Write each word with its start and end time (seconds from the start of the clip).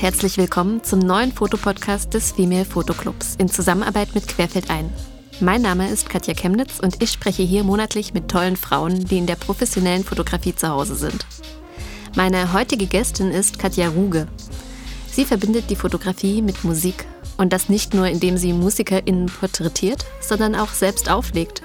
herzlich 0.00 0.38
willkommen 0.38 0.82
zum 0.82 1.00
neuen 1.00 1.30
Fotopodcast 1.30 2.14
des 2.14 2.32
Female 2.32 2.64
Fotoclubs 2.64 3.36
in 3.36 3.50
Zusammenarbeit 3.50 4.14
mit 4.14 4.26
Querfeld 4.26 4.70
ein. 4.70 4.90
Mein 5.40 5.60
Name 5.60 5.90
ist 5.90 6.08
Katja 6.08 6.32
Chemnitz 6.32 6.80
und 6.80 7.02
ich 7.02 7.10
spreche 7.10 7.42
hier 7.42 7.64
monatlich 7.64 8.14
mit 8.14 8.30
tollen 8.30 8.56
Frauen, 8.56 9.04
die 9.04 9.18
in 9.18 9.26
der 9.26 9.36
professionellen 9.36 10.02
Fotografie 10.02 10.54
zu 10.54 10.70
Hause 10.70 10.94
sind. 10.94 11.26
Meine 12.16 12.54
heutige 12.54 12.86
Gästin 12.86 13.30
ist 13.30 13.58
Katja 13.58 13.90
Ruge. 13.90 14.26
Sie 15.12 15.26
verbindet 15.26 15.68
die 15.68 15.76
Fotografie 15.76 16.40
mit 16.40 16.64
Musik 16.64 17.04
und 17.36 17.52
das 17.52 17.68
nicht 17.68 17.92
nur, 17.92 18.06
indem 18.06 18.38
sie 18.38 18.54
MusikerInnen 18.54 19.26
porträtiert, 19.26 20.06
sondern 20.22 20.54
auch 20.54 20.70
selbst 20.70 21.10
auflegt. 21.10 21.60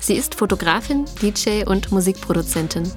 Sie 0.00 0.16
ist 0.16 0.34
Fotografin, 0.34 1.06
DJ 1.22 1.64
und 1.64 1.90
Musikproduzentin. 1.92 2.92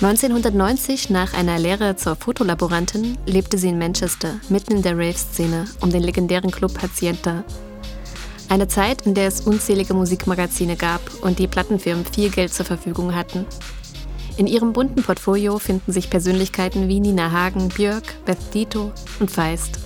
1990, 0.00 1.10
nach 1.10 1.34
einer 1.34 1.58
Lehre 1.58 1.96
zur 1.96 2.14
Fotolaborantin, 2.14 3.18
lebte 3.26 3.58
sie 3.58 3.70
in 3.70 3.78
Manchester, 3.78 4.34
mitten 4.48 4.76
in 4.76 4.82
der 4.82 4.96
Rave-Szene, 4.96 5.64
um 5.80 5.90
den 5.90 6.04
legendären 6.04 6.52
Club 6.52 6.80
Hacienda. 6.80 7.42
Eine 8.48 8.68
Zeit, 8.68 9.06
in 9.06 9.14
der 9.14 9.26
es 9.26 9.40
unzählige 9.40 9.94
Musikmagazine 9.94 10.76
gab 10.76 11.00
und 11.22 11.40
die 11.40 11.48
Plattenfirmen 11.48 12.04
viel 12.04 12.30
Geld 12.30 12.54
zur 12.54 12.64
Verfügung 12.64 13.16
hatten. 13.16 13.44
In 14.36 14.46
ihrem 14.46 14.72
bunten 14.72 15.02
Portfolio 15.02 15.58
finden 15.58 15.90
sich 15.90 16.10
Persönlichkeiten 16.10 16.86
wie 16.86 17.00
Nina 17.00 17.32
Hagen, 17.32 17.66
Björk, 17.66 18.24
Beth 18.24 18.54
Dito 18.54 18.92
und 19.18 19.32
Feist. 19.32 19.80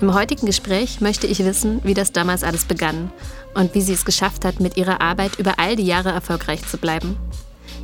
Im 0.00 0.14
heutigen 0.14 0.46
Gespräch 0.46 1.02
möchte 1.02 1.26
ich 1.26 1.44
wissen, 1.44 1.80
wie 1.84 1.92
das 1.92 2.10
damals 2.10 2.42
alles 2.42 2.64
begann 2.64 3.12
und 3.52 3.74
wie 3.74 3.82
sie 3.82 3.92
es 3.92 4.06
geschafft 4.06 4.46
hat, 4.46 4.60
mit 4.60 4.78
ihrer 4.78 5.02
Arbeit 5.02 5.38
über 5.38 5.58
all 5.58 5.76
die 5.76 5.84
Jahre 5.84 6.12
erfolgreich 6.12 6.66
zu 6.66 6.78
bleiben. 6.78 7.18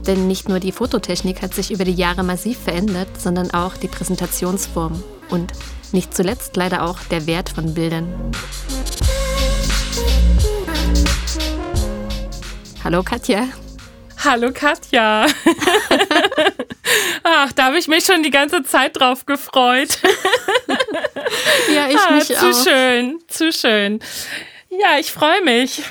Denn 0.07 0.27
nicht 0.27 0.49
nur 0.49 0.61
die 0.61 0.73
Fototechnik 0.73 1.43
hat 1.43 1.55
sich 1.55 1.71
über 1.71 1.85
die 1.85 1.95
Jahre 1.95 2.25
massiv 2.25 2.59
verändert, 2.59 3.21
sondern 3.21 3.53
auch 3.53 3.77
die 3.77 3.89
Präsentationsform 3.89 5.03
und 5.31 5.53
nicht 5.93 6.15
zuletzt 6.15 6.57
leider 6.57 6.83
auch 6.83 6.99
der 7.11 7.27
Wert 7.27 7.51
von 7.51 7.75
Bildern. 7.75 8.33
Hallo 12.83 13.03
Katja. 13.03 13.49
Hallo 14.25 14.51
Katja. 14.53 15.27
Ach, 17.23 17.53
da 17.53 17.65
habe 17.67 17.79
ich 17.79 17.89
mich 17.89 18.05
schon 18.05 18.23
die 18.23 18.31
ganze 18.31 18.63
Zeit 18.63 18.99
drauf 18.99 19.27
gefreut. 19.27 19.99
ja, 21.75 21.89
ich 21.89 21.99
ah, 21.99 22.13
mich 22.13 22.27
zu 22.27 22.37
auch. 22.37 22.53
Zu 22.53 22.69
schön, 22.69 23.19
zu 23.29 23.53
schön. 23.53 24.01
Ja, 24.71 24.99
ich 24.99 25.13
freue 25.13 25.43
mich. 25.43 25.83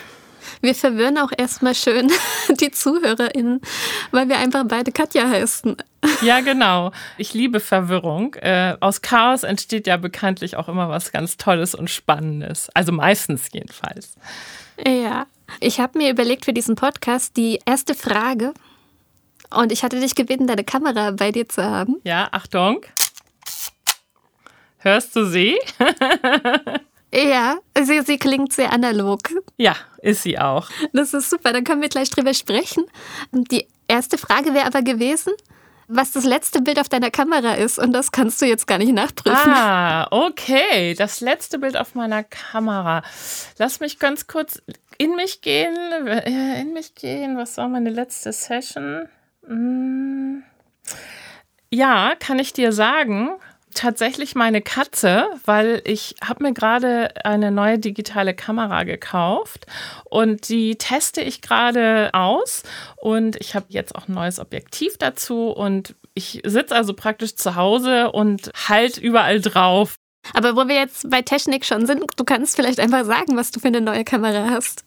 Wir 0.62 0.76
verwirren 0.76 1.18
auch 1.18 1.32
erstmal 1.36 1.76
schön 1.76 2.12
die 2.60 2.72
ZuhörerInnen, 2.72 3.62
weil 4.12 4.30
wir 4.30 4.38
einfach 4.38 4.64
beide 4.68 4.92
Katja 4.92 5.28
heißen. 5.28 5.76
Ja, 6.22 6.42
genau. 6.42 6.92
Ich 7.18 7.34
liebe 7.34 7.60
Verwirrung. 7.60 8.36
Äh, 8.36 8.78
aus 8.80 9.02
Chaos 9.02 9.44
entsteht 9.44 9.88
ja 9.88 9.98
bekanntlich 9.98 10.56
auch 10.56 10.70
immer 10.70 10.90
was 10.90 11.12
ganz 11.12 11.38
Tolles 11.38 11.76
und 11.76 11.90
Spannendes. 11.90 12.70
Also 12.74 12.92
meistens 12.92 13.50
jedenfalls. 13.52 14.16
Ja. 14.86 15.26
Ich 15.60 15.80
habe 15.80 15.98
mir 15.98 16.10
überlegt 16.12 16.46
für 16.46 16.54
diesen 16.54 16.76
Podcast 16.76 17.36
die 17.38 17.60
erste 17.66 17.94
Frage. 17.94 18.54
Und 19.54 19.72
ich 19.72 19.84
hatte 19.84 20.00
dich 20.00 20.16
gebeten, 20.16 20.48
deine 20.48 20.64
Kamera 20.64 21.12
bei 21.12 21.32
dir 21.32 21.50
zu 21.50 21.64
haben. 21.64 21.98
Ja, 22.04 22.30
Achtung. 22.32 22.86
Hörst 24.78 25.16
du 25.16 25.26
sie? 25.26 25.60
Ja, 27.14 27.58
sie, 27.82 28.02
sie 28.02 28.18
klingt 28.18 28.54
sehr 28.54 28.72
analog. 28.72 29.20
Ja, 29.58 29.76
ist 30.02 30.24
sie 30.24 30.40
auch. 30.40 30.70
Das 30.94 31.14
ist 31.14 31.30
super, 31.30 31.52
dann 31.52 31.64
können 31.64 31.82
wir 31.82 31.90
gleich 31.90 32.10
drüber 32.10 32.34
sprechen. 32.34 32.86
Die 33.32 33.68
erste 33.88 34.18
Frage 34.18 34.54
wäre 34.54 34.66
aber 34.66 34.82
gewesen, 34.82 35.34
was 35.94 36.14
das 36.14 36.24
letzte 36.24 36.62
Bild 36.62 36.80
auf 36.80 36.88
deiner 36.88 37.12
Kamera 37.12 37.56
ist 37.56 37.78
und 37.78 37.92
das 37.92 38.14
kannst 38.14 38.42
du 38.42 38.46
jetzt 38.46 38.66
gar 38.66 38.78
nicht 38.78 38.94
nachprüfen. 38.94 39.52
Ah, 39.52 40.08
okay, 40.12 40.94
das 40.94 41.20
letzte 41.20 41.60
Bild 41.60 41.76
auf 41.76 41.96
meiner 41.96 42.24
Kamera. 42.24 43.04
Lass 43.58 43.82
mich 43.82 44.00
ganz 44.00 44.28
kurz 44.28 44.62
in 44.98 45.16
mich 45.16 45.42
gehen. 45.42 45.76
In 46.26 46.72
mich 46.74 46.96
gehen, 46.96 47.38
was 47.38 47.58
war 47.58 47.68
meine 47.68 47.90
letzte 47.90 48.32
Session? 48.32 49.10
Hm. 49.46 50.44
Ja, 51.70 52.14
kann 52.20 52.40
ich 52.40 52.54
dir 52.54 52.72
sagen 52.72 53.32
tatsächlich 53.74 54.36
meine 54.36 54.62
Katze, 54.62 55.28
weil 55.46 55.82
ich 55.86 56.16
habe 56.24 56.44
mir 56.44 56.54
gerade 56.54 57.26
eine 57.26 57.52
neue 57.52 57.80
digitale 57.80 58.34
Kamera 58.34 58.84
gekauft 58.84 59.66
und 60.06 60.50
die 60.50 60.78
teste 60.78 61.22
ich 61.22 61.42
gerade 61.42 62.10
aus 62.14 62.64
und 62.98 63.36
ich 63.38 63.56
habe 63.56 63.68
jetzt 63.70 63.96
auch 63.96 64.08
ein 64.08 64.14
neues 64.14 64.40
Objektiv 64.40 64.98
dazu 64.98 65.50
und 65.50 65.96
ich 66.14 66.42
sitze 66.46 66.76
also 66.76 66.94
praktisch 66.94 67.36
zu 67.36 67.56
Hause 67.56 68.12
und 68.12 68.52
halt 68.68 68.98
überall 68.98 69.40
drauf. 69.42 69.96
Aber 70.34 70.56
wo 70.56 70.68
wir 70.68 70.76
jetzt 70.76 71.10
bei 71.10 71.22
Technik 71.22 71.66
schon 71.66 71.88
sind, 71.88 72.04
du 72.16 72.24
kannst 72.24 72.56
vielleicht 72.56 72.80
einfach 72.80 73.06
sagen, 73.06 73.38
was 73.38 73.52
du 73.52 73.60
für 73.60 73.68
eine 73.68 73.82
neue 73.82 74.04
Kamera 74.04 74.50
hast. 74.50 74.86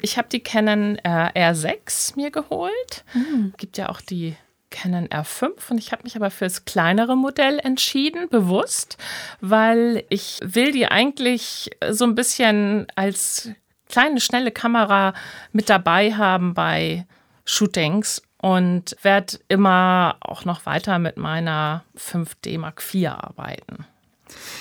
Ich 0.00 0.16
habe 0.16 0.28
die 0.28 0.40
Canon 0.40 0.96
äh, 1.02 1.50
R6 1.50 2.16
mir 2.16 2.30
geholt. 2.30 3.04
Mhm. 3.14 3.52
Gibt 3.56 3.78
ja 3.78 3.88
auch 3.88 4.00
die 4.00 4.36
Canon 4.70 5.08
R5 5.08 5.70
und 5.70 5.78
ich 5.78 5.92
habe 5.92 6.04
mich 6.04 6.16
aber 6.16 6.30
für 6.30 6.44
das 6.44 6.64
kleinere 6.64 7.16
Modell 7.16 7.58
entschieden, 7.58 8.28
bewusst, 8.28 8.98
weil 9.40 10.04
ich 10.08 10.38
will 10.42 10.72
die 10.72 10.86
eigentlich 10.86 11.70
so 11.90 12.04
ein 12.04 12.14
bisschen 12.14 12.86
als 12.94 13.50
kleine, 13.88 14.20
schnelle 14.20 14.50
Kamera 14.50 15.14
mit 15.52 15.68
dabei 15.70 16.14
haben 16.14 16.54
bei 16.54 17.06
Shootings 17.44 18.22
und 18.40 18.96
werde 19.02 19.38
immer 19.48 20.16
auch 20.20 20.44
noch 20.44 20.66
weiter 20.66 20.98
mit 20.98 21.16
meiner 21.16 21.84
5D 21.96 22.58
Mark 22.58 22.82
IV 22.92 23.08
arbeiten. 23.08 23.86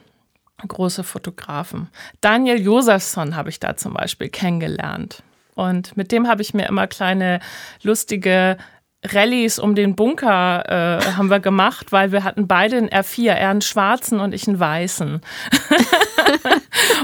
große 0.68 1.04
Fotografen. 1.04 1.90
Daniel 2.22 2.60
Josefsson 2.62 3.36
habe 3.36 3.50
ich 3.50 3.60
da 3.60 3.75
zum 3.75 3.94
Beispiel 3.94 4.30
kennengelernt. 4.30 5.24
Und 5.56 5.96
mit 5.96 6.12
dem 6.12 6.28
habe 6.28 6.42
ich 6.42 6.54
mir 6.54 6.68
immer 6.68 6.88
kleine 6.88 7.40
lustige 7.84 8.58
Rallyes 9.05 9.59
um 9.59 9.75
den 9.75 9.95
Bunker 9.95 11.00
äh, 11.01 11.05
haben 11.13 11.29
wir 11.29 11.39
gemacht, 11.39 11.91
weil 11.91 12.11
wir 12.11 12.23
hatten 12.23 12.47
beide 12.47 12.77
einen 12.77 12.89
R4, 12.89 13.31
er 13.31 13.50
einen 13.50 13.61
schwarzen 13.61 14.19
und 14.19 14.33
ich 14.33 14.47
einen 14.47 14.59
weißen. 14.59 15.21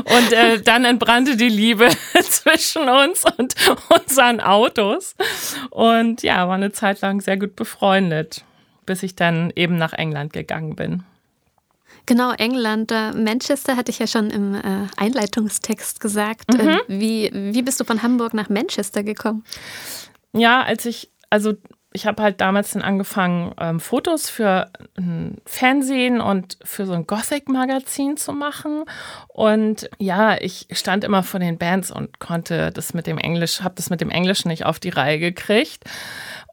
und 0.06 0.34
äh, 0.34 0.62
dann 0.62 0.86
entbrannte 0.86 1.38
die 1.38 1.50
Liebe 1.50 1.90
zwischen 2.24 2.88
uns 2.88 3.26
und 3.38 3.56
unseren 3.90 4.40
Autos. 4.40 5.16
Und 5.70 6.24
ja, 6.24 6.48
war 6.48 6.56
eine 6.56 6.72
Zeit 6.72 7.02
lang 7.02 7.22
sehr 7.22 7.38
gut 7.38 7.56
befreundet 7.56 8.44
bis 8.90 9.04
ich 9.04 9.16
dann 9.16 9.54
eben 9.56 9.78
nach 9.78 9.94
England 9.94 10.34
gegangen 10.34 10.76
bin. 10.76 11.04
Genau, 12.08 12.32
England. 12.32 12.92
Äh, 12.92 13.12
Manchester 13.12 13.78
hatte 13.78 13.92
ich 13.92 14.00
ja 14.00 14.08
schon 14.08 14.32
im 14.32 14.56
äh, 14.56 14.88
Einleitungstext 14.98 16.00
gesagt. 16.00 16.52
Mhm. 16.52 16.60
Äh, 16.60 16.80
wie, 16.88 17.30
wie 17.32 17.62
bist 17.62 17.80
du 17.80 17.84
von 17.84 18.02
Hamburg 18.02 18.34
nach 18.34 18.50
Manchester 18.50 19.04
gekommen? 19.04 19.44
Ja, 20.34 20.64
als 20.64 20.86
ich, 20.86 21.12
also 21.30 21.54
ich 21.92 22.06
habe 22.06 22.22
halt 22.22 22.40
damals 22.40 22.72
dann 22.72 22.84
angefangen, 22.84 23.54
ähm, 23.60 23.80
Fotos 23.80 24.30
für 24.30 24.72
ein 24.98 25.38
Fernsehen 25.46 26.22
und 26.22 26.58
für 26.64 26.86
so 26.86 26.94
ein 26.94 27.08
Gothic-Magazin 27.08 28.16
zu 28.16 28.32
machen. 28.32 28.86
Und 29.28 29.90
ja, 29.98 30.40
ich 30.40 30.68
stand 30.72 31.04
immer 31.04 31.24
vor 31.24 31.40
den 31.40 31.58
Bands 31.58 31.90
und 31.90 32.20
konnte 32.20 32.72
das 32.72 32.94
mit 32.94 33.08
dem 33.08 33.18
Englisch, 33.18 33.62
habe 33.62 33.76
das 33.76 33.90
mit 33.90 34.02
dem 34.02 34.12
Englisch 34.12 34.46
nicht 34.46 34.66
auf 34.66 34.80
die 34.80 34.90
Reihe 34.90 35.18
gekriegt. 35.18 35.84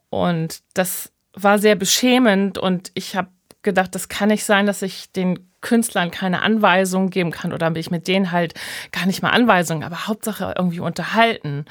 Und 0.08 0.62
das 0.72 1.12
war 1.34 1.58
sehr 1.58 1.76
beschämend 1.76 2.56
und 2.56 2.90
ich 2.94 3.14
habe 3.14 3.28
gedacht, 3.62 3.94
das 3.94 4.08
kann 4.08 4.28
nicht 4.28 4.44
sein, 4.44 4.64
dass 4.64 4.80
ich 4.80 5.12
den 5.12 5.50
Künstlern 5.60 6.10
keine 6.10 6.42
Anweisungen 6.42 7.10
geben 7.10 7.32
kann 7.32 7.52
oder 7.52 7.70
mich 7.70 7.90
mit 7.90 8.06
denen 8.08 8.30
halt 8.30 8.54
gar 8.92 9.04
nicht 9.04 9.20
mal 9.20 9.30
Anweisungen, 9.30 9.82
aber 9.82 10.06
Hauptsache 10.06 10.54
irgendwie 10.56 10.80
unterhalten. 10.80 11.64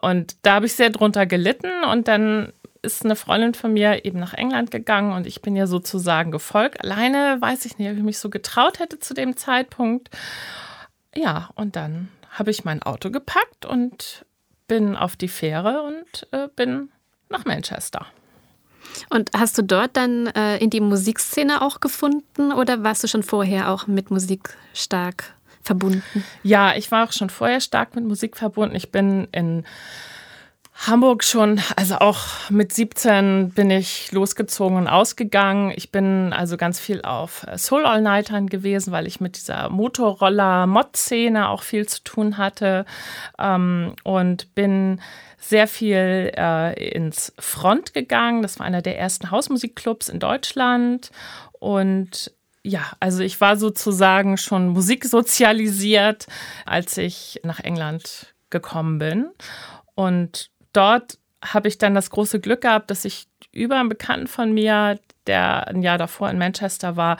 Und 0.00 0.36
da 0.42 0.54
habe 0.54 0.66
ich 0.66 0.74
sehr 0.74 0.90
drunter 0.90 1.24
gelitten 1.24 1.84
und 1.90 2.06
dann 2.06 2.52
ist 2.82 3.04
eine 3.04 3.16
Freundin 3.16 3.54
von 3.54 3.72
mir 3.72 4.04
eben 4.04 4.18
nach 4.18 4.34
England 4.34 4.70
gegangen 4.70 5.12
und 5.12 5.26
ich 5.26 5.42
bin 5.42 5.56
ihr 5.56 5.66
sozusagen 5.66 6.30
gefolgt. 6.30 6.80
Alleine 6.82 7.36
weiß 7.40 7.64
ich 7.64 7.78
nicht, 7.78 7.90
ob 7.90 7.96
ich 7.96 8.02
mich 8.02 8.18
so 8.18 8.30
getraut 8.30 8.78
hätte 8.78 8.98
zu 8.98 9.14
dem 9.14 9.36
Zeitpunkt. 9.36 10.10
Ja, 11.14 11.50
und 11.54 11.76
dann 11.76 12.08
habe 12.30 12.50
ich 12.50 12.64
mein 12.64 12.82
Auto 12.82 13.10
gepackt 13.10 13.66
und 13.66 14.24
bin 14.68 14.96
auf 14.96 15.16
die 15.16 15.28
Fähre 15.28 15.82
und 15.82 16.28
äh, 16.32 16.48
bin 16.54 16.90
nach 17.28 17.44
Manchester. 17.44 18.06
Und 19.10 19.30
hast 19.36 19.58
du 19.58 19.62
dort 19.62 19.96
dann 19.96 20.28
äh, 20.28 20.58
in 20.58 20.70
die 20.70 20.80
Musikszene 20.80 21.62
auch 21.62 21.80
gefunden 21.80 22.52
oder 22.52 22.82
warst 22.82 23.02
du 23.04 23.08
schon 23.08 23.22
vorher 23.22 23.70
auch 23.70 23.86
mit 23.86 24.10
Musik 24.10 24.56
stark 24.74 25.34
verbunden? 25.62 26.24
Ja, 26.42 26.74
ich 26.74 26.90
war 26.90 27.06
auch 27.06 27.12
schon 27.12 27.30
vorher 27.30 27.60
stark 27.60 27.94
mit 27.94 28.04
Musik 28.04 28.36
verbunden. 28.36 28.76
Ich 28.76 28.90
bin 28.90 29.28
in 29.32 29.64
Hamburg 30.86 31.24
schon, 31.24 31.60
also 31.74 31.96
auch 31.96 32.50
mit 32.50 32.72
17 32.72 33.50
bin 33.50 33.68
ich 33.68 34.12
losgezogen 34.12 34.76
und 34.76 34.86
ausgegangen. 34.86 35.72
Ich 35.74 35.90
bin 35.90 36.32
also 36.32 36.56
ganz 36.56 36.78
viel 36.78 37.02
auf 37.02 37.44
äh, 37.48 37.58
Soul 37.58 37.84
All 37.84 38.00
Nightern 38.00 38.46
gewesen, 38.46 38.92
weil 38.92 39.08
ich 39.08 39.20
mit 39.20 39.36
dieser 39.36 39.70
Motorroller-Mod-Szene 39.70 41.48
auch 41.48 41.62
viel 41.62 41.86
zu 41.88 42.04
tun 42.04 42.38
hatte 42.38 42.84
ähm, 43.40 43.94
und 44.04 44.54
bin 44.54 45.00
sehr 45.36 45.66
viel 45.66 46.32
äh, 46.36 46.90
ins 46.90 47.32
Front 47.40 47.92
gegangen. 47.92 48.42
Das 48.42 48.60
war 48.60 48.66
einer 48.66 48.82
der 48.82 48.98
ersten 48.98 49.32
Hausmusikclubs 49.32 50.08
in 50.08 50.20
Deutschland 50.20 51.10
und 51.52 52.32
ja, 52.62 52.92
also 53.00 53.22
ich 53.22 53.40
war 53.40 53.56
sozusagen 53.56 54.36
schon 54.36 54.68
musiksozialisiert, 54.68 56.26
als 56.66 56.96
ich 56.98 57.40
nach 57.42 57.60
England 57.60 58.34
gekommen 58.50 58.98
bin. 58.98 59.30
Und 59.94 60.50
dort 60.78 61.18
habe 61.44 61.68
ich 61.68 61.78
dann 61.78 61.94
das 61.94 62.10
große 62.10 62.40
Glück 62.40 62.62
gehabt, 62.62 62.90
dass 62.90 63.04
ich 63.04 63.26
über 63.52 63.76
einen 63.76 63.88
Bekannten 63.88 64.28
von 64.28 64.52
mir, 64.52 64.98
der 65.26 65.68
ein 65.68 65.82
Jahr 65.82 65.98
davor 65.98 66.30
in 66.30 66.38
Manchester 66.38 66.96
war, 66.96 67.16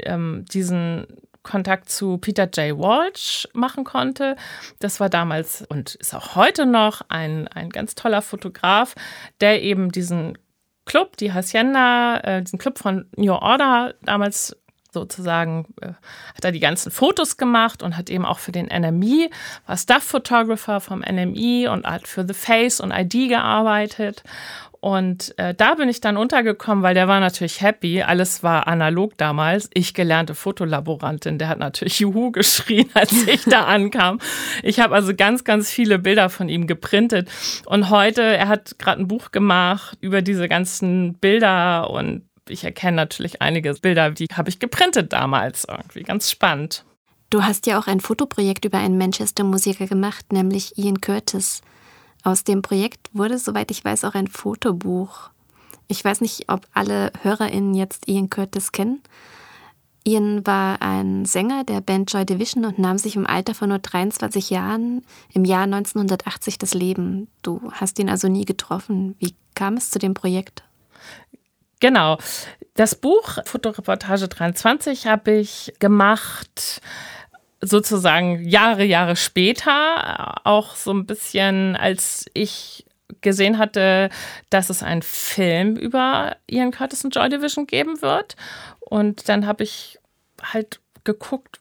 ähm, 0.00 0.44
diesen 0.50 1.06
Kontakt 1.42 1.90
zu 1.90 2.16
Peter 2.16 2.44
J. 2.44 2.78
Walsh 2.78 3.46
machen 3.52 3.84
konnte. 3.84 4.36
Das 4.78 5.00
war 5.00 5.10
damals 5.10 5.62
und 5.68 5.94
ist 5.96 6.14
auch 6.14 6.34
heute 6.34 6.64
noch 6.64 7.02
ein, 7.08 7.46
ein 7.48 7.68
ganz 7.68 7.94
toller 7.94 8.22
Fotograf, 8.22 8.94
der 9.40 9.62
eben 9.62 9.92
diesen 9.92 10.38
Club, 10.86 11.18
die 11.18 11.32
Hacienda, 11.32 12.18
äh, 12.20 12.42
diesen 12.42 12.58
Club 12.58 12.78
von 12.78 13.06
New 13.16 13.32
Order 13.32 13.94
damals 14.02 14.56
sozusagen, 14.94 15.66
äh, 15.82 15.88
hat 15.88 16.44
er 16.44 16.52
die 16.52 16.60
ganzen 16.60 16.90
Fotos 16.90 17.36
gemacht 17.36 17.82
und 17.82 17.98
hat 17.98 18.08
eben 18.08 18.24
auch 18.24 18.38
für 18.38 18.52
den 18.52 18.66
NME, 18.66 19.28
war 19.66 19.76
Staff-Photographer 19.76 20.80
vom 20.80 21.00
NME 21.00 21.70
und 21.70 21.84
hat 21.84 22.08
für 22.08 22.26
The 22.26 22.32
Face 22.32 22.80
und 22.80 22.90
ID 22.90 23.28
gearbeitet. 23.28 24.22
Und 24.84 25.32
äh, 25.38 25.54
da 25.54 25.76
bin 25.76 25.88
ich 25.88 26.02
dann 26.02 26.18
untergekommen, 26.18 26.84
weil 26.84 26.92
der 26.92 27.08
war 27.08 27.18
natürlich 27.18 27.62
happy. 27.62 28.02
Alles 28.02 28.42
war 28.42 28.68
analog 28.68 29.16
damals. 29.16 29.70
Ich 29.72 29.94
gelernte 29.94 30.34
Fotolaborantin, 30.34 31.38
der 31.38 31.48
hat 31.48 31.58
natürlich 31.58 32.00
Juhu 32.00 32.30
geschrien, 32.32 32.90
als 32.94 33.26
ich 33.26 33.44
da 33.44 33.64
ankam. 33.64 34.18
Ich 34.62 34.80
habe 34.80 34.94
also 34.94 35.14
ganz, 35.16 35.42
ganz 35.42 35.70
viele 35.70 35.98
Bilder 35.98 36.28
von 36.28 36.50
ihm 36.50 36.66
geprintet. 36.66 37.30
Und 37.64 37.88
heute, 37.88 38.20
er 38.20 38.48
hat 38.48 38.78
gerade 38.78 39.00
ein 39.00 39.08
Buch 39.08 39.32
gemacht 39.32 39.96
über 40.02 40.20
diese 40.20 40.50
ganzen 40.50 41.14
Bilder 41.14 41.88
und 41.88 42.20
ich 42.48 42.64
erkenne 42.64 42.96
natürlich 42.96 43.40
einige 43.42 43.72
Bilder, 43.74 44.10
die 44.10 44.26
habe 44.26 44.48
ich 44.48 44.58
geprintet 44.58 45.12
damals. 45.12 45.64
Irgendwie 45.64 46.02
ganz 46.02 46.30
spannend. 46.30 46.84
Du 47.30 47.42
hast 47.42 47.66
ja 47.66 47.78
auch 47.78 47.86
ein 47.86 48.00
Fotoprojekt 48.00 48.64
über 48.64 48.78
einen 48.78 48.98
Manchester-Musiker 48.98 49.86
gemacht, 49.86 50.32
nämlich 50.32 50.78
Ian 50.78 51.00
Curtis. 51.00 51.62
Aus 52.22 52.44
dem 52.44 52.62
Projekt 52.62 53.10
wurde, 53.12 53.38
soweit 53.38 53.70
ich 53.70 53.84
weiß, 53.84 54.04
auch 54.04 54.14
ein 54.14 54.28
Fotobuch. 54.28 55.30
Ich 55.88 56.04
weiß 56.04 56.20
nicht, 56.20 56.48
ob 56.48 56.66
alle 56.72 57.12
HörerInnen 57.22 57.74
jetzt 57.74 58.08
Ian 58.08 58.30
Curtis 58.30 58.72
kennen. 58.72 59.02
Ian 60.06 60.46
war 60.46 60.82
ein 60.82 61.24
Sänger 61.24 61.64
der 61.64 61.80
Band 61.80 62.12
Joy 62.12 62.26
Division 62.26 62.66
und 62.66 62.78
nahm 62.78 62.98
sich 62.98 63.16
im 63.16 63.26
Alter 63.26 63.54
von 63.54 63.70
nur 63.70 63.78
23 63.78 64.50
Jahren 64.50 65.02
im 65.32 65.44
Jahr 65.44 65.64
1980 65.64 66.58
das 66.58 66.74
Leben. 66.74 67.28
Du 67.42 67.70
hast 67.72 67.98
ihn 67.98 68.10
also 68.10 68.28
nie 68.28 68.44
getroffen. 68.44 69.16
Wie 69.18 69.34
kam 69.54 69.76
es 69.76 69.90
zu 69.90 69.98
dem 69.98 70.12
Projekt? 70.12 70.62
Genau. 71.80 72.18
Das 72.74 72.94
Buch 72.94 73.38
Fotoreportage 73.44 74.28
23 74.28 75.06
habe 75.06 75.32
ich 75.32 75.72
gemacht 75.78 76.80
sozusagen 77.60 78.46
Jahre, 78.46 78.84
Jahre 78.84 79.16
später, 79.16 80.46
auch 80.46 80.76
so 80.76 80.92
ein 80.92 81.06
bisschen, 81.06 81.76
als 81.76 82.26
ich 82.34 82.84
gesehen 83.20 83.58
hatte, 83.58 84.10
dass 84.50 84.70
es 84.70 84.82
einen 84.82 85.02
Film 85.02 85.76
über 85.76 86.36
Ian 86.46 86.72
Curtis 86.72 87.04
und 87.04 87.14
Joy 87.14 87.28
Division 87.28 87.66
geben 87.66 88.02
wird. 88.02 88.36
Und 88.80 89.28
dann 89.28 89.46
habe 89.46 89.64
ich 89.64 89.98
halt 90.42 90.80
geguckt, 91.04 91.60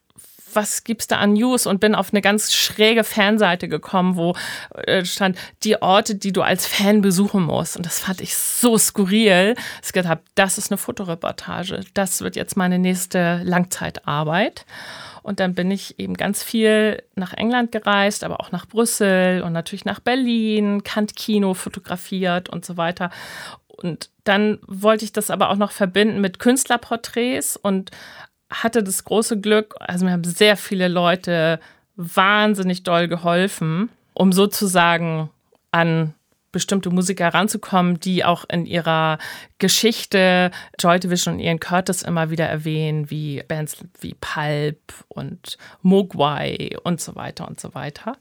was 0.55 0.83
gibt's 0.83 1.07
da 1.07 1.17
an 1.17 1.33
News 1.33 1.65
und 1.65 1.79
bin 1.79 1.95
auf 1.95 2.11
eine 2.11 2.21
ganz 2.21 2.53
schräge 2.53 3.03
Fanseite 3.03 3.67
gekommen, 3.67 4.15
wo 4.15 4.35
äh, 4.75 5.05
stand 5.05 5.37
die 5.63 5.81
Orte, 5.81 6.15
die 6.15 6.31
du 6.31 6.41
als 6.41 6.65
Fan 6.65 7.01
besuchen 7.01 7.43
musst. 7.43 7.77
Und 7.77 7.85
das 7.85 7.99
fand 7.99 8.21
ich 8.21 8.35
so 8.35 8.77
skurril. 8.77 9.55
Gedacht 9.93 10.09
habe, 10.09 10.21
das 10.33 10.57
ist 10.57 10.71
eine 10.71 10.77
Fotoreportage. 10.79 11.81
Das 11.93 12.21
wird 12.21 12.35
jetzt 12.35 12.57
meine 12.57 12.79
nächste 12.79 13.41
Langzeitarbeit. 13.43 14.65
Und 15.21 15.39
dann 15.39 15.55
bin 15.55 15.71
ich 15.71 15.99
eben 15.99 16.15
ganz 16.15 16.43
viel 16.43 17.01
nach 17.15 17.33
England 17.33 17.71
gereist, 17.71 18.23
aber 18.23 18.41
auch 18.41 18.51
nach 18.51 18.67
Brüssel 18.67 19.41
und 19.41 19.53
natürlich 19.53 19.85
nach 19.85 19.99
Berlin, 19.99 20.83
Kant 20.83 21.15
Kino 21.15 21.53
fotografiert 21.53 22.49
und 22.49 22.65
so 22.65 22.75
weiter. 22.75 23.09
Und 23.67 24.09
dann 24.23 24.59
wollte 24.67 25.05
ich 25.05 25.13
das 25.13 25.29
aber 25.29 25.49
auch 25.49 25.55
noch 25.55 25.71
verbinden 25.71 26.21
mit 26.21 26.39
Künstlerporträts 26.39 27.57
und 27.57 27.91
hatte 28.53 28.83
das 28.83 29.03
große 29.03 29.39
Glück, 29.39 29.75
also 29.79 30.05
mir 30.05 30.11
haben 30.11 30.23
sehr 30.23 30.57
viele 30.57 30.87
Leute 30.87 31.59
wahnsinnig 31.95 32.83
doll 32.83 33.07
geholfen, 33.07 33.89
um 34.13 34.31
sozusagen 34.31 35.29
an 35.71 36.13
bestimmte 36.53 36.91
Musiker 36.91 37.33
ranzukommen, 37.33 37.99
die 37.99 38.23
auch 38.23 38.45
in 38.47 38.65
ihrer 38.65 39.17
Geschichte 39.57 40.51
Joy 40.79 40.99
Division 40.99 41.33
und 41.33 41.39
Ian 41.39 41.59
Curtis 41.59 42.03
immer 42.03 42.29
wieder 42.29 42.45
erwähnen, 42.45 43.09
wie 43.09 43.41
Bands 43.47 43.77
wie 43.99 44.13
Pulp 44.13 44.77
und 45.07 45.57
Mogwai 45.81 46.77
und 46.83 47.01
so 47.01 47.15
weiter 47.15 47.47
und 47.47 47.59
so 47.59 47.73
weiter. 47.73 48.17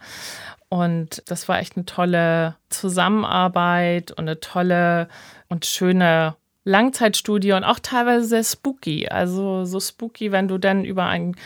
Und 0.70 1.22
das 1.26 1.46
war 1.48 1.58
echt 1.58 1.76
eine 1.76 1.84
tolle 1.84 2.56
Zusammenarbeit 2.70 4.12
und 4.12 4.20
eine 4.20 4.40
tolle 4.40 5.08
und 5.48 5.66
schöne 5.66 6.34
Langzeitstudie 6.64 7.52
und 7.52 7.64
auch 7.64 7.78
teilweise 7.78 8.24
sehr 8.24 8.44
spooky. 8.44 9.08
Also 9.08 9.64
so 9.64 9.80
spooky, 9.80 10.32
wenn 10.32 10.48
du 10.48 10.58
dann 10.58 10.84
über 10.84 11.06
einen 11.06 11.36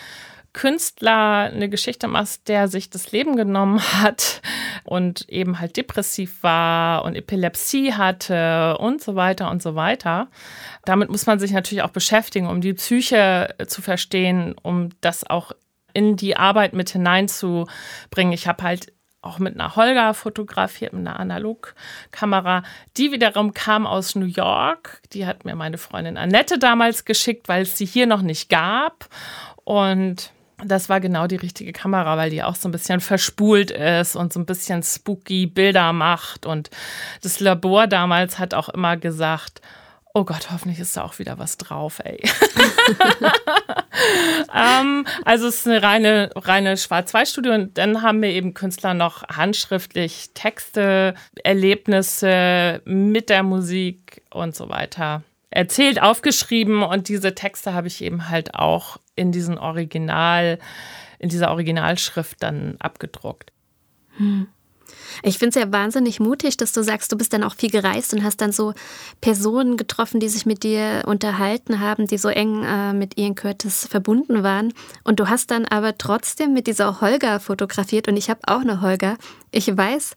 Künstler 0.56 1.50
eine 1.52 1.68
Geschichte 1.68 2.08
machst, 2.08 2.48
der 2.48 2.68
sich 2.68 2.88
das 2.88 3.12
Leben 3.12 3.36
genommen 3.36 3.80
hat 4.02 4.40
und 4.84 5.28
eben 5.28 5.60
halt 5.60 5.76
depressiv 5.76 6.42
war 6.42 7.04
und 7.04 7.14
Epilepsie 7.14 7.92
hatte 7.92 8.78
und 8.78 9.02
so 9.02 9.14
weiter 9.14 9.50
und 9.50 9.62
so 9.62 9.74
weiter. 9.74 10.28
Damit 10.86 11.10
muss 11.10 11.26
man 11.26 11.38
sich 11.38 11.52
natürlich 11.52 11.82
auch 11.82 11.90
beschäftigen, 11.90 12.46
um 12.46 12.62
die 12.62 12.72
Psyche 12.72 13.54
zu 13.66 13.82
verstehen, 13.82 14.54
um 14.62 14.90
das 15.02 15.28
auch 15.28 15.52
in 15.92 16.16
die 16.16 16.36
Arbeit 16.36 16.72
mit 16.72 16.88
hineinzubringen. 16.90 18.32
Ich 18.32 18.48
habe 18.48 18.62
halt 18.62 18.92
auch 19.26 19.38
mit 19.38 19.54
einer 19.54 19.76
Holger 19.76 20.14
fotografiert, 20.14 20.92
mit 20.92 21.06
einer 21.06 21.20
Analogkamera. 21.20 22.62
Die 22.96 23.12
wiederum 23.12 23.52
kam 23.54 23.86
aus 23.86 24.14
New 24.14 24.26
York. 24.26 25.00
Die 25.12 25.26
hat 25.26 25.44
mir 25.44 25.54
meine 25.54 25.78
Freundin 25.78 26.16
Annette 26.16 26.58
damals 26.58 27.04
geschickt, 27.04 27.48
weil 27.48 27.62
es 27.62 27.76
sie 27.76 27.86
hier 27.86 28.06
noch 28.06 28.22
nicht 28.22 28.48
gab. 28.48 29.08
Und 29.64 30.30
das 30.64 30.88
war 30.88 31.00
genau 31.00 31.26
die 31.26 31.36
richtige 31.36 31.72
Kamera, 31.72 32.16
weil 32.16 32.30
die 32.30 32.42
auch 32.42 32.54
so 32.54 32.68
ein 32.68 32.72
bisschen 32.72 33.00
verspult 33.00 33.70
ist 33.70 34.16
und 34.16 34.32
so 34.32 34.40
ein 34.40 34.46
bisschen 34.46 34.82
spooky 34.82 35.46
Bilder 35.46 35.92
macht. 35.92 36.46
Und 36.46 36.70
das 37.22 37.40
Labor 37.40 37.86
damals 37.86 38.38
hat 38.38 38.54
auch 38.54 38.70
immer 38.70 38.96
gesagt, 38.96 39.60
Oh 40.16 40.24
Gott, 40.24 40.50
hoffentlich 40.50 40.80
ist 40.80 40.96
da 40.96 41.02
auch 41.02 41.18
wieder 41.18 41.36
was 41.36 41.58
drauf, 41.58 42.00
ey. 42.02 42.18
ähm, 44.54 45.06
also 45.26 45.46
es 45.46 45.56
ist 45.56 45.66
eine 45.66 45.82
reine, 45.82 46.30
reine 46.34 46.78
Schwarz-Weiß-Studie 46.78 47.50
und 47.50 47.76
dann 47.76 48.00
haben 48.00 48.22
wir 48.22 48.30
eben 48.30 48.54
Künstler 48.54 48.94
noch 48.94 49.24
handschriftlich 49.24 50.30
Texte, 50.32 51.12
Erlebnisse 51.44 52.80
mit 52.86 53.28
der 53.28 53.42
Musik 53.42 54.22
und 54.30 54.56
so 54.56 54.70
weiter 54.70 55.22
erzählt, 55.50 56.00
aufgeschrieben 56.00 56.82
und 56.82 57.08
diese 57.08 57.34
Texte 57.34 57.74
habe 57.74 57.88
ich 57.88 58.02
eben 58.02 58.30
halt 58.30 58.54
auch 58.54 58.96
in 59.16 59.32
diesen 59.32 59.58
Original, 59.58 60.58
in 61.18 61.28
dieser 61.28 61.50
Originalschrift 61.50 62.42
dann 62.42 62.76
abgedruckt. 62.78 63.52
Hm. 64.16 64.48
Ich 65.22 65.38
finde 65.38 65.58
es 65.58 65.64
ja 65.64 65.72
wahnsinnig 65.72 66.20
mutig, 66.20 66.56
dass 66.56 66.72
du 66.72 66.82
sagst, 66.82 67.12
du 67.12 67.16
bist 67.16 67.32
dann 67.32 67.42
auch 67.42 67.54
viel 67.54 67.70
gereist 67.70 68.12
und 68.14 68.22
hast 68.22 68.40
dann 68.40 68.52
so 68.52 68.74
Personen 69.20 69.76
getroffen, 69.76 70.20
die 70.20 70.28
sich 70.28 70.46
mit 70.46 70.62
dir 70.62 71.02
unterhalten 71.06 71.80
haben, 71.80 72.06
die 72.06 72.18
so 72.18 72.28
eng 72.28 72.62
äh, 72.62 72.92
mit 72.92 73.18
Ian 73.18 73.34
Curtis 73.34 73.86
verbunden 73.86 74.42
waren. 74.42 74.72
Und 75.04 75.20
du 75.20 75.28
hast 75.28 75.50
dann 75.50 75.64
aber 75.66 75.98
trotzdem 75.98 76.52
mit 76.52 76.66
dieser 76.66 77.00
Holger 77.00 77.40
fotografiert 77.40 78.08
und 78.08 78.16
ich 78.16 78.30
habe 78.30 78.40
auch 78.46 78.60
eine 78.60 78.80
Holger. 78.80 79.16
Ich 79.50 79.74
weiß, 79.74 80.14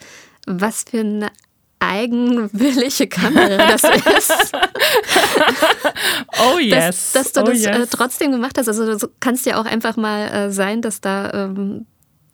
was 0.48 0.86
für 0.90 1.00
eine 1.00 1.30
eigenwillige 1.80 3.08
Kamera 3.08 3.58
das 3.58 3.84
ist. 4.18 4.52
oh 6.54 6.60
yes. 6.60 7.14
Dass, 7.14 7.14
dass 7.14 7.34
du 7.34 7.42
oh 7.42 7.44
das 7.46 7.64
yes. 7.64 7.78
äh, 7.78 7.88
trotzdem 7.90 8.32
gemacht 8.32 8.58
hast. 8.58 8.68
Also 8.68 8.98
du 8.98 9.10
kannst 9.20 9.46
ja 9.46 9.60
auch 9.60 9.66
einfach 9.66 9.98
mal 9.98 10.28
äh, 10.28 10.52
sein, 10.52 10.82
dass 10.82 11.02
da 11.02 11.32
ähm, 11.34 11.86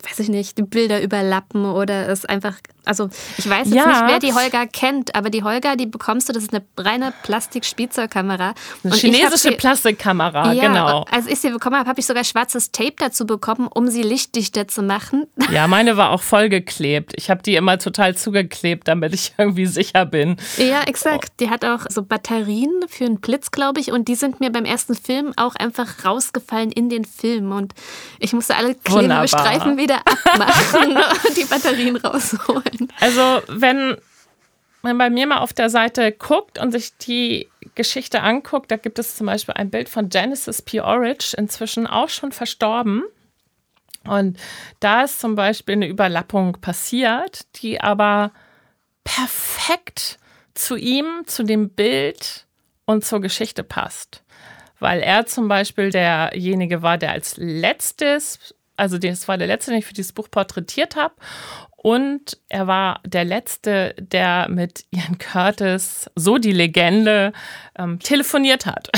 weiß 0.05 0.19
ich 0.19 0.29
nicht, 0.29 0.57
die 0.57 0.63
Bilder 0.63 1.01
überlappen 1.01 1.65
oder 1.65 2.07
es 2.09 2.25
einfach, 2.25 2.59
also 2.85 3.09
ich 3.37 3.49
weiß 3.49 3.67
jetzt 3.67 3.75
Ja. 3.75 3.87
nicht, 3.87 4.03
wer 4.07 4.19
die 4.19 4.33
Holger 4.33 4.67
kennt, 4.67 5.15
aber 5.15 5.29
die 5.29 5.43
Holger, 5.43 5.75
die 5.75 5.85
bekommst 5.85 6.29
du, 6.29 6.33
das 6.33 6.43
ist 6.43 6.53
eine 6.53 6.63
reine 6.77 7.13
Plastik-Spielzeugkamera. 7.23 8.53
Eine 8.83 8.93
Und 8.93 8.95
chinesische 8.99 9.49
sie- 9.49 9.55
Plastikkamera, 9.55 10.53
ja, 10.53 10.67
genau. 10.67 11.05
als 11.11 11.27
ich 11.27 11.39
sie 11.39 11.49
bekommen 11.49 11.77
habe, 11.77 11.89
habe 11.89 11.99
ich 11.99 12.05
sogar 12.05 12.23
schwarzes 12.23 12.71
Tape 12.71 12.93
dazu 12.97 13.25
bekommen, 13.25 13.67
um 13.73 13.87
sie 13.87 14.01
lichtdichter 14.03 14.67
zu 14.67 14.81
machen. 14.81 15.25
Ja, 15.51 15.67
meine 15.67 15.95
war 15.95 16.09
auch 16.09 16.21
vollgeklebt. 16.23 17.13
Ich 17.15 17.29
habe 17.29 17.41
die 17.43 17.55
immer 17.55 17.77
total 17.77 18.15
zugeklebt, 18.15 18.87
damit 18.87 19.13
ich 19.13 19.33
irgendwie 19.37 19.65
sicher 19.67 20.05
bin. 20.05 20.37
Ja, 20.57 20.81
exakt. 20.83 21.39
Die 21.39 21.49
hat 21.49 21.63
auch 21.63 21.81
so 21.89 22.01
Batterien 22.03 22.71
für 22.89 23.05
einen 23.05 23.19
Blitz, 23.21 23.51
glaube 23.51 23.79
ich. 23.79 23.91
Und 23.91 24.07
die 24.07 24.15
sind 24.15 24.39
mir 24.39 24.51
beim 24.51 24.65
ersten 24.65 24.95
Film 24.95 25.33
auch 25.37 25.55
einfach 25.55 26.03
rausgefallen 26.03 26.71
in 26.71 26.89
den 26.89 27.05
Film. 27.05 27.51
Und 27.51 27.73
ich 28.19 28.33
musste 28.33 28.55
alle 28.55 28.75
Wunderbar. 28.87 29.25
Klebestreifen 29.25 29.77
wieder 29.77 29.99
abmachen 30.05 30.97
und 31.27 31.37
die 31.37 31.45
Batterien 31.45 31.95
rausholen. 31.95 32.63
Also, 32.99 33.41
wenn 33.47 33.97
man 34.81 34.97
bei 34.97 35.09
mir 35.09 35.27
mal 35.27 35.39
auf 35.39 35.53
der 35.53 35.69
Seite 35.69 36.11
guckt 36.11 36.59
und 36.59 36.71
sich 36.71 36.97
die 36.97 37.49
Geschichte 37.73 38.21
anguckt, 38.21 38.71
da 38.71 38.77
gibt 38.77 38.99
es 38.99 39.15
zum 39.15 39.27
Beispiel 39.27 39.55
ein 39.55 39.69
Bild 39.69 39.89
von 39.89 40.09
Genesis 40.09 40.61
P. 40.61 40.81
Orridge, 40.81 41.33
inzwischen 41.37 41.87
auch 41.87 42.09
schon 42.09 42.31
verstorben. 42.31 43.03
Und 44.07 44.37
da 44.79 45.03
ist 45.03 45.19
zum 45.19 45.35
Beispiel 45.35 45.73
eine 45.73 45.87
Überlappung 45.87 46.53
passiert, 46.61 47.41
die 47.61 47.81
aber 47.81 48.31
perfekt 49.03 50.19
zu 50.53 50.75
ihm, 50.75 51.23
zu 51.25 51.43
dem 51.43 51.69
Bild 51.69 52.45
und 52.85 53.03
zur 53.03 53.21
Geschichte 53.21 53.63
passt. 53.63 54.23
Weil 54.79 55.01
er 55.01 55.25
zum 55.25 55.47
Beispiel 55.47 55.89
derjenige 55.89 56.81
war, 56.81 56.97
der 56.97 57.11
als 57.11 57.37
letztes, 57.37 58.53
also 58.77 58.97
das 58.97 59.27
war 59.27 59.37
der 59.37 59.47
letzte, 59.47 59.71
den 59.71 59.79
ich 59.79 59.85
für 59.85 59.93
dieses 59.93 60.13
Buch 60.13 60.29
porträtiert 60.29 60.95
habe. 60.95 61.15
Und 61.85 62.39
er 62.49 62.65
war 62.65 62.99
der 63.05 63.23
Letzte, 63.25 63.93
der 63.99 64.47
mit 64.49 64.85
Ian 64.89 65.19
Curtis, 65.19 66.09
so 66.15 66.39
die 66.39 66.51
Legende, 66.51 67.31
ähm, 67.77 67.99
telefoniert 67.99 68.65
hat. 68.65 68.89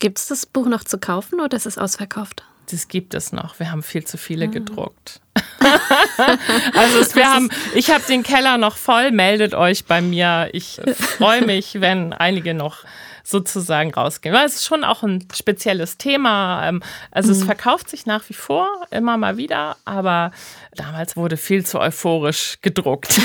Gibt 0.00 0.18
es 0.18 0.26
das 0.26 0.44
Buch 0.44 0.66
noch 0.66 0.84
zu 0.84 0.98
kaufen 0.98 1.40
oder 1.40 1.56
ist 1.56 1.64
es 1.64 1.78
ausverkauft? 1.78 2.44
Das 2.70 2.88
gibt 2.88 3.14
es 3.14 3.32
noch. 3.32 3.58
Wir 3.58 3.72
haben 3.72 3.82
viel 3.82 4.04
zu 4.04 4.18
viele 4.18 4.48
gedruckt. 4.48 5.22
also 6.74 6.98
es, 6.98 7.16
wir 7.16 7.26
haben, 7.26 7.48
ich 7.74 7.90
habe 7.90 8.04
den 8.06 8.22
Keller 8.22 8.58
noch 8.58 8.76
voll. 8.76 9.12
Meldet 9.12 9.54
euch 9.54 9.86
bei 9.86 10.02
mir. 10.02 10.50
Ich 10.52 10.78
freue 10.94 11.46
mich, 11.46 11.80
wenn 11.80 12.12
einige 12.12 12.52
noch 12.52 12.84
sozusagen 13.26 13.92
rausgehen. 13.92 14.32
Weil 14.32 14.46
es 14.46 14.54
ist 14.54 14.66
schon 14.66 14.84
auch 14.84 15.02
ein 15.02 15.26
spezielles 15.34 15.98
Thema. 15.98 16.68
Ähm, 16.68 16.80
Also 17.10 17.32
es 17.32 17.42
verkauft 17.42 17.90
sich 17.90 18.06
nach 18.06 18.28
wie 18.28 18.34
vor 18.34 18.68
immer 18.92 19.16
mal 19.16 19.36
wieder, 19.36 19.76
aber 19.84 20.30
damals 20.76 21.16
wurde 21.16 21.36
viel 21.36 21.66
zu 21.66 21.80
euphorisch 21.80 22.58
gedruckt. 22.62 23.20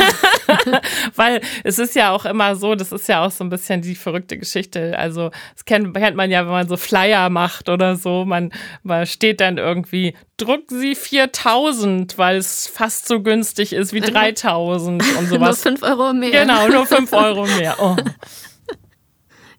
Weil 1.15 1.41
es 1.63 1.77
ist 1.77 1.96
ja 1.96 2.12
auch 2.12 2.25
immer 2.25 2.55
so, 2.55 2.74
das 2.74 2.91
ist 2.91 3.08
ja 3.08 3.24
auch 3.24 3.29
so 3.31 3.43
ein 3.43 3.50
bisschen 3.50 3.84
die 3.84 3.93
verrückte 3.96 4.39
Geschichte. 4.39 4.98
Also 4.98 5.29
das 5.53 5.65
kennt, 5.65 5.93
kennt 5.93 6.15
man 6.17 6.31
ja, 6.31 6.46
wenn 6.46 6.51
man 6.51 6.67
so 6.67 6.77
Flyer 6.77 7.29
macht 7.29 7.70
oder 7.70 7.96
so. 7.96 8.25
Man, 8.25 8.51
man 8.81 9.05
steht 9.05 9.39
dann 9.39 9.60
irgendwie, 9.60 10.15
druck 10.38 10.63
sie 10.70 10.96
4000, 10.96 12.17
weil 12.17 12.38
es 12.38 12.65
fast 12.67 13.08
so 13.08 13.22
günstig 13.22 13.74
ist 13.74 13.93
wie 13.93 14.01
3000 14.01 15.03
und 15.03 15.12
Nur 15.29 15.39
sowas. 15.39 15.62
5 15.62 15.84
Euro 15.84 16.13
mehr. 16.13 16.31
Genau, 16.31 16.67
nur 16.67 16.88
5 16.88 17.13
Euro 17.13 17.46
mehr. 17.46 17.75
Oh. 17.79 17.96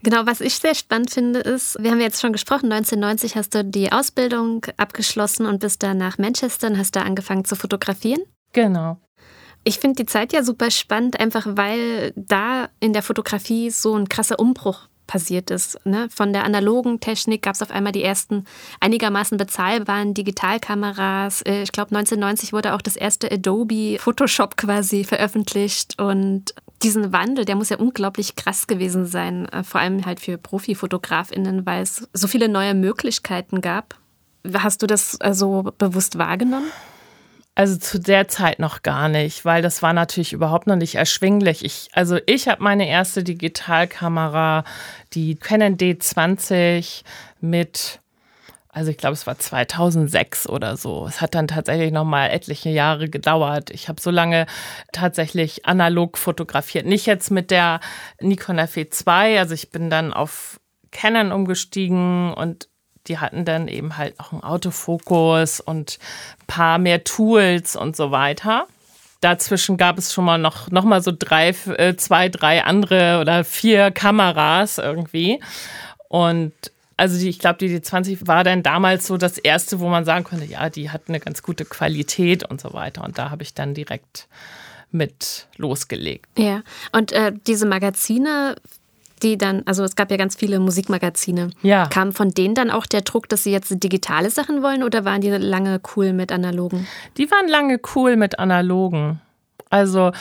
Genau, 0.02 0.26
was 0.26 0.40
ich 0.40 0.56
sehr 0.56 0.74
spannend 0.74 1.10
finde, 1.10 1.40
ist, 1.40 1.76
wir 1.80 1.92
haben 1.92 2.00
jetzt 2.00 2.20
schon 2.20 2.32
gesprochen, 2.32 2.72
1990 2.72 3.36
hast 3.36 3.54
du 3.54 3.64
die 3.64 3.92
Ausbildung 3.92 4.66
abgeschlossen 4.76 5.46
und 5.46 5.60
bist 5.60 5.82
dann 5.82 5.98
nach 5.98 6.18
Manchester 6.18 6.66
und 6.68 6.78
hast 6.78 6.96
da 6.96 7.02
angefangen 7.02 7.44
zu 7.44 7.54
fotografieren. 7.54 8.22
Genau. 8.52 8.98
Ich 9.64 9.78
finde 9.78 10.02
die 10.02 10.06
Zeit 10.06 10.32
ja 10.32 10.42
super 10.42 10.72
spannend, 10.72 11.20
einfach 11.20 11.46
weil 11.46 12.12
da 12.16 12.68
in 12.80 12.92
der 12.92 13.02
Fotografie 13.02 13.70
so 13.70 13.94
ein 13.94 14.08
krasser 14.08 14.40
Umbruch 14.40 14.88
passiert 15.06 15.50
ist. 15.50 15.78
Ne? 15.84 16.08
Von 16.10 16.32
der 16.32 16.44
analogen 16.44 16.98
Technik 16.98 17.42
gab 17.42 17.54
es 17.54 17.62
auf 17.62 17.70
einmal 17.70 17.92
die 17.92 18.02
ersten 18.02 18.44
einigermaßen 18.80 19.36
bezahlbaren 19.36 20.14
Digitalkameras. 20.14 21.42
Äh, 21.42 21.62
Ich 21.62 21.72
glaube, 21.72 21.94
1990 21.94 22.52
wurde 22.52 22.74
auch 22.74 22.82
das 22.82 22.96
erste 22.96 23.30
Adobe 23.30 23.98
Photoshop 23.98 24.56
quasi 24.56 25.04
veröffentlicht. 25.04 26.00
Und 26.00 26.54
diesen 26.82 27.12
Wandel, 27.12 27.44
der 27.44 27.56
muss 27.56 27.68
ja 27.68 27.78
unglaublich 27.78 28.36
krass 28.36 28.66
gewesen 28.66 29.06
sein, 29.06 29.46
äh, 29.48 29.62
vor 29.62 29.80
allem 29.80 30.04
halt 30.04 30.20
für 30.20 30.38
ProfifotografInnen, 30.38 31.66
weil 31.66 31.82
es 31.82 32.08
so 32.12 32.26
viele 32.26 32.48
neue 32.48 32.74
Möglichkeiten 32.74 33.60
gab. 33.60 33.96
Hast 34.52 34.82
du 34.82 34.86
das 34.86 35.16
äh, 35.20 35.34
so 35.34 35.72
bewusst 35.78 36.18
wahrgenommen? 36.18 36.70
Also 37.54 37.76
zu 37.76 38.00
der 38.00 38.28
Zeit 38.28 38.58
noch 38.58 38.80
gar 38.80 39.10
nicht, 39.10 39.44
weil 39.44 39.60
das 39.60 39.82
war 39.82 39.92
natürlich 39.92 40.32
überhaupt 40.32 40.66
noch 40.66 40.76
nicht 40.76 40.94
erschwinglich. 40.94 41.64
Ich, 41.64 41.90
also 41.92 42.18
ich 42.24 42.48
habe 42.48 42.62
meine 42.62 42.88
erste 42.88 43.22
Digitalkamera, 43.22 44.64
die 45.12 45.34
Canon 45.34 45.76
D20 45.76 47.02
mit, 47.42 48.00
also 48.74 48.90
ich 48.90 48.96
glaube 48.96 49.12
es 49.12 49.26
war 49.26 49.38
2006 49.38 50.48
oder 50.48 50.78
so. 50.78 51.06
Es 51.06 51.20
hat 51.20 51.34
dann 51.34 51.46
tatsächlich 51.46 51.92
noch 51.92 52.04
mal 52.04 52.28
etliche 52.28 52.70
Jahre 52.70 53.10
gedauert. 53.10 53.70
Ich 53.70 53.88
habe 53.88 54.00
so 54.00 54.10
lange 54.10 54.46
tatsächlich 54.92 55.66
analog 55.66 56.16
fotografiert, 56.16 56.86
nicht 56.86 57.04
jetzt 57.04 57.30
mit 57.30 57.50
der 57.50 57.80
Nikon 58.18 58.58
FE2. 58.58 59.38
Also 59.38 59.52
ich 59.52 59.70
bin 59.70 59.90
dann 59.90 60.14
auf 60.14 60.58
Canon 60.90 61.32
umgestiegen 61.32 62.32
und 62.32 62.68
die 63.08 63.18
hatten 63.18 63.44
dann 63.44 63.68
eben 63.68 63.98
halt 63.98 64.18
auch 64.18 64.32
einen 64.32 64.42
Autofokus 64.42 65.60
und 65.60 65.98
ein 66.40 66.46
paar 66.46 66.78
mehr 66.78 67.04
Tools 67.04 67.76
und 67.76 67.94
so 67.94 68.10
weiter. 68.10 68.66
Dazwischen 69.20 69.76
gab 69.76 69.98
es 69.98 70.14
schon 70.14 70.24
mal 70.24 70.38
noch, 70.38 70.70
noch 70.70 70.84
mal 70.84 71.02
so 71.02 71.12
drei, 71.16 71.50
äh, 71.76 71.94
zwei, 71.96 72.30
drei 72.30 72.64
andere 72.64 73.18
oder 73.20 73.44
vier 73.44 73.90
Kameras 73.90 74.78
irgendwie. 74.78 75.40
Und 76.08 76.52
also 77.02 77.18
die, 77.18 77.28
ich 77.28 77.40
glaube, 77.40 77.58
die 77.58 77.80
D20 77.80 78.28
war 78.28 78.44
dann 78.44 78.62
damals 78.62 79.08
so 79.08 79.16
das 79.16 79.36
erste, 79.36 79.80
wo 79.80 79.88
man 79.88 80.04
sagen 80.04 80.22
konnte, 80.22 80.44
ja, 80.44 80.70
die 80.70 80.90
hat 80.90 81.02
eine 81.08 81.18
ganz 81.18 81.42
gute 81.42 81.64
Qualität 81.64 82.48
und 82.48 82.60
so 82.60 82.74
weiter. 82.74 83.02
Und 83.02 83.18
da 83.18 83.30
habe 83.30 83.42
ich 83.42 83.54
dann 83.54 83.74
direkt 83.74 84.28
mit 84.92 85.48
losgelegt. 85.56 86.28
Ja, 86.38 86.62
und 86.92 87.10
äh, 87.10 87.32
diese 87.48 87.66
Magazine, 87.66 88.54
die 89.20 89.36
dann, 89.36 89.64
also 89.66 89.82
es 89.82 89.96
gab 89.96 90.12
ja 90.12 90.16
ganz 90.16 90.36
viele 90.36 90.60
Musikmagazine. 90.60 91.50
Ja. 91.62 91.88
Kam 91.88 92.12
von 92.12 92.30
denen 92.30 92.54
dann 92.54 92.70
auch 92.70 92.86
der 92.86 93.00
Druck, 93.00 93.28
dass 93.28 93.42
sie 93.42 93.50
jetzt 93.50 93.74
digitale 93.82 94.30
Sachen 94.30 94.62
wollen 94.62 94.84
oder 94.84 95.04
waren 95.04 95.22
die 95.22 95.30
lange 95.30 95.80
cool 95.96 96.12
mit 96.12 96.30
analogen? 96.30 96.86
Die 97.16 97.28
waren 97.32 97.48
lange 97.48 97.80
cool 97.96 98.14
mit 98.14 98.38
analogen. 98.38 99.20
Also 99.70 100.12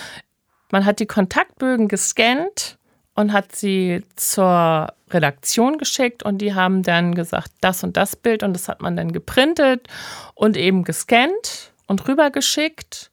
man 0.72 0.86
hat 0.86 1.00
die 1.00 1.06
Kontaktbögen 1.06 1.88
gescannt 1.90 2.80
und 3.22 3.32
hat 3.32 3.56
sie 3.56 4.04
zur 4.16 4.94
Redaktion 5.10 5.78
geschickt 5.78 6.24
und 6.24 6.40
die 6.40 6.54
haben 6.54 6.84
dann 6.84 7.16
gesagt, 7.16 7.52
das 7.62 7.84
und 7.84 7.96
das 7.96 8.16
Bild 8.16 8.44
und 8.44 8.54
das 8.54 8.68
hat 8.68 8.82
man 8.82 8.96
dann 8.96 9.12
geprintet 9.14 9.88
und 10.36 10.58
eben 10.58 10.84
gescannt 10.84 11.72
und 11.88 12.08
rübergeschickt 12.08 13.12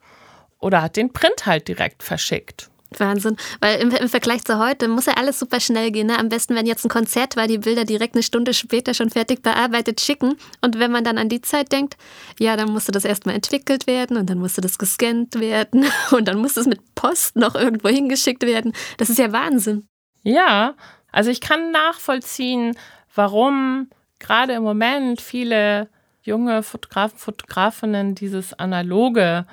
oder 0.58 0.82
hat 0.82 0.96
den 0.96 1.12
Print 1.12 1.46
halt 1.46 1.68
direkt 1.68 2.02
verschickt. 2.02 2.70
Wahnsinn. 2.96 3.36
Weil 3.60 3.80
im, 3.80 3.90
im 3.90 4.08
Vergleich 4.08 4.44
zu 4.44 4.58
heute 4.58 4.88
muss 4.88 5.06
ja 5.06 5.14
alles 5.14 5.38
super 5.38 5.60
schnell 5.60 5.90
gehen. 5.90 6.06
Ne? 6.06 6.18
Am 6.18 6.30
besten, 6.30 6.54
wenn 6.54 6.66
jetzt 6.66 6.84
ein 6.84 6.88
Konzert 6.88 7.36
war, 7.36 7.46
die 7.46 7.58
Bilder 7.58 7.84
direkt 7.84 8.14
eine 8.14 8.22
Stunde 8.22 8.54
später 8.54 8.94
schon 8.94 9.10
fertig 9.10 9.42
bearbeitet 9.42 10.00
schicken. 10.00 10.36
Und 10.62 10.78
wenn 10.78 10.90
man 10.90 11.04
dann 11.04 11.18
an 11.18 11.28
die 11.28 11.42
Zeit 11.42 11.70
denkt, 11.70 11.96
ja, 12.38 12.56
dann 12.56 12.70
musste 12.70 12.92
das 12.92 13.04
erstmal 13.04 13.34
entwickelt 13.34 13.86
werden 13.86 14.16
und 14.16 14.30
dann 14.30 14.38
musste 14.38 14.60
das 14.60 14.78
gescannt 14.78 15.38
werden 15.38 15.84
und 16.12 16.26
dann 16.28 16.38
musste 16.38 16.60
es 16.60 16.66
mit 16.66 16.80
Post 16.94 17.36
noch 17.36 17.54
irgendwo 17.54 17.88
hingeschickt 17.88 18.42
werden. 18.44 18.72
Das 18.96 19.10
ist 19.10 19.18
ja 19.18 19.32
Wahnsinn. 19.32 19.86
Ja, 20.22 20.74
also 21.12 21.30
ich 21.30 21.40
kann 21.40 21.70
nachvollziehen, 21.70 22.76
warum 23.14 23.88
gerade 24.18 24.54
im 24.54 24.62
Moment 24.62 25.20
viele 25.20 25.88
junge 26.22 26.62
Fotografen, 26.62 27.18
Fotografinnen 27.18 28.14
dieses 28.14 28.52
Analoge 28.52 29.46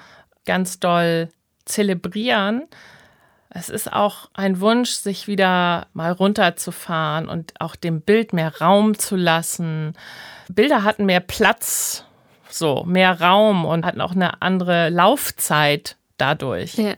ganz 0.45 0.79
doll 0.79 1.29
zelebrieren. 1.65 2.63
Es 3.49 3.69
ist 3.69 3.91
auch 3.91 4.29
ein 4.33 4.59
Wunsch, 4.59 4.91
sich 4.91 5.27
wieder 5.27 5.87
mal 5.93 6.11
runterzufahren 6.11 7.29
und 7.29 7.53
auch 7.61 7.77
dem 7.77 8.01
Bild 8.01 8.33
mehr 8.33 8.59
Raum 8.59 8.99
zu 8.99 9.15
lassen. 9.15 9.93
Bilder 10.49 10.83
hatten 10.83 11.05
mehr 11.05 11.21
Platz, 11.21 12.03
so 12.49 12.83
mehr 12.83 13.21
Raum 13.21 13.63
und 13.63 13.85
hatten 13.85 14.01
auch 14.01 14.11
eine 14.11 14.41
andere 14.41 14.89
Laufzeit 14.89 15.95
dadurch. 16.17 16.75
Ja. 16.75 16.95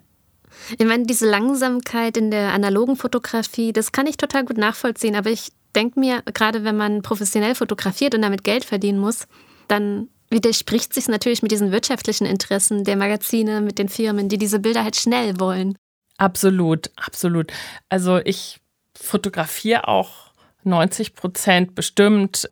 Ich 0.77 0.85
meine, 0.85 1.05
diese 1.05 1.29
Langsamkeit 1.29 2.17
in 2.17 2.31
der 2.31 2.53
analogen 2.53 2.95
Fotografie, 2.95 3.73
das 3.73 3.91
kann 3.91 4.07
ich 4.07 4.17
total 4.17 4.45
gut 4.45 4.57
nachvollziehen. 4.57 5.15
Aber 5.15 5.29
ich 5.29 5.51
denke 5.75 5.99
mir, 5.99 6.21
gerade 6.33 6.63
wenn 6.63 6.77
man 6.77 7.01
professionell 7.01 7.55
fotografiert 7.55 8.15
und 8.15 8.21
damit 8.21 8.43
Geld 8.43 8.65
verdienen 8.65 8.99
muss, 8.99 9.27
dann 9.67 10.09
widerspricht 10.29 10.93
sich 10.93 11.07
natürlich 11.07 11.41
mit 11.41 11.51
diesen 11.51 11.71
wirtschaftlichen 11.71 12.25
Interessen 12.25 12.83
der 12.83 12.97
Magazine, 12.97 13.61
mit 13.61 13.79
den 13.79 13.89
Firmen, 13.89 14.29
die 14.29 14.37
diese 14.37 14.59
Bilder 14.59 14.83
halt 14.83 14.95
schnell 14.95 15.39
wollen. 15.39 15.77
Absolut, 16.17 16.89
absolut. 16.95 17.51
Also 17.89 18.17
ich 18.17 18.59
fotografiere 18.95 19.87
auch 19.87 20.31
90 20.63 21.15
Prozent 21.15 21.75
bestimmt 21.75 22.49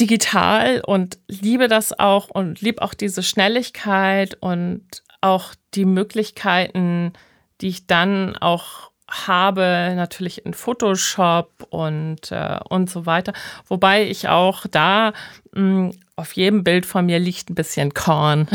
digital 0.00 0.82
und 0.86 1.18
liebe 1.28 1.68
das 1.68 1.98
auch 1.98 2.28
und 2.28 2.60
liebe 2.60 2.82
auch 2.82 2.94
diese 2.94 3.22
Schnelligkeit 3.22 4.36
und 4.40 4.84
auch 5.20 5.54
die 5.74 5.84
Möglichkeiten, 5.84 7.12
die 7.60 7.68
ich 7.68 7.86
dann 7.86 8.36
auch 8.36 8.88
habe, 9.10 9.92
natürlich 9.96 10.44
in 10.44 10.52
Photoshop 10.52 11.66
und, 11.70 12.30
äh, 12.30 12.58
und 12.68 12.90
so 12.90 13.06
weiter. 13.06 13.32
Wobei 13.66 14.06
ich 14.06 14.28
auch 14.28 14.66
da 14.70 15.12
mh, 15.52 15.92
auf 16.16 16.32
jedem 16.32 16.64
Bild 16.64 16.84
von 16.84 17.06
mir 17.06 17.18
liegt 17.18 17.48
ein 17.48 17.54
bisschen 17.54 17.94
Korn. 17.94 18.48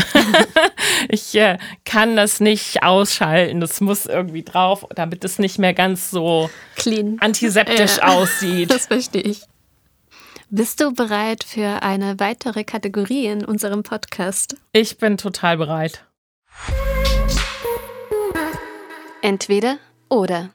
ich 1.09 1.33
äh, 1.35 1.57
kann 1.85 2.15
das 2.15 2.39
nicht 2.39 2.83
ausschalten. 2.83 3.61
Das 3.61 3.81
muss 3.81 4.05
irgendwie 4.05 4.43
drauf, 4.43 4.85
damit 4.93 5.23
es 5.23 5.39
nicht 5.39 5.57
mehr 5.57 5.73
ganz 5.73 6.11
so 6.11 6.49
Clean. 6.75 7.17
antiseptisch 7.19 7.97
ja, 7.97 8.09
aussieht. 8.09 8.69
Das 8.73 8.87
verstehe 8.87 9.21
ich. 9.21 9.41
Bist 10.49 10.81
du 10.81 10.93
bereit 10.93 11.43
für 11.43 11.81
eine 11.81 12.19
weitere 12.19 12.63
Kategorie 12.63 13.25
in 13.25 13.43
unserem 13.43 13.81
Podcast? 13.81 14.55
Ich 14.71 14.97
bin 14.99 15.17
total 15.17 15.57
bereit. 15.57 16.05
Entweder 19.23 19.79
oder. 20.09 20.49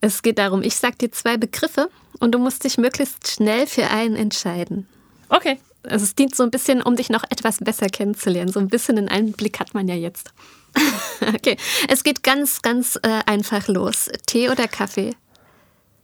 Es 0.00 0.22
geht 0.22 0.38
darum, 0.38 0.62
ich 0.62 0.76
sag 0.76 0.96
dir 1.00 1.10
zwei 1.10 1.36
Begriffe 1.36 1.90
und 2.20 2.32
du 2.32 2.38
musst 2.38 2.62
dich 2.62 2.78
möglichst 2.78 3.26
schnell 3.26 3.66
für 3.66 3.88
einen 3.88 4.14
entscheiden. 4.14 4.88
Okay. 5.28 5.58
Also 5.82 6.04
es 6.04 6.14
dient 6.14 6.36
so 6.36 6.44
ein 6.44 6.52
bisschen, 6.52 6.82
um 6.82 6.94
dich 6.94 7.10
noch 7.10 7.24
etwas 7.30 7.58
besser 7.58 7.88
kennenzulernen. 7.88 8.52
So 8.52 8.60
ein 8.60 8.68
bisschen 8.68 8.96
einen 8.96 9.08
Einblick 9.08 9.58
hat 9.58 9.74
man 9.74 9.88
ja 9.88 9.96
jetzt. 9.96 10.32
okay. 11.34 11.56
Es 11.88 12.04
geht 12.04 12.22
ganz, 12.22 12.62
ganz 12.62 12.96
äh, 13.02 13.22
einfach 13.26 13.66
los. 13.66 14.08
Tee 14.24 14.50
oder 14.50 14.68
Kaffee? 14.68 15.16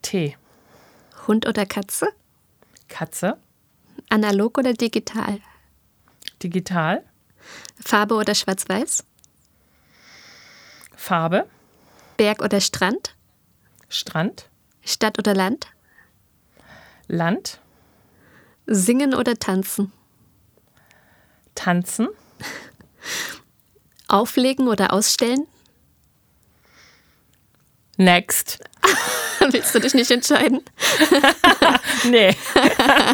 Tee. 0.02 0.36
Hund 1.28 1.46
oder 1.46 1.66
Katze? 1.66 2.08
Katze. 2.88 3.36
Analog 4.08 4.58
oder 4.58 4.72
digital? 4.72 5.38
Digital. 6.42 7.04
Farbe 7.80 8.16
oder 8.16 8.34
Schwarz-Weiß? 8.34 9.04
Farbe. 10.96 11.46
Berg 12.16 12.42
oder 12.42 12.60
Strand? 12.60 13.14
Strand. 13.88 14.48
Stadt 14.84 15.18
oder 15.18 15.34
Land? 15.34 15.68
Land. 17.08 17.60
Singen 18.66 19.14
oder 19.14 19.36
tanzen? 19.36 19.92
Tanzen. 21.54 22.08
Auflegen 24.08 24.68
oder 24.68 24.92
ausstellen? 24.92 25.46
Next. 27.96 28.58
Willst 29.50 29.74
du 29.74 29.80
dich 29.80 29.94
nicht 29.94 30.10
entscheiden? 30.10 30.62
nee. 32.04 32.36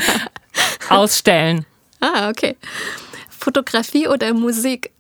Ausstellen. 0.89 1.67
Ah, 2.01 2.29
okay. 2.29 2.57
Fotografie 3.31 4.09
oder 4.09 4.33
Musik? 4.35 4.91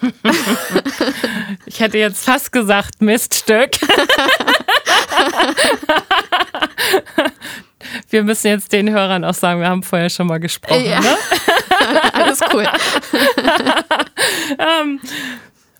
ich 1.66 1.80
hätte 1.80 1.98
jetzt 1.98 2.24
fast 2.24 2.52
gesagt 2.52 3.02
Miststück. 3.02 3.70
wir 8.10 8.22
müssen 8.22 8.46
jetzt 8.48 8.72
den 8.72 8.90
Hörern 8.90 9.24
auch 9.24 9.34
sagen, 9.34 9.60
wir 9.60 9.68
haben 9.68 9.82
vorher 9.82 10.10
schon 10.10 10.26
mal 10.26 10.38
gesprochen. 10.38 10.84
Ja. 10.84 11.00
Ne? 11.00 11.16
Alles 12.12 12.40
cool. 12.52 12.66
ähm, 14.58 15.00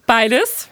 beides. 0.07 0.69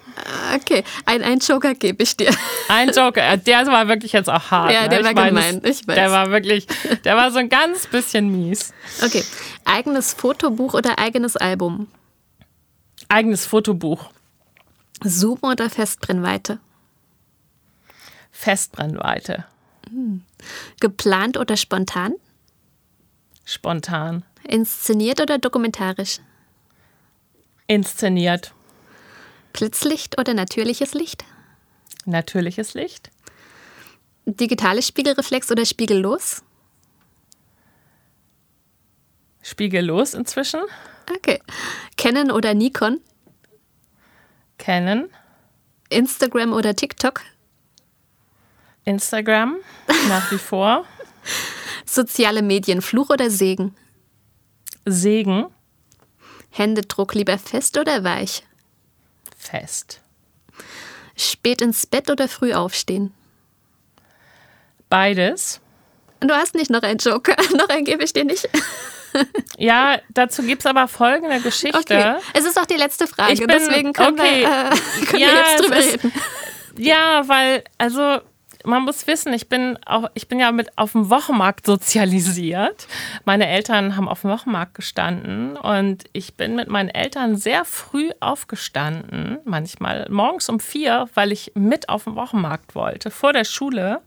Okay, 0.55 0.83
ein, 1.05 1.23
ein 1.23 1.39
Joker 1.39 1.75
gebe 1.75 2.03
ich 2.03 2.17
dir. 2.17 2.31
Ein 2.69 2.91
Joker, 2.91 3.37
der 3.37 3.67
war 3.67 3.87
wirklich 3.89 4.13
jetzt 4.13 4.31
auch 4.31 4.51
hart. 4.51 4.73
Ja, 4.73 4.83
ne? 4.85 4.89
der 4.89 5.05
war 5.05 5.11
ich 5.11 5.17
gemein, 5.17 5.61
ich 5.63 5.87
weiß. 5.87 5.95
Der 5.95 6.11
war 6.11 6.31
wirklich, 6.31 6.67
der 7.05 7.17
war 7.17 7.31
so 7.31 7.39
ein 7.39 7.51
ganz 7.51 7.87
bisschen 7.87 8.31
mies. 8.31 8.73
Okay, 9.05 9.23
eigenes 9.65 10.15
Fotobuch 10.15 10.75
oder 10.75 10.99
eigenes 10.99 11.37
Album? 11.37 11.89
Eigenes 13.09 13.47
Fotobuch. 13.47 14.11
Zoom 15.05 15.39
oder 15.43 15.71
Festbrennweite? 15.71 16.59
Festbrennweite. 18.31 19.45
Hm. 19.89 20.25
Geplant 20.81 21.37
oder 21.37 21.57
spontan? 21.57 22.15
Spontan. 23.45 24.25
Inszeniert 24.43 25.21
oder 25.21 25.39
dokumentarisch? 25.39 26.19
Inszeniert. 27.67 28.53
Blitzlicht 29.53 30.19
oder 30.19 30.35
natürliches 30.35 30.95
Licht? 30.95 31.25
Natürliches 32.05 32.75
Licht. 32.75 33.11
Digitales 34.27 34.87
Spiegelreflex 34.87 35.51
oder 35.51 35.65
spiegellos? 35.65 36.43
Spiegellos 39.43 40.15
inzwischen. 40.15 40.61
Okay. 41.15 41.41
Canon 41.97 42.31
oder 42.31 42.55
Nikon? 42.55 43.01
Canon. 44.59 45.09
Instagram 45.89 46.53
oder 46.53 46.75
TikTok? 46.75 47.23
Instagram, 48.85 49.57
nach 50.09 50.31
wie 50.31 50.39
vor. 50.39 50.85
Soziale 51.85 52.43
Medien, 52.43 52.83
Fluch 52.83 53.11
oder 53.11 53.31
Segen? 53.31 53.75
Segen. 54.85 55.47
Händedruck 56.51 57.15
lieber 57.15 57.39
fest 57.39 57.79
oder 57.79 58.05
weich? 58.05 58.45
Fest. 59.37 60.01
Spät 61.17 61.61
ins 61.61 61.87
Bett 61.87 62.11
oder 62.11 62.29
früh 62.29 62.53
aufstehen? 62.53 63.13
Beides. 64.89 65.61
Du 66.21 66.33
hast 66.33 66.55
nicht 66.55 66.71
noch 66.71 66.83
einen 66.83 66.99
Joker. 66.99 67.37
noch 67.57 67.69
einen 67.69 67.85
gebe 67.85 68.05
ich 68.05 68.13
dir 68.13 68.25
nicht. 68.25 68.49
Ja, 69.59 69.99
dazu 70.11 70.43
gibt 70.43 70.63
es 70.63 70.67
aber 70.67 70.89
folgende 70.89 71.41
Geschichte. 71.41 71.79
Okay. 71.79 72.15
Es 72.35 72.45
ist 72.45 72.59
auch 72.59 72.67
die 72.67 72.77
letzte 72.77 73.07
Frage, 73.07 73.37
bin, 73.37 73.49
deswegen 73.49 73.93
können, 73.93 74.19
okay. 74.19 74.41
wir, 74.41 74.49
äh, 74.49 75.07
können 75.07 75.23
ja, 75.23 75.29
wir 75.29 75.37
jetzt 75.37 75.63
drüber 75.63 75.77
ist, 75.77 76.05
reden. 76.05 76.13
Ja, 76.79 77.23
weil, 77.27 77.65
also 77.79 78.21
man 78.67 78.83
muss 78.83 79.07
wissen, 79.07 79.33
ich 79.33 79.49
bin 79.49 79.79
auch, 79.87 80.11
ich 80.15 80.29
bin 80.29 80.41
ja 80.41 80.51
mit 80.53 80.77
auf 80.77 80.93
dem 80.93 81.09
Wochenmarkt 81.09 81.67
sozialisiert. 81.67 82.89
Meine 83.25 83.47
Eltern 83.47 83.97
haben 83.97 84.09
auf 84.09 84.23
dem 84.23 84.31
Wochenmarkt 84.31 84.75
gestanden 84.75 85.57
und 85.57 86.05
ich 86.13 86.35
bin 86.35 86.57
mit 86.57 86.69
meinen 86.69 86.89
Eltern 86.89 87.37
sehr 87.37 87.65
früh 87.65 88.11
aufgestanden, 88.21 89.39
manchmal 89.45 90.07
morgens 90.11 90.49
um 90.49 90.61
vier, 90.61 91.09
weil 91.15 91.33
ich 91.33 91.53
mit 91.55 91.89
auf 91.89 92.05
dem 92.05 92.17
Wochenmarkt 92.17 92.75
wollte, 92.75 93.11
vor 93.11 93.33
der 93.33 93.45
Schule. 93.45 94.01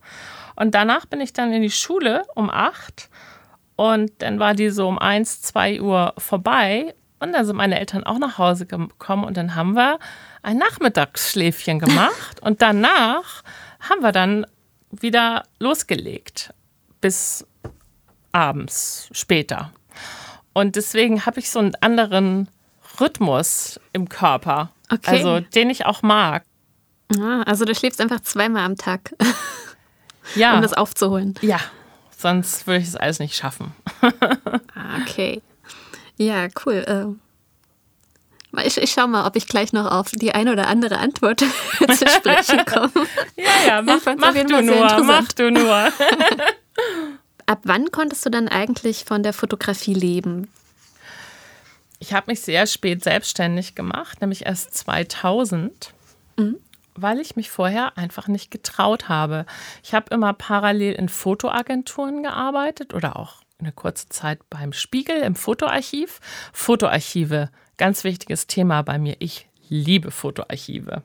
Und 0.56 0.76
danach 0.76 1.06
bin 1.06 1.22
ich 1.22 1.32
dann 1.32 1.54
in 1.54 1.62
die 1.62 1.72
Schule 1.72 2.26
um 2.36 2.50
acht 2.50 3.10
und 3.80 4.12
dann 4.18 4.42
war 4.42 4.56
die 4.56 4.72
so 4.72 4.90
um 4.90 5.00
eins, 5.00 5.42
zwei 5.42 5.80
Uhr 5.80 6.14
vorbei 6.18 6.94
und 7.22 7.32
dann 7.32 7.46
sind 7.46 7.56
meine 7.56 7.80
Eltern 7.80 8.04
auch 8.04 8.20
nach 8.20 8.38
Hause 8.38 8.66
gekommen 8.66 9.24
und 9.24 9.38
dann 9.38 9.56
haben 9.56 9.74
wir 9.74 10.00
ein 10.42 10.58
Nachmittagsschläfchen 10.58 11.80
gemacht 11.86 12.42
und 12.42 12.62
danach 12.62 13.42
haben 13.80 14.02
wir 14.02 14.12
dann 14.12 14.46
wieder 14.92 15.44
losgelegt 15.60 16.54
bis 17.00 17.48
abends 18.34 19.08
später. 19.14 19.72
Und 20.52 20.76
deswegen 20.76 21.26
habe 21.26 21.40
ich 21.40 21.50
so 21.50 21.60
einen 21.60 21.76
anderen 21.76 22.50
Rhythmus 23.00 23.80
im 23.94 24.10
Körper, 24.10 24.74
okay. 24.92 25.10
also 25.10 25.40
den 25.40 25.70
ich 25.70 25.86
auch 25.86 26.02
mag. 26.02 26.44
Ah, 27.18 27.44
also 27.44 27.64
du 27.64 27.74
schläfst 27.74 28.02
einfach 28.02 28.20
zweimal 28.20 28.66
am 28.66 28.76
Tag, 28.76 29.16
ja. 30.36 30.54
um 30.56 30.62
das 30.62 30.74
aufzuholen. 30.74 31.36
Ja, 31.40 31.62
sonst 32.20 32.68
würde 32.68 32.82
ich 32.82 32.88
es 32.88 32.96
alles 32.96 33.20
nicht 33.20 33.36
schaffen. 33.36 33.72
Ah, 34.02 35.02
okay. 35.02 35.42
Ja, 36.18 36.48
cool. 36.66 37.18
Äh, 38.54 38.66
Ich, 38.66 38.78
ich 38.78 38.92
schau 38.92 39.08
mal, 39.08 39.26
ob 39.26 39.36
ich 39.36 39.48
gleich 39.48 39.74
noch 39.74 39.90
auf 39.90 40.12
die 40.12 40.34
eine 40.34 40.52
oder 40.52 40.68
andere 40.68 40.98
Antwort 40.98 41.40
zu 41.80 42.08
sprechen 42.08 42.66
komme. 42.66 42.92
ja, 43.36 43.68
ja, 43.68 43.82
mach, 43.82 44.02
mach 44.18 44.34
du 44.34 44.62
nur, 44.62 45.04
mach 45.04 45.32
du 45.34 45.52
nur. 45.52 45.92
Ab 47.46 47.62
wann 47.64 47.92
konntest 47.92 48.26
du 48.26 48.30
dann 48.30 48.48
eigentlich 48.48 49.06
von 49.06 49.24
der 49.24 49.34
Fotografie 49.34 49.94
leben? 49.94 50.50
Ich 52.00 52.14
habe 52.14 52.32
mich 52.32 52.42
sehr 52.42 52.66
spät 52.68 53.04
selbstständig 53.04 53.76
gemacht, 53.76 54.22
nämlich 54.22 54.46
erst 54.46 54.74
2000, 54.76 55.94
mhm. 56.38 56.58
Weil 57.02 57.20
ich 57.20 57.36
mich 57.36 57.50
vorher 57.50 57.98
einfach 57.98 58.28
nicht 58.28 58.52
getraut 58.52 59.10
habe. 59.10 59.46
Ich 59.84 59.94
habe 59.94 60.14
immer 60.14 60.34
parallel 60.34 60.94
in 60.94 61.10
Fotoagenturen 61.10 62.24
gearbeitet 62.24 62.94
oder 62.94 63.18
auch 63.18 63.42
eine 63.60 63.72
kurze 63.72 64.10
Zeit 64.10 64.40
beim 64.50 64.74
Spiegel 64.74 65.18
im 65.18 65.36
Fotoarchiv. 65.36 66.20
Fotoarchive, 66.54 67.50
ganz 67.78 68.04
wichtiges 68.04 68.48
Thema 68.48 68.82
bei 68.82 68.98
mir. 68.98 69.18
Ich 69.20 69.48
liebe 69.68 70.12
Fotoarchive. 70.12 71.04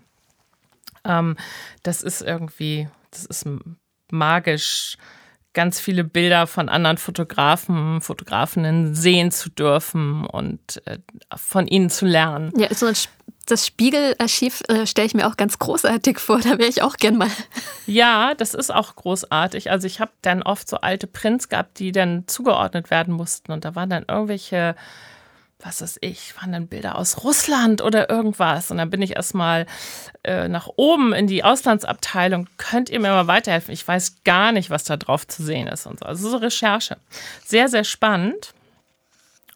Ähm, 1.05 1.37
das 1.83 2.03
ist 2.03 2.23
irgendwie, 2.23 2.89
das 3.11 3.27
ist 3.27 3.47
magisch 4.11 4.97
ganz 5.55 5.81
viele 5.81 6.05
Bilder 6.05 6.47
von 6.47 6.69
anderen 6.69 6.99
Fotografen, 6.99 8.01
Fotografinnen 8.01 8.95
sehen 8.95 9.31
zu 9.31 9.49
dürfen 9.49 10.27
und 10.27 10.83
äh, 10.87 10.99
von 11.35 11.67
ihnen 11.67 11.91
zu 11.91 12.07
lernen. 12.07 12.53
Ja, 12.57 12.75
so 12.75 12.87
ein 12.87 12.97
das 13.45 13.67
Spiegelarchiv 13.67 14.63
äh, 14.69 14.87
stelle 14.87 15.07
ich 15.07 15.15
mir 15.15 15.27
auch 15.27 15.37
ganz 15.37 15.59
großartig 15.59 16.19
vor. 16.19 16.41
Da 16.41 16.59
wäre 16.59 16.69
ich 16.69 16.83
auch 16.83 16.97
gern 16.97 17.17
mal. 17.17 17.31
Ja, 17.87 18.35
das 18.35 18.55
ist 18.55 18.73
auch 18.73 18.97
großartig. 18.97 19.71
Also 19.71 19.87
ich 19.87 20.01
habe 20.01 20.13
dann 20.23 20.43
oft 20.43 20.69
so 20.69 20.79
alte 20.79 21.07
Prints 21.07 21.49
gehabt, 21.49 21.79
die 21.79 21.93
dann 21.93 22.25
zugeordnet 22.27 22.91
werden 22.91 23.15
mussten. 23.15 23.53
Und 23.53 23.65
da 23.65 23.75
waren 23.75 23.91
dann 23.91 24.05
irgendwelche 24.09 24.75
was 25.65 25.81
weiß 25.81 25.99
ich, 26.03 26.37
waren 26.37 26.53
dann 26.53 26.67
Bilder 26.67 26.99
aus 26.99 27.25
Russland 27.25 27.81
oder 27.81 28.11
irgendwas. 28.11 28.71
Und 28.71 28.77
dann 28.77 28.91
bin 28.91 29.01
ich 29.03 29.17
erstmal 29.17 29.67
äh, 30.23 30.47
nach 30.49 30.69
oben 30.77 31.13
in 31.15 31.27
die 31.27 31.43
Auslandsabteilung. 31.43 32.49
Könnt 32.59 32.91
ihr 32.91 33.01
mir 33.01 33.11
mal 33.11 33.27
weiterhelfen? 33.27 33.73
Ich 33.73 33.87
weiß 33.87 34.25
gar 34.25 34.53
nicht, 34.53 34.71
was 34.71 34.85
da 34.85 34.97
drauf 34.97 35.27
zu 35.27 35.43
sehen 35.43 35.67
ist 35.67 35.87
und 35.87 36.01
so. 36.01 36.05
Also 36.05 36.29
so 36.29 36.37
Recherche. 36.37 36.99
Sehr, 37.45 37.69
sehr 37.69 37.85
spannend. 37.85 38.53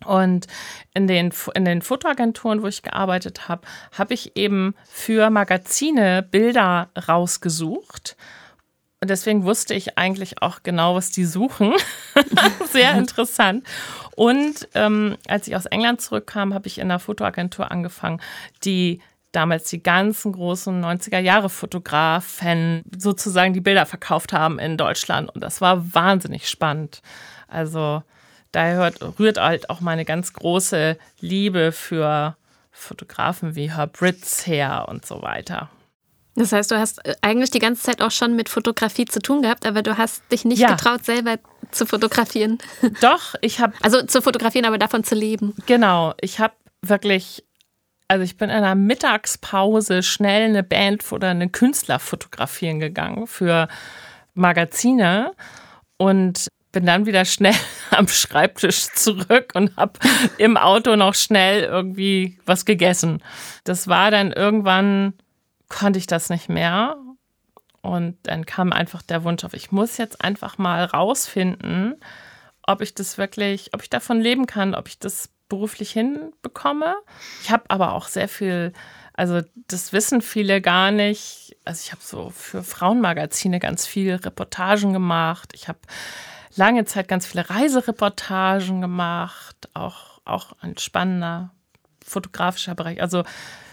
Und 0.05 0.47
in 0.95 1.07
den, 1.07 1.33
in 1.55 1.65
den 1.65 1.83
Fotoagenturen, 1.83 2.63
wo 2.63 2.67
ich 2.67 2.83
gearbeitet 2.83 3.49
habe, 3.49 3.63
habe 3.97 4.15
ich 4.15 4.37
eben 4.37 4.75
für 4.89 5.31
Magazine 5.31 6.23
Bilder 6.23 6.91
rausgesucht 7.09 8.17
und 9.01 9.11
deswegen 9.11 9.45
wusste 9.45 9.75
ich 9.75 9.97
eigentlich 9.97 10.43
auch 10.43 10.63
genau, 10.65 10.97
was 10.97 11.11
die 11.11 11.25
suchen. 11.25 11.73
Sehr 12.73 12.95
interessant. 12.95 13.65
Und 14.17 14.69
ähm, 14.75 15.17
als 15.29 15.47
ich 15.47 15.55
aus 15.55 15.67
England 15.67 16.01
zurückkam, 16.01 16.53
habe 16.53 16.67
ich 16.67 16.79
in 16.79 16.85
einer 16.85 16.99
Fotoagentur 16.99 17.71
angefangen, 17.71 18.21
die 18.65 19.01
damals 19.31 19.71
die 19.71 19.83
ganzen 19.83 20.33
großen 20.33 20.83
90er 20.85 21.21
Jahre 21.21 21.49
Fotografen 21.49 22.83
sozusagen 22.99 23.53
die 23.53 23.61
Bilder 23.61 23.87
verkauft 23.87 24.33
haben 24.33 24.59
in 24.59 24.77
Deutschland. 24.77 25.33
Und 25.33 25.45
das 25.45 25.61
war 25.61 25.95
wahnsinnig 25.95 26.49
spannend. 26.49 27.03
Also 27.47 28.03
daher 28.53 28.93
rührt 29.19 29.39
halt 29.39 29.71
auch 29.71 29.81
meine 29.81 30.05
ganz 30.05 30.33
große 30.33 30.97
Liebe 31.21 31.73
für 31.73 32.37
Fotografen 32.71 33.55
wie 33.55 33.75
Herb 33.75 34.01
Ritz 34.01 34.47
her 34.47 34.87
und 34.89 35.05
so 35.05 35.23
weiter. 35.23 35.69
Das 36.39 36.53
heißt, 36.53 36.71
du 36.71 36.79
hast 36.79 37.05
äh, 37.05 37.17
eigentlich 37.21 37.51
die 37.51 37.59
ganze 37.59 37.83
Zeit 37.83 38.01
auch 38.01 38.13
schon 38.13 38.37
mit 38.37 38.49
Fotografie 38.49 39.07
zu 39.07 39.21
tun 39.21 39.43
gehabt, 39.43 39.67
aber 39.67 39.83
du 39.83 39.99
hast 39.99 40.23
dich 40.31 40.45
nicht 40.45 40.61
ja. 40.61 40.71
getraut, 40.71 41.05
selber 41.05 41.37
zu 41.73 41.85
fotografieren. 41.85 42.59
Doch, 43.01 43.35
ich 43.41 43.61
habe. 43.61 43.75
Also 43.83 44.03
zu 44.03 44.23
fotografieren, 44.23 44.65
aber 44.65 44.79
davon 44.79 45.03
zu 45.03 45.15
leben. 45.15 45.55
Genau, 45.67 46.15
ich 46.21 46.39
habe 46.39 46.55
wirklich. 46.83 47.45
Also 48.11 48.25
ich 48.25 48.39
bin 48.39 48.49
in 48.49 48.57
einer 48.57 48.75
Mittagspause 48.75 50.03
schnell 50.03 50.45
eine 50.45 50.63
Band 50.63 51.13
oder 51.13 51.29
einen 51.29 51.53
Künstler 51.53 51.99
fotografieren 51.99 52.81
gegangen 52.81 53.27
für 53.27 53.69
Magazine 54.33 55.33
und 55.99 56.49
bin 56.79 56.87
dann 56.87 57.07
wieder 57.07 57.25
schnell 57.25 57.57
am 57.91 58.07
Schreibtisch 58.07 58.87
zurück 58.95 59.51
und 59.55 59.77
habe 59.77 59.99
im 60.39 60.57
Auto 60.57 60.95
noch 60.95 61.17
schnell 61.17 61.65
irgendwie 61.65 62.39
was 62.47 62.65
gegessen. 62.65 63.21
Das 63.65 63.89
war 63.89 64.13
dann 64.13 64.31
irgendwann 64.31 65.15
konnte 65.69 65.99
ich 65.99 66.07
das 66.07 66.31
nicht 66.31 66.49
mehr. 66.49 66.97
Und 67.81 68.17
dann 68.23 68.47
kam 68.47 68.73
einfach 68.73 69.03
der 69.03 69.25
Wunsch 69.25 69.43
auf, 69.43 69.55
ich 69.55 69.73
muss 69.73 69.97
jetzt 69.97 70.23
einfach 70.23 70.57
mal 70.57 70.85
rausfinden, 70.85 71.97
ob 72.63 72.81
ich 72.81 72.95
das 72.95 73.19
wirklich, 73.19 73.75
ob 73.75 73.83
ich 73.83 73.91
davon 73.91 74.21
leben 74.21 74.47
kann, 74.47 74.77
ob 74.77 74.87
ich 74.87 75.01
das 75.01 75.31
beruflich 75.49 75.91
hinbekomme. 75.91 76.95
Ich 77.43 77.51
habe 77.51 77.65
aber 77.71 77.95
auch 77.95 78.07
sehr 78.07 78.29
viel, 78.29 78.73
also 79.15 79.41
das 79.67 79.93
wissen 79.93 80.23
viele 80.23 80.61
gar 80.61 80.93
nicht. 80.93 81.57
Also 81.65 81.83
ich 81.85 81.91
habe 81.91 82.03
so 82.05 82.31
für 82.31 82.63
Frauenmagazine 82.63 83.59
ganz 83.59 83.85
viele 83.85 84.25
Reportagen 84.25 84.93
gemacht. 84.93 85.51
Ich 85.55 85.67
habe 85.67 85.81
lange 86.57 86.85
Zeit 86.85 87.09
ganz 87.09 87.27
viele 87.27 87.49
Reisereportagen 87.49 88.81
gemacht, 88.81 89.69
auch, 89.75 90.21
auch 90.25 90.53
ein 90.61 90.77
spannender 90.79 91.51
fotografischer 92.05 92.75
Bereich. 92.75 93.01
Also 93.01 93.25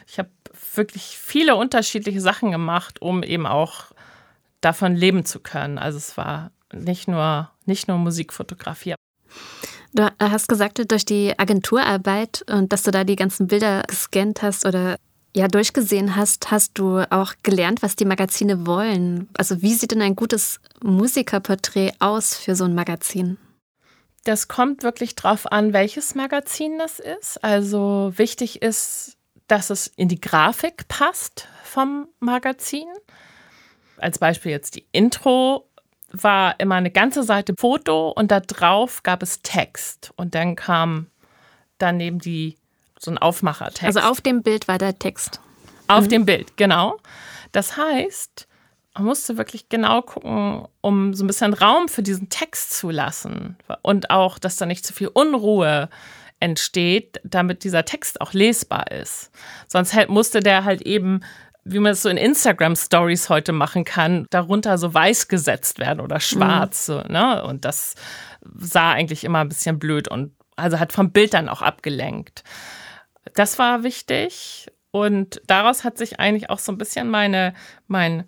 ich 0.07 0.19
habe 0.19 0.29
wirklich 0.75 1.17
viele 1.17 1.55
unterschiedliche 1.55 2.21
Sachen 2.21 2.51
gemacht, 2.51 3.01
um 3.01 3.23
eben 3.23 3.45
auch 3.45 3.85
davon 4.61 4.95
leben 4.95 5.25
zu 5.25 5.39
können. 5.39 5.77
Also 5.77 5.97
es 5.97 6.17
war 6.17 6.51
nicht 6.73 7.07
nur, 7.07 7.49
nicht 7.65 7.87
nur 7.87 7.97
Musikfotografie. 7.97 8.95
Du 9.93 10.09
hast 10.19 10.49
gesagt, 10.49 10.91
durch 10.91 11.05
die 11.05 11.37
Agenturarbeit 11.39 12.43
und 12.51 12.73
dass 12.73 12.83
du 12.83 12.91
da 12.91 13.05
die 13.05 13.15
ganzen 13.15 13.47
Bilder 13.47 13.83
gescannt 13.87 14.41
hast 14.41 14.65
oder 14.65 14.97
ja 15.35 15.47
durchgesehen 15.49 16.15
hast, 16.15 16.49
hast 16.49 16.77
du 16.79 16.99
auch 17.11 17.33
gelernt, 17.43 17.83
was 17.83 17.95
die 17.95 18.05
Magazine 18.05 18.65
wollen. 18.65 19.29
Also 19.37 19.61
wie 19.61 19.73
sieht 19.73 19.91
denn 19.91 20.01
ein 20.01 20.15
gutes 20.15 20.61
Musikerporträt 20.81 21.91
aus 21.99 22.35
für 22.35 22.55
so 22.55 22.63
ein 22.63 22.73
Magazin? 22.73 23.37
Das 24.23 24.47
kommt 24.47 24.81
wirklich 24.81 25.13
drauf 25.15 25.51
an, 25.51 25.73
welches 25.73 26.15
Magazin 26.15 26.79
das 26.79 26.99
ist. 26.99 27.43
Also 27.43 28.13
wichtig 28.15 28.61
ist, 28.61 29.17
dass 29.47 29.69
es 29.69 29.87
in 29.87 30.07
die 30.07 30.21
Grafik 30.21 30.87
passt 30.87 31.47
vom 31.63 32.07
Magazin. 32.19 32.87
Als 33.97 34.17
Beispiel 34.17 34.51
jetzt 34.51 34.75
die 34.75 34.85
Intro 34.93 35.69
war 36.11 36.59
immer 36.59 36.75
eine 36.75 36.91
ganze 36.91 37.23
Seite 37.23 37.53
Foto 37.59 38.09
und 38.09 38.31
da 38.31 38.39
drauf 38.39 39.03
gab 39.03 39.21
es 39.21 39.41
Text 39.41 40.11
und 40.15 40.33
dann 40.33 40.55
kam 40.55 41.07
daneben 41.77 42.19
die 42.19 42.57
so 43.05 43.11
ein 43.11 43.17
Aufmachertext. 43.17 43.83
Also 43.83 43.99
auf 44.01 44.21
dem 44.21 44.43
Bild 44.43 44.67
war 44.67 44.77
der 44.77 44.99
Text. 44.99 45.39
Auf 45.87 46.05
mhm. 46.05 46.09
dem 46.09 46.25
Bild, 46.25 46.57
genau. 46.57 46.97
Das 47.51 47.77
heißt, 47.77 48.47
man 48.95 49.05
musste 49.05 49.37
wirklich 49.37 49.69
genau 49.69 50.01
gucken, 50.01 50.67
um 50.81 51.13
so 51.13 51.23
ein 51.23 51.27
bisschen 51.27 51.53
Raum 51.53 51.87
für 51.87 52.03
diesen 52.03 52.29
Text 52.29 52.77
zu 52.77 52.89
lassen 52.89 53.57
und 53.81 54.09
auch, 54.09 54.39
dass 54.39 54.57
da 54.57 54.65
nicht 54.65 54.85
zu 54.85 54.93
viel 54.93 55.07
Unruhe 55.07 55.89
entsteht, 56.39 57.19
damit 57.23 57.63
dieser 57.63 57.85
Text 57.85 58.19
auch 58.19 58.33
lesbar 58.33 58.91
ist. 58.91 59.31
Sonst 59.67 59.93
halt 59.93 60.09
musste 60.09 60.41
der 60.41 60.65
halt 60.65 60.81
eben 60.81 61.21
wie 61.65 61.79
man 61.79 61.93
es 61.93 62.03
so 62.03 62.09
in 62.09 62.17
Instagram 62.17 62.75
Stories 62.75 63.29
heute 63.29 63.51
machen 63.51 63.85
kann, 63.85 64.27
darunter 64.29 64.77
so 64.77 64.93
weiß 64.93 65.27
gesetzt 65.27 65.79
werden 65.79 65.99
oder 65.99 66.19
schwarz. 66.19 66.87
Mhm. 66.87 66.93
So, 66.93 67.01
ne? 67.11 67.43
Und 67.43 67.65
das 67.65 67.95
sah 68.55 68.91
eigentlich 68.91 69.23
immer 69.23 69.39
ein 69.39 69.49
bisschen 69.49 69.79
blöd 69.79 70.07
und 70.07 70.31
also 70.55 70.79
hat 70.79 70.93
vom 70.93 71.11
Bild 71.11 71.33
dann 71.33 71.49
auch 71.49 71.63
abgelenkt. 71.63 72.43
Das 73.33 73.59
war 73.59 73.83
wichtig. 73.83 74.67
Und 74.91 75.41
daraus 75.47 75.83
hat 75.83 75.97
sich 75.97 76.19
eigentlich 76.19 76.49
auch 76.49 76.59
so 76.59 76.71
ein 76.71 76.77
bisschen 76.77 77.09
meine, 77.09 77.53
mein 77.87 78.23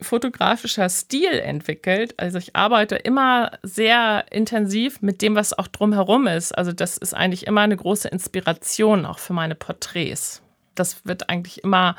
fotografischer 0.00 0.88
Stil 0.88 1.32
entwickelt. 1.32 2.14
Also 2.18 2.38
ich 2.38 2.56
arbeite 2.56 2.96
immer 2.96 3.52
sehr 3.62 4.26
intensiv 4.30 5.02
mit 5.02 5.22
dem, 5.22 5.34
was 5.34 5.56
auch 5.56 5.68
drumherum 5.68 6.26
ist. 6.26 6.56
Also 6.56 6.72
das 6.72 6.96
ist 6.96 7.14
eigentlich 7.14 7.46
immer 7.46 7.62
eine 7.62 7.76
große 7.76 8.08
Inspiration 8.08 9.06
auch 9.06 9.18
für 9.18 9.32
meine 9.32 9.54
Porträts. 9.54 10.42
Das 10.74 11.04
wird 11.04 11.28
eigentlich 11.28 11.64
immer 11.64 11.96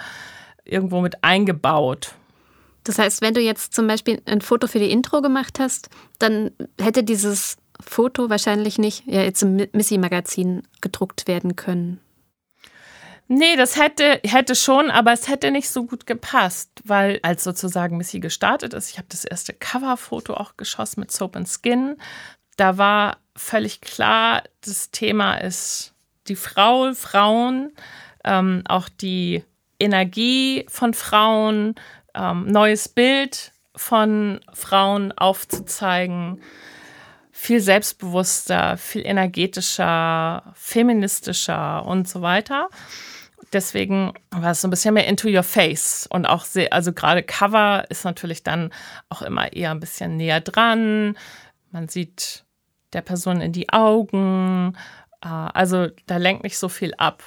irgendwo 0.64 1.02
mit 1.02 1.24
eingebaut. 1.24 2.14
Das 2.84 2.98
heißt, 2.98 3.22
wenn 3.22 3.34
du 3.34 3.42
jetzt 3.42 3.74
zum 3.74 3.88
Beispiel 3.88 4.22
ein 4.26 4.42
Foto 4.42 4.68
für 4.68 4.80
die 4.80 4.92
Intro 4.92 5.22
gemacht 5.22 5.60
hast, 5.60 5.90
dann 6.18 6.52
hätte 6.80 7.04
dieses 7.04 7.58
Foto 7.80 8.30
wahrscheinlich 8.30 8.78
nicht 8.78 9.06
ja, 9.06 9.22
jetzt 9.22 9.42
im 9.42 9.68
Missy-Magazin 9.72 10.64
gedruckt 10.82 11.28
werden 11.28 11.56
können. 11.56 12.00
Nee, 13.32 13.56
das 13.56 13.78
hätte, 13.78 14.20
hätte 14.24 14.56
schon, 14.56 14.90
aber 14.90 15.14
es 15.14 15.28
hätte 15.28 15.52
nicht 15.52 15.70
so 15.70 15.86
gut 15.86 16.08
gepasst, 16.08 16.72
weil 16.84 17.20
als 17.22 17.44
sozusagen 17.44 17.98
Missy 17.98 18.20
gestartet 18.20 18.74
ist, 18.74 18.90
ich 18.90 18.98
habe 18.98 19.08
das 19.10 19.24
erste 19.24 19.54
Coverfoto 19.54 20.34
auch 20.34 20.58
geschossen 20.58 21.02
mit 21.02 21.12
Soap 21.12 21.36
and 21.36 21.48
Skin. 21.48 21.96
Da 22.58 22.80
war 22.80 23.18
völlig 23.36 23.82
klar, 23.82 24.42
das 24.62 24.90
Thema 24.90 25.36
ist 25.36 25.94
die 26.28 26.36
Frau, 26.36 26.94
Frauen, 26.96 27.72
ähm, 28.24 28.64
auch 28.68 28.90
die 28.90 29.44
Energie 29.80 30.66
von 30.68 30.96
Frauen, 30.96 31.76
ähm, 32.16 32.48
neues 32.48 32.90
Bild 32.90 33.54
von 33.76 34.42
Frauen 34.54 35.12
aufzuzeigen 35.12 36.42
viel 37.40 37.62
selbstbewusster, 37.62 38.76
viel 38.76 39.06
energetischer, 39.06 40.52
feministischer 40.56 41.86
und 41.86 42.06
so 42.06 42.22
weiter. 42.22 42.68
Deswegen 43.54 44.14
war 44.30 44.52
es 44.52 44.60
so 44.60 44.68
ein 44.68 44.72
bisschen 44.72 44.94
mehr 44.94 45.08
into 45.08 45.30
your 45.30 45.44
face 45.44 46.06
und 46.12 46.26
auch 46.26 46.44
sehr, 46.44 46.74
also 46.74 46.92
gerade 46.92 47.24
Cover 47.24 47.86
ist 47.90 48.04
natürlich 48.04 48.44
dann 48.44 48.74
auch 49.08 49.22
immer 49.22 49.54
eher 49.54 49.72
ein 49.72 49.80
bisschen 49.80 50.18
näher 50.18 50.42
dran. 50.42 51.18
Man 51.72 51.88
sieht 51.88 52.44
der 52.92 53.02
Person 53.02 53.40
in 53.40 53.54
die 53.54 53.70
Augen. 53.70 54.76
Äh, 55.22 55.28
also 55.28 55.88
da 56.08 56.18
lenkt 56.18 56.44
nicht 56.44 56.58
so 56.58 56.68
viel 56.68 56.94
ab. 56.98 57.24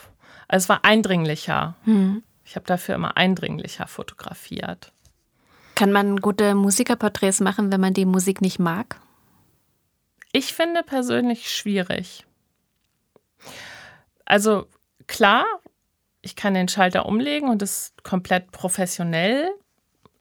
Also 0.46 0.64
es 0.64 0.68
war 0.68 0.85
eindringlicher. 0.85 1.75
Hm. 1.85 2.22
Ich 2.44 2.55
habe 2.55 2.66
dafür 2.66 2.96
immer 2.96 3.16
eindringlicher 3.16 3.87
fotografiert. 3.87 4.92
Kann 5.75 5.90
man 5.90 6.18
gute 6.18 6.55
Musikerporträts 6.55 7.40
machen, 7.40 7.72
wenn 7.72 7.81
man 7.81 7.94
die 7.94 8.05
Musik 8.05 8.42
nicht 8.42 8.59
mag? 8.59 9.01
Ich 10.32 10.54
finde 10.54 10.82
persönlich 10.82 11.54
schwierig. 11.54 12.24
Also 14.24 14.66
klar, 15.06 15.44
ich 16.22 16.36
kann 16.36 16.54
den 16.54 16.68
Schalter 16.68 17.06
umlegen 17.06 17.48
und 17.50 17.60
es 17.60 17.92
komplett 18.02 18.50
professionell 18.50 19.50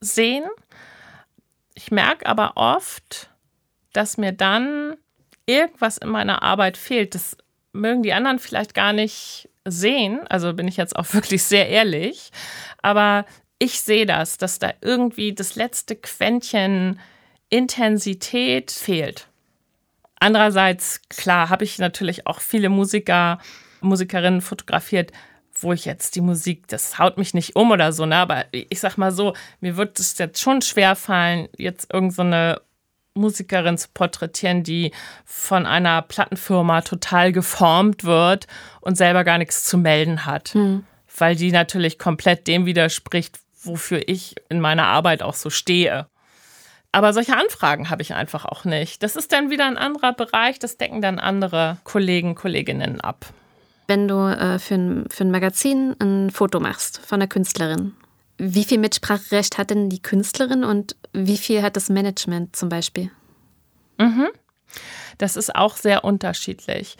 sehen. 0.02 0.44
Ich 1.76 1.92
merke 1.92 2.26
aber 2.26 2.54
oft, 2.56 3.30
dass 3.94 4.18
mir 4.18 4.34
dann 4.34 4.98
irgendwas 5.46 5.98
in 5.98 6.10
meiner 6.10 6.44
Arbeit 6.44 6.76
fehlt. 6.76 7.16
Das 7.16 7.38
mögen 7.72 8.04
die 8.04 8.14
anderen 8.14 8.40
vielleicht 8.40 8.74
gar 8.74 8.94
nicht 8.94 9.50
sehen. 9.66 10.28
Also 10.28 10.54
bin 10.54 10.68
ich 10.68 10.78
jetzt 10.78 10.96
auch 10.96 11.06
wirklich 11.14 11.44
sehr 11.44 11.70
ehrlich. 11.70 12.32
Aber 12.82 13.26
ich 13.60 13.82
sehe 13.82 14.06
das, 14.06 14.38
dass 14.38 14.60
da 14.60 14.74
irgendwie 14.82 15.34
das 15.34 15.56
letzte 15.56 15.96
Quäntchen 15.96 17.00
Intensität 17.50 18.72
fehlt. 18.72 19.28
Andererseits, 20.22 21.02
klar, 21.10 21.50
habe 21.50 21.64
ich 21.64 21.80
natürlich 21.80 22.28
auch 22.28 22.42
viele 22.42 22.70
Musiker, 22.70 23.40
Musikerinnen 23.82 24.42
fotografiert, 24.42 25.12
wo 25.60 25.74
ich 25.74 25.86
jetzt 25.86 26.16
die 26.16 26.22
Musik, 26.22 26.68
das 26.68 27.00
haut 27.00 27.18
mich 27.18 27.34
nicht 27.34 27.56
um 27.56 27.72
oder 27.72 27.92
so, 27.92 28.06
ne? 28.06 28.18
Aber 28.18 28.46
ich 28.52 28.80
sag 28.80 28.98
mal 28.98 29.12
so, 29.12 29.34
mir 29.62 29.78
wird 29.78 30.00
es 30.00 30.16
jetzt 30.20 30.40
schon 30.40 30.62
schwer 30.62 30.96
fallen, 30.96 31.50
jetzt 31.58 31.92
irgendeine 31.92 32.58
so 32.60 33.20
Musikerin 33.20 33.80
zu 33.80 33.88
porträtieren, 33.94 34.62
die 34.62 34.92
von 35.26 35.66
einer 35.66 36.04
Plattenfirma 36.04 36.82
total 36.82 37.32
geformt 37.32 38.04
wird 38.04 38.46
und 38.80 38.96
selber 38.96 39.24
gar 39.24 39.40
nichts 39.40 39.66
zu 39.66 39.78
melden 39.80 40.28
hat. 40.28 40.50
Hm. 40.50 40.86
Weil 41.18 41.36
die 41.36 41.52
natürlich 41.52 41.98
komplett 41.98 42.48
dem 42.48 42.68
widerspricht, 42.68 43.40
wofür 43.64 44.08
ich 44.08 44.36
in 44.50 44.62
meiner 44.62 44.86
Arbeit 44.86 45.24
auch 45.24 45.34
so 45.34 45.50
stehe. 45.50 46.06
Aber 46.92 47.14
solche 47.14 47.38
Anfragen 47.38 47.90
habe 47.90 48.02
ich 48.02 48.14
einfach 48.14 48.46
auch 48.46 48.66
nicht. 48.66 49.02
Das 49.02 49.16
ist 49.16 49.32
dann 49.32 49.50
wieder 49.50 49.66
ein 49.66 49.78
anderer 49.78 50.14
Bereich, 50.14 50.60
das 50.60 50.78
decken 50.78 51.02
dann 51.02 51.20
andere 51.20 51.78
Kollegen, 51.84 52.36
Kolleginnen 52.36 53.00
ab. 53.00 53.28
Wenn 53.88 54.08
du 54.08 54.16
äh, 54.16 54.60
für, 54.60 54.76
ein, 54.76 55.06
für 55.10 55.24
ein 55.24 55.32
Magazin 55.32 55.96
ein 56.00 56.32
Foto 56.32 56.60
machst 56.60 57.00
von 57.06 57.22
einer 57.22 57.28
Künstlerin, 57.28 57.94
wie 58.38 58.64
viel 58.64 58.80
Mitspracherecht 58.80 59.58
hat 59.58 59.70
denn 59.70 59.90
die 59.90 60.02
Künstlerin 60.02 60.64
und 60.64 60.96
wie 61.14 61.38
viel 61.38 61.62
hat 61.62 61.76
das 61.76 61.90
Management 61.90 62.56
zum 62.56 62.70
Beispiel? 62.70 63.12
Mhm. 63.98 64.30
Das 65.18 65.36
ist 65.36 65.56
auch 65.56 65.78
sehr 65.78 66.04
unterschiedlich. 66.04 66.98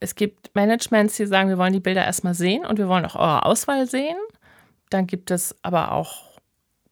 Es 0.00 0.14
gibt 0.14 0.54
Managements, 0.54 1.16
die 1.16 1.26
sagen, 1.26 1.50
wir 1.50 1.58
wollen 1.58 1.74
die 1.74 1.80
Bilder 1.80 2.04
erstmal 2.04 2.34
sehen 2.34 2.64
und 2.64 2.78
wir 2.78 2.88
wollen 2.88 3.04
auch 3.04 3.16
eure 3.16 3.44
Auswahl 3.44 3.86
sehen. 3.86 4.16
Dann 4.88 5.06
gibt 5.06 5.30
es 5.30 5.54
aber 5.62 5.92
auch, 5.92 6.40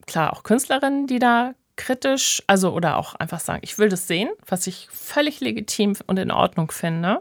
klar, 0.07 0.33
auch 0.33 0.42
Künstlerinnen, 0.42 1.07
die 1.07 1.18
da 1.18 1.55
kritisch, 1.78 2.42
also 2.46 2.72
oder 2.72 2.98
auch 2.98 3.14
einfach 3.14 3.40
sagen, 3.40 3.60
ich 3.62 3.78
will 3.78 3.88
das 3.88 4.06
sehen, 4.06 4.28
was 4.46 4.66
ich 4.66 4.88
völlig 4.90 5.40
legitim 5.40 5.96
und 6.06 6.18
in 6.18 6.30
Ordnung 6.30 6.70
finde. 6.70 7.20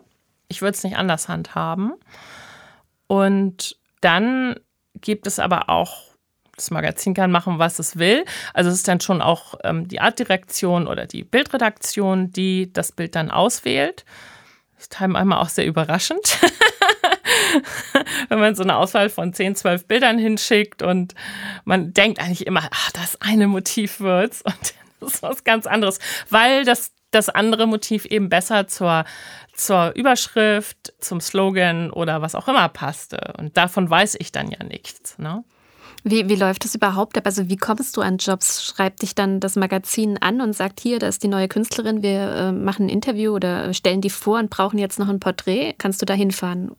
Ich 0.50 0.62
würde 0.62 0.76
es 0.76 0.84
nicht 0.84 0.98
anders 0.98 1.30
handhaben. 1.30 1.94
Und 3.08 3.78
dann 4.02 4.56
gibt 4.96 5.28
es 5.28 5.40
aber 5.40 5.70
auch 5.70 6.08
das 6.58 6.72
Magazin 6.72 7.14
kann 7.14 7.32
machen, 7.32 7.60
was 7.60 7.78
es 7.78 7.98
will. 7.98 8.26
Also 8.54 8.70
es 8.70 8.78
ist 8.78 8.88
dann 8.88 9.00
schon 9.00 9.22
auch 9.22 9.54
ähm, 9.64 9.88
die 9.88 10.02
Artdirektion 10.02 10.88
oder 10.88 11.06
die 11.06 11.24
Bildredaktion, 11.24 12.32
die 12.32 12.74
das 12.74 12.92
Bild 12.92 13.16
dann 13.16 13.30
auswählt. 13.30 14.06
Das 14.74 14.84
ist 14.84 14.92
teilweise 14.94 15.38
auch 15.38 15.50
sehr 15.50 15.68
überraschend, 15.68 16.20
wenn 18.30 18.40
man 18.40 18.56
so 18.56 18.64
eine 18.64 18.76
Auswahl 18.78 19.10
von 19.10 19.34
10, 19.34 19.56
12 19.56 19.88
Bildern 19.88 20.18
hinschickt 20.18 20.82
und 20.82 21.16
man 21.66 21.94
denkt 21.94 22.20
eigentlich 22.20 22.48
immer, 22.48 22.68
ach, 22.72 22.92
das 22.92 23.20
eine 23.22 23.48
Motiv 23.48 24.00
wird's 24.00 24.42
und 24.42 24.74
das 25.00 25.14
ist 25.14 25.24
was 25.24 25.44
ganz 25.44 25.68
anderes, 25.68 26.00
weil 26.30 26.66
das, 26.66 26.92
das 27.12 27.30
andere 27.30 27.68
Motiv 27.68 28.06
eben 28.06 28.30
besser 28.30 28.68
zur, 28.68 29.06
zur 29.54 29.94
Überschrift, 29.96 30.94
zum 31.00 31.22
Slogan 31.22 31.92
oder 31.92 32.22
was 32.22 32.36
auch 32.36 32.48
immer 32.48 32.70
passte. 32.70 33.34
Und 33.38 33.58
davon 33.58 33.90
weiß 33.90 34.16
ich 34.20 34.32
dann 34.32 34.50
ja 34.50 34.64
nichts. 34.64 35.18
Ne? 35.18 35.44
Wie, 36.04 36.30
wie 36.30 36.36
läuft 36.36 36.64
das 36.64 36.76
überhaupt 36.76 37.18
ab? 37.18 37.26
Also 37.26 37.50
wie 37.50 37.58
kommst 37.58 37.98
du 37.98 38.02
an 38.02 38.18
Jobs? 38.18 38.64
Schreibt 38.64 39.02
dich 39.02 39.14
dann 39.14 39.40
das 39.40 39.56
Magazin 39.56 40.18
an 40.18 40.42
und 40.42 40.54
sagt, 40.54 40.80
hier, 40.80 41.00
da 41.00 41.08
ist 41.08 41.24
die 41.24 41.28
neue 41.28 41.48
Künstlerin, 41.48 42.02
wir 42.02 42.32
äh, 42.32 42.52
machen 42.52 42.86
ein 42.86 42.90
Interview 42.90 43.34
oder 43.34 43.74
stellen 43.74 44.02
die 44.02 44.10
vor 44.10 44.40
und 44.40 44.50
brauchen 44.50 44.80
jetzt 44.80 45.00
noch 45.00 45.10
ein 45.10 45.20
Porträt. 45.20 45.74
Kannst 45.78 46.02
du 46.02 46.06
da 46.06 46.14
hinfahren? 46.14 46.72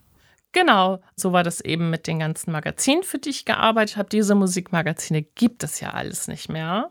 Genau, 0.52 1.00
so 1.14 1.32
war 1.32 1.42
das 1.42 1.60
eben 1.60 1.90
mit 1.90 2.06
den 2.06 2.20
ganzen 2.20 2.52
Magazinen, 2.52 3.02
für 3.02 3.18
die 3.18 3.30
ich 3.30 3.44
gearbeitet 3.44 3.96
habe. 3.96 4.08
Diese 4.08 4.34
Musikmagazine 4.34 5.22
gibt 5.22 5.62
es 5.62 5.80
ja 5.80 5.90
alles 5.90 6.26
nicht 6.26 6.48
mehr. 6.48 6.90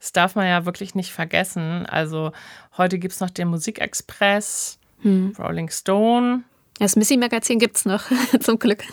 Das 0.00 0.12
darf 0.12 0.34
man 0.34 0.46
ja 0.46 0.64
wirklich 0.64 0.94
nicht 0.94 1.12
vergessen. 1.12 1.86
Also 1.86 2.32
heute 2.76 2.98
gibt 2.98 3.14
es 3.14 3.20
noch 3.20 3.30
den 3.30 3.48
Musikexpress, 3.48 4.78
hm. 5.02 5.34
Rolling 5.38 5.70
Stone, 5.70 6.44
das 6.78 6.94
Missy-Magazin 6.94 7.58
gibt 7.58 7.76
es 7.76 7.84
noch, 7.84 8.04
zum 8.40 8.58
Glück. 8.58 8.84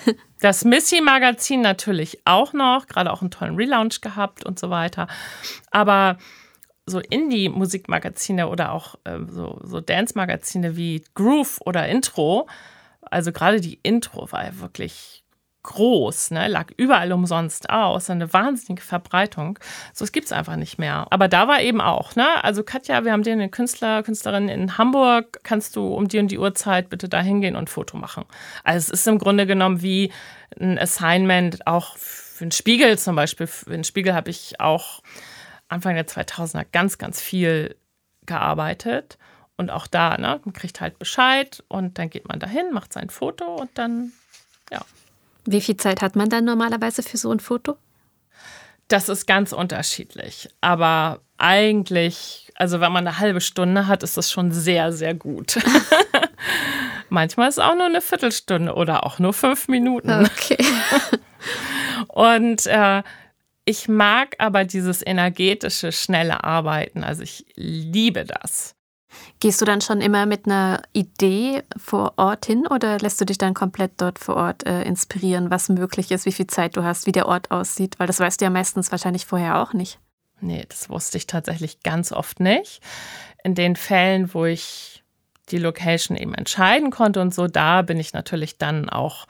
Das 0.41 0.65
Missy-Magazin 0.65 1.61
natürlich 1.61 2.19
auch 2.25 2.53
noch, 2.53 2.87
gerade 2.87 3.11
auch 3.11 3.21
einen 3.21 3.31
tollen 3.31 3.55
Relaunch 3.55 4.01
gehabt 4.01 4.43
und 4.45 4.57
so 4.57 4.69
weiter. 4.69 5.07
Aber 5.71 6.17
so 6.87 6.99
Indie-Musikmagazine 6.99 8.47
oder 8.47 8.71
auch 8.71 8.95
äh, 9.03 9.19
so, 9.29 9.59
so 9.63 9.81
Dance-Magazine 9.81 10.75
wie 10.75 11.03
Groove 11.13 11.61
oder 11.65 11.87
Intro, 11.87 12.47
also 13.11 13.31
gerade 13.31 13.61
die 13.61 13.79
Intro 13.83 14.31
war 14.31 14.45
ja 14.45 14.59
wirklich 14.59 15.25
groß, 15.65 16.31
ne? 16.31 16.47
lag 16.47 16.67
überall 16.77 17.11
umsonst 17.11 17.69
aus, 17.71 18.09
eine 18.09 18.31
wahnsinnige 18.31 18.83
Verbreitung. 18.83 19.57
So, 19.93 20.05
es 20.05 20.11
gibt 20.11 20.27
es 20.27 20.31
einfach 20.31 20.55
nicht 20.57 20.77
mehr. 20.77 21.07
Aber 21.09 21.27
da 21.27 21.47
war 21.47 21.59
eben 21.61 21.81
auch, 21.81 22.15
ne? 22.15 22.43
Also 22.43 22.63
Katja, 22.63 23.03
wir 23.03 23.11
haben 23.11 23.23
dir 23.23 23.33
eine 23.33 23.49
Künstler, 23.49 24.03
Künstlerin 24.03 24.47
in 24.47 24.77
Hamburg, 24.77 25.39
kannst 25.43 25.75
du 25.75 25.87
um 25.87 26.07
die 26.07 26.19
und 26.19 26.29
die 26.29 26.37
Uhrzeit 26.37 26.89
bitte 26.89 27.09
da 27.09 27.19
hingehen 27.19 27.55
und 27.55 27.63
ein 27.63 27.67
Foto 27.67 27.97
machen. 27.97 28.25
Also 28.63 28.93
es 28.93 29.01
ist 29.01 29.07
im 29.07 29.17
Grunde 29.17 29.47
genommen 29.47 29.81
wie 29.81 30.11
ein 30.59 30.77
Assignment, 30.77 31.65
auch 31.65 31.97
für 31.97 32.45
den 32.45 32.51
Spiegel 32.51 32.99
zum 32.99 33.15
Beispiel. 33.15 33.47
Für 33.47 33.71
den 33.71 33.83
Spiegel 33.83 34.13
habe 34.13 34.29
ich 34.29 34.59
auch 34.59 35.01
Anfang 35.67 35.95
der 35.95 36.05
2000er 36.05 36.65
ganz, 36.71 36.99
ganz 36.99 37.19
viel 37.19 37.75
gearbeitet. 38.27 39.17
Und 39.57 39.69
auch 39.69 39.87
da, 39.87 40.17
ne, 40.17 40.41
man 40.43 40.53
kriegt 40.53 40.81
halt 40.81 40.99
Bescheid 40.99 41.63
und 41.67 41.97
dann 41.97 42.09
geht 42.09 42.27
man 42.27 42.39
dahin, 42.39 42.73
macht 42.73 42.93
sein 42.93 43.09
Foto 43.09 43.55
und 43.55 43.69
dann, 43.75 44.11
ja. 44.71 44.81
Wie 45.45 45.61
viel 45.61 45.77
Zeit 45.77 46.01
hat 46.01 46.15
man 46.15 46.29
dann 46.29 46.43
normalerweise 46.43 47.03
für 47.03 47.17
so 47.17 47.31
ein 47.31 47.39
Foto? 47.39 47.77
Das 48.87 49.09
ist 49.09 49.25
ganz 49.25 49.53
unterschiedlich. 49.53 50.49
Aber 50.61 51.21
eigentlich, 51.37 52.51
also 52.55 52.81
wenn 52.81 52.91
man 52.91 53.07
eine 53.07 53.19
halbe 53.19 53.41
Stunde 53.41 53.87
hat, 53.87 54.03
ist 54.03 54.17
das 54.17 54.31
schon 54.31 54.51
sehr, 54.51 54.91
sehr 54.91 55.13
gut. 55.13 55.57
Manchmal 57.09 57.49
ist 57.49 57.57
es 57.57 57.63
auch 57.63 57.75
nur 57.75 57.85
eine 57.85 58.01
Viertelstunde 58.01 58.73
oder 58.73 59.05
auch 59.05 59.19
nur 59.19 59.33
fünf 59.33 59.67
Minuten. 59.67 60.25
Okay. 60.25 60.63
Und 62.07 62.65
äh, 62.65 63.03
ich 63.65 63.87
mag 63.87 64.35
aber 64.37 64.63
dieses 64.63 65.05
energetische, 65.05 65.91
schnelle 65.91 66.43
Arbeiten. 66.43 67.03
Also 67.03 67.23
ich 67.23 67.45
liebe 67.55 68.25
das. 68.25 68.74
Gehst 69.39 69.61
du 69.61 69.65
dann 69.65 69.81
schon 69.81 70.01
immer 70.01 70.25
mit 70.25 70.45
einer 70.45 70.81
Idee 70.93 71.63
vor 71.77 72.13
Ort 72.17 72.45
hin 72.45 72.67
oder 72.67 72.99
lässt 72.99 73.19
du 73.19 73.25
dich 73.25 73.37
dann 73.37 73.53
komplett 73.53 73.93
dort 73.97 74.19
vor 74.19 74.35
Ort 74.35 74.65
äh, 74.65 74.83
inspirieren, 74.83 75.51
was 75.51 75.69
möglich 75.69 76.11
ist, 76.11 76.25
wie 76.25 76.31
viel 76.31 76.47
Zeit 76.47 76.77
du 76.77 76.83
hast, 76.83 77.05
wie 77.05 77.11
der 77.11 77.27
Ort 77.27 77.51
aussieht? 77.51 77.99
Weil 77.99 78.07
das 78.07 78.19
weißt 78.19 78.39
du 78.41 78.45
ja 78.45 78.49
meistens 78.49 78.91
wahrscheinlich 78.91 79.25
vorher 79.25 79.61
auch 79.61 79.73
nicht. 79.73 79.99
Nee, 80.41 80.65
das 80.67 80.89
wusste 80.89 81.17
ich 81.17 81.27
tatsächlich 81.27 81.81
ganz 81.81 82.11
oft 82.11 82.39
nicht. 82.39 82.81
In 83.43 83.55
den 83.55 83.75
Fällen, 83.75 84.33
wo 84.33 84.45
ich 84.45 85.03
die 85.49 85.57
Location 85.57 86.17
eben 86.17 86.33
entscheiden 86.33 86.89
konnte 86.89 87.21
und 87.21 87.33
so, 87.33 87.47
da 87.47 87.81
bin 87.81 87.99
ich 87.99 88.13
natürlich 88.13 88.57
dann 88.57 88.89
auch 88.89 89.27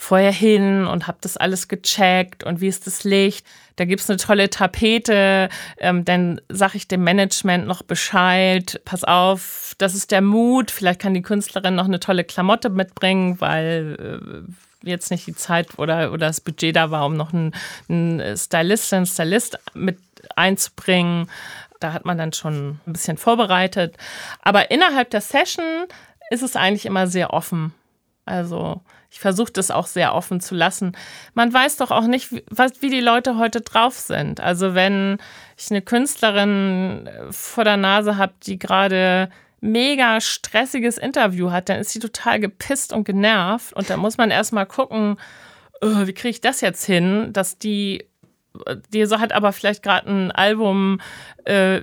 vorher 0.00 0.32
hin 0.32 0.86
und 0.86 1.06
habe 1.06 1.18
das 1.20 1.36
alles 1.36 1.68
gecheckt 1.68 2.42
und 2.42 2.62
wie 2.62 2.68
ist 2.68 2.86
das 2.86 3.04
Licht. 3.04 3.46
Da 3.76 3.84
gibt 3.84 4.00
es 4.00 4.08
eine 4.08 4.16
tolle 4.16 4.48
Tapete, 4.48 5.50
ähm, 5.78 6.06
dann 6.06 6.40
sage 6.48 6.78
ich 6.78 6.88
dem 6.88 7.04
Management 7.04 7.66
noch 7.66 7.82
Bescheid, 7.82 8.80
pass 8.86 9.04
auf, 9.04 9.74
das 9.76 9.94
ist 9.94 10.10
der 10.10 10.22
Mut, 10.22 10.70
vielleicht 10.70 11.02
kann 11.02 11.12
die 11.12 11.20
Künstlerin 11.20 11.74
noch 11.74 11.84
eine 11.84 12.00
tolle 12.00 12.24
Klamotte 12.24 12.70
mitbringen, 12.70 13.42
weil 13.42 14.50
äh, 14.84 14.88
jetzt 14.88 15.10
nicht 15.10 15.26
die 15.26 15.34
Zeit 15.34 15.78
oder, 15.78 16.12
oder 16.12 16.28
das 16.28 16.40
Budget 16.40 16.76
da 16.76 16.90
war, 16.90 17.04
um 17.04 17.14
noch 17.14 17.34
einen, 17.34 17.52
einen 17.90 18.36
Stylistin, 18.38 19.04
Stylist 19.04 19.58
mit 19.74 19.98
einzubringen. 20.34 21.28
Da 21.78 21.92
hat 21.92 22.06
man 22.06 22.16
dann 22.16 22.32
schon 22.32 22.80
ein 22.86 22.92
bisschen 22.92 23.18
vorbereitet. 23.18 23.96
Aber 24.40 24.70
innerhalb 24.70 25.10
der 25.10 25.20
Session 25.20 25.64
ist 26.30 26.42
es 26.42 26.56
eigentlich 26.56 26.86
immer 26.86 27.06
sehr 27.06 27.34
offen. 27.34 27.74
Also 28.30 28.80
ich 29.10 29.18
versuche 29.18 29.52
das 29.52 29.70
auch 29.70 29.86
sehr 29.86 30.14
offen 30.14 30.40
zu 30.40 30.54
lassen. 30.54 30.96
Man 31.34 31.52
weiß 31.52 31.76
doch 31.76 31.90
auch 31.90 32.06
nicht, 32.06 32.32
wie, 32.32 32.44
was, 32.48 32.80
wie 32.80 32.90
die 32.90 33.00
Leute 33.00 33.36
heute 33.36 33.60
drauf 33.60 33.98
sind. 33.98 34.40
Also 34.40 34.74
wenn 34.74 35.18
ich 35.58 35.70
eine 35.70 35.82
Künstlerin 35.82 37.06
äh, 37.06 37.32
vor 37.32 37.64
der 37.64 37.76
Nase 37.76 38.16
habe, 38.16 38.34
die 38.44 38.58
gerade 38.58 39.28
mega 39.60 40.20
stressiges 40.20 40.96
Interview 40.96 41.50
hat, 41.50 41.68
dann 41.68 41.80
ist 41.80 41.90
sie 41.90 41.98
total 41.98 42.40
gepisst 42.40 42.92
und 42.92 43.04
genervt. 43.04 43.72
Und 43.74 43.90
da 43.90 43.96
muss 43.96 44.16
man 44.16 44.30
erstmal 44.30 44.66
gucken, 44.66 45.16
oh, 45.80 46.06
wie 46.06 46.14
kriege 46.14 46.30
ich 46.30 46.40
das 46.40 46.60
jetzt 46.60 46.84
hin, 46.84 47.32
dass 47.32 47.58
die 47.58 48.06
die 48.92 49.06
so 49.06 49.20
hat 49.20 49.32
aber 49.32 49.52
vielleicht 49.52 49.82
gerade 49.82 50.10
ein 50.10 50.30
Album, 50.32 51.00
äh, 51.44 51.80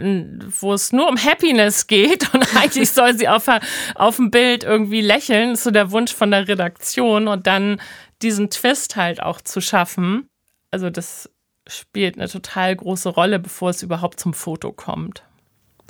wo 0.60 0.74
es 0.74 0.92
nur 0.92 1.08
um 1.08 1.18
Happiness 1.18 1.88
geht 1.88 2.34
und 2.34 2.56
eigentlich 2.56 2.92
soll 2.92 3.18
sie 3.18 3.28
auf, 3.28 3.48
auf 3.96 4.16
dem 4.18 4.32
Bild 4.32 4.64
irgendwie 4.64 5.02
lächeln, 5.02 5.52
ist 5.52 5.64
so 5.64 5.72
der 5.72 5.92
Wunsch 5.92 6.14
von 6.14 6.32
der 6.32 6.48
Redaktion 6.48 7.28
und 7.28 7.48
dann 7.48 7.82
diesen 8.22 8.50
Twist 8.50 8.96
halt 8.96 9.22
auch 9.22 9.42
zu 9.42 9.62
schaffen. 9.62 10.30
Also 10.72 10.90
das 10.90 11.30
spielt 11.68 12.18
eine 12.18 12.28
total 12.28 12.76
große 12.76 13.10
Rolle, 13.10 13.40
bevor 13.40 13.70
es 13.70 13.84
überhaupt 13.84 14.20
zum 14.20 14.34
Foto 14.34 14.72
kommt. 14.72 15.24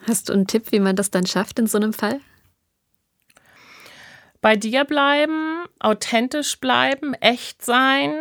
Hast 0.08 0.30
du 0.30 0.34
einen 0.34 0.48
Tipp, 0.48 0.72
wie 0.72 0.80
man 0.80 0.96
das 0.96 1.12
dann 1.12 1.26
schafft 1.26 1.60
in 1.60 1.68
so 1.68 1.78
einem 1.78 1.94
Fall? 1.94 2.20
Bei 4.42 4.56
dir 4.56 4.86
bleiben, 4.86 5.66
authentisch 5.80 6.60
bleiben, 6.60 7.14
echt 7.16 7.66
sein 7.66 8.14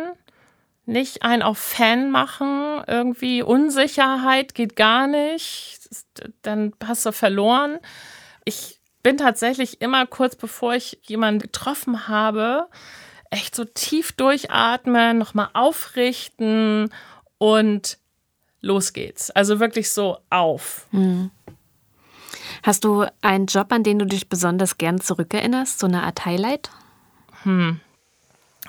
nicht 0.87 1.21
ein 1.21 1.41
auf 1.41 1.57
Fan 1.57 2.09
machen, 2.09 2.81
irgendwie 2.87 3.43
Unsicherheit 3.43 4.55
geht 4.55 4.75
gar 4.75 5.05
nicht, 5.07 5.79
dann 6.41 6.73
hast 6.83 7.05
du 7.05 7.11
verloren. 7.11 7.79
Ich 8.45 8.79
bin 9.03 9.17
tatsächlich 9.17 9.81
immer 9.81 10.05
kurz 10.05 10.35
bevor 10.35 10.73
ich 10.73 10.99
jemanden 11.03 11.41
getroffen 11.41 12.07
habe, 12.07 12.67
echt 13.29 13.53
so 13.53 13.65
tief 13.65 14.13
durchatmen, 14.13 15.17
nochmal 15.17 15.49
aufrichten 15.53 16.89
und 17.37 17.97
los 18.61 18.93
geht's. 18.93 19.29
Also 19.31 19.59
wirklich 19.59 19.91
so 19.91 20.19
auf. 20.29 20.87
Hm. 20.91 21.31
Hast 22.63 22.85
du 22.85 23.05
einen 23.21 23.47
Job, 23.47 23.71
an 23.71 23.83
den 23.83 23.99
du 23.99 24.05
dich 24.05 24.29
besonders 24.29 24.77
gern 24.77 25.01
zurückerinnerst, 25.01 25.79
so 25.79 25.87
eine 25.87 26.03
Art 26.03 26.25
Highlight? 26.25 26.69
Hm. 27.43 27.81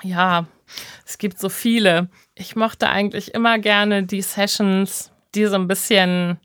Ja, 0.03 0.45
es 1.05 1.17
gibt 1.17 1.39
so 1.39 1.49
viele. 1.49 2.09
Ich 2.35 2.55
mochte 2.55 2.89
eigentlich 2.89 3.33
immer 3.33 3.59
gerne 3.59 4.03
die 4.03 4.21
Sessions, 4.21 5.11
die 5.35 5.45
so 5.45 5.55
ein 5.55 5.67
bisschen 5.67 6.39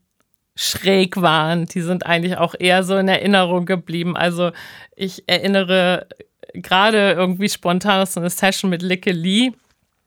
schräg 0.56 1.20
waren. 1.20 1.66
Die 1.66 1.80
sind 1.80 2.06
eigentlich 2.06 2.36
auch 2.36 2.54
eher 2.58 2.84
so 2.84 2.96
in 2.96 3.08
Erinnerung 3.08 3.66
geblieben. 3.66 4.16
Also 4.16 4.52
ich 4.94 5.24
erinnere 5.26 6.06
gerade 6.54 7.12
irgendwie 7.12 7.48
spontan 7.48 8.06
so 8.06 8.20
eine 8.20 8.30
Session 8.30 8.70
mit 8.70 8.82
Licke 8.82 9.12
Lee, 9.12 9.52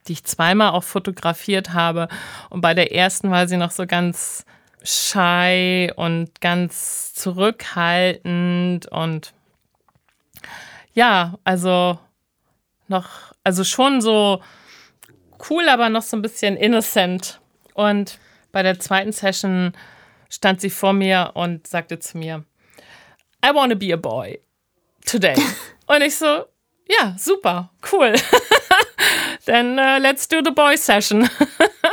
die 0.06 0.12
ich 0.12 0.24
zweimal 0.24 0.70
auch 0.70 0.84
fotografiert 0.84 1.74
habe. 1.74 2.08
Und 2.48 2.62
bei 2.62 2.74
der 2.74 2.94
ersten 2.94 3.30
war 3.30 3.46
sie 3.46 3.58
noch 3.58 3.70
so 3.70 3.86
ganz 3.86 4.44
shy 4.82 5.92
und 5.96 6.40
ganz 6.40 7.12
zurückhaltend 7.14 8.86
und 8.86 9.34
ja, 10.94 11.38
also 11.44 11.98
noch, 12.90 13.32
also 13.44 13.64
schon 13.64 14.00
so 14.00 14.42
cool, 15.48 15.68
aber 15.68 15.88
noch 15.88 16.02
so 16.02 16.16
ein 16.16 16.22
bisschen 16.22 16.56
innocent. 16.56 17.40
Und 17.74 18.18
bei 18.52 18.62
der 18.62 18.78
zweiten 18.78 19.12
Session 19.12 19.72
stand 20.28 20.60
sie 20.60 20.70
vor 20.70 20.92
mir 20.92 21.32
und 21.34 21.66
sagte 21.66 21.98
zu 21.98 22.18
mir, 22.18 22.44
I 23.44 23.54
want 23.54 23.72
to 23.72 23.78
be 23.78 23.92
a 23.92 23.96
boy 23.96 24.40
today. 25.06 25.36
und 25.86 26.02
ich 26.02 26.16
so, 26.16 26.44
ja, 26.88 27.14
super, 27.18 27.70
cool. 27.92 28.14
Dann 29.46 29.78
uh, 29.78 29.98
let's 29.98 30.28
do 30.28 30.40
the 30.44 30.50
boy 30.50 30.76
session. 30.76 31.28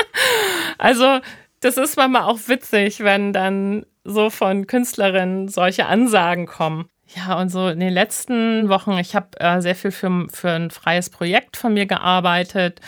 also, 0.78 1.20
das 1.62 1.78
ist 1.78 1.96
manchmal 1.96 2.24
auch 2.24 2.40
witzig, 2.48 3.00
wenn 3.02 3.32
dann 3.32 3.86
so 4.04 4.30
von 4.30 4.68
Künstlerinnen 4.68 5.48
solche 5.48 5.86
Ansagen 5.86 6.48
kommen. 6.48 6.90
Ja, 7.16 7.40
und 7.40 7.50
so 7.50 7.70
in 7.70 7.80
den 7.80 7.94
letzten 7.94 8.68
Wochen, 8.68 8.98
ich 8.98 9.16
habe 9.16 9.40
äh, 9.40 9.62
sehr 9.62 9.76
viel 9.76 9.92
für, 9.92 10.28
für 10.30 10.52
ein 10.52 10.70
freies 10.70 11.10
Projekt 11.10 11.56
von 11.56 11.74
mir 11.74 11.86
gearbeitet. 11.86 12.82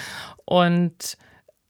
Und 0.44 1.18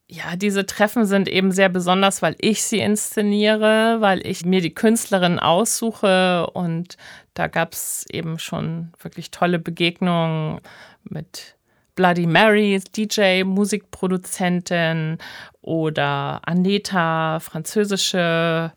ja, 0.07 0.35
diese 0.35 0.65
Treffen 0.65 1.05
sind 1.05 1.27
eben 1.27 1.51
sehr 1.51 1.69
besonders, 1.69 2.21
weil 2.21 2.35
ich 2.39 2.63
sie 2.63 2.79
inszeniere, 2.79 3.97
weil 3.99 4.25
ich 4.25 4.43
mir 4.45 4.61
die 4.61 4.73
Künstlerin 4.73 5.37
aussuche. 5.37 6.49
Und 6.51 6.97
da 7.35 7.47
gab 7.47 7.73
es 7.73 8.05
eben 8.09 8.39
schon 8.39 8.91
wirklich 9.01 9.29
tolle 9.29 9.59
Begegnungen 9.59 10.59
mit 11.03 11.55
Bloody 11.95 12.25
Mary, 12.25 12.81
DJ, 12.95 13.43
Musikproduzentin 13.43 15.19
oder 15.61 16.41
Aneta, 16.45 17.39
französische 17.39 18.71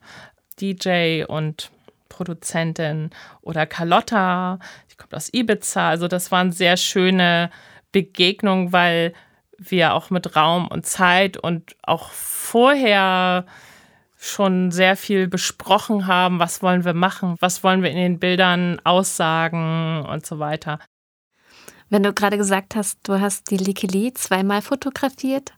DJ 0.60 1.24
und 1.24 1.70
Produzentin 2.20 3.08
oder 3.40 3.64
Carlotta, 3.64 4.58
die 4.92 4.96
kommt 4.96 5.14
aus 5.14 5.32
Ibiza. 5.32 5.88
Also 5.88 6.06
das 6.06 6.30
waren 6.30 6.52
sehr 6.52 6.76
schöne 6.76 7.50
Begegnungen, 7.92 8.74
weil 8.74 9.14
wir 9.56 9.94
auch 9.94 10.10
mit 10.10 10.36
Raum 10.36 10.68
und 10.68 10.84
Zeit 10.84 11.38
und 11.38 11.76
auch 11.82 12.10
vorher 12.10 13.46
schon 14.18 14.70
sehr 14.70 14.96
viel 14.96 15.28
besprochen 15.28 16.06
haben, 16.06 16.38
was 16.40 16.62
wollen 16.62 16.84
wir 16.84 16.92
machen, 16.92 17.36
was 17.40 17.64
wollen 17.64 17.82
wir 17.82 17.90
in 17.90 17.96
den 17.96 18.18
Bildern 18.18 18.78
aussagen 18.84 20.04
und 20.04 20.26
so 20.26 20.38
weiter. 20.38 20.78
Wenn 21.88 22.02
du 22.02 22.12
gerade 22.12 22.36
gesagt 22.36 22.76
hast, 22.76 22.98
du 23.08 23.18
hast 23.18 23.50
die 23.50 23.56
Likili 23.56 24.12
zweimal 24.12 24.60
fotografiert, 24.60 25.54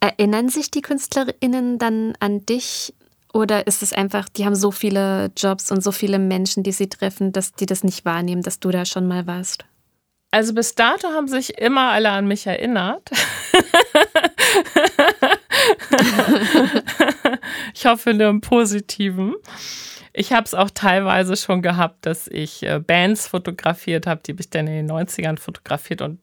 erinnern 0.00 0.50
sich 0.50 0.70
die 0.70 0.82
KünstlerInnen 0.82 1.78
dann 1.78 2.12
an 2.20 2.44
dich 2.44 2.92
oder 3.34 3.66
ist 3.66 3.82
es 3.82 3.92
einfach, 3.92 4.28
die 4.28 4.46
haben 4.46 4.54
so 4.54 4.70
viele 4.70 5.32
Jobs 5.36 5.72
und 5.72 5.82
so 5.82 5.90
viele 5.90 6.20
Menschen, 6.20 6.62
die 6.62 6.72
sie 6.72 6.88
treffen, 6.88 7.32
dass 7.32 7.52
die 7.52 7.66
das 7.66 7.82
nicht 7.82 8.04
wahrnehmen, 8.04 8.42
dass 8.42 8.60
du 8.60 8.70
da 8.70 8.84
schon 8.84 9.08
mal 9.08 9.26
warst? 9.26 9.64
Also 10.30 10.54
bis 10.54 10.76
dato 10.76 11.08
haben 11.08 11.26
sich 11.28 11.58
immer 11.58 11.90
alle 11.90 12.10
an 12.10 12.26
mich 12.26 12.46
erinnert. 12.46 13.10
ich 17.74 17.86
hoffe 17.86 18.14
nur 18.14 18.28
im 18.28 18.40
Positiven. 18.40 19.34
Ich 20.12 20.32
habe 20.32 20.44
es 20.44 20.54
auch 20.54 20.70
teilweise 20.70 21.36
schon 21.36 21.60
gehabt, 21.60 22.06
dass 22.06 22.28
ich 22.28 22.62
äh, 22.62 22.78
Bands 22.78 23.26
fotografiert 23.26 24.06
habe, 24.06 24.20
die 24.24 24.32
habe 24.32 24.42
ich 24.42 24.50
dann 24.50 24.68
in 24.68 24.86
den 24.86 24.90
90ern 24.90 25.38
fotografiert 25.38 26.02
und 26.02 26.20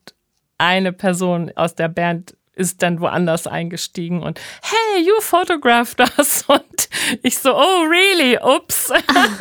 eine 0.56 0.92
Person 0.94 1.52
aus 1.56 1.74
der 1.74 1.88
Band 1.88 2.36
ist 2.54 2.82
dann 2.82 3.00
woanders 3.00 3.46
eingestiegen 3.46 4.22
und 4.22 4.40
hey, 4.62 5.04
you 5.04 5.14
photographed 5.20 6.00
us 6.00 6.44
und 6.46 6.88
ich 7.22 7.38
so, 7.38 7.54
oh 7.54 7.84
really, 7.84 8.38
ups. 8.38 8.92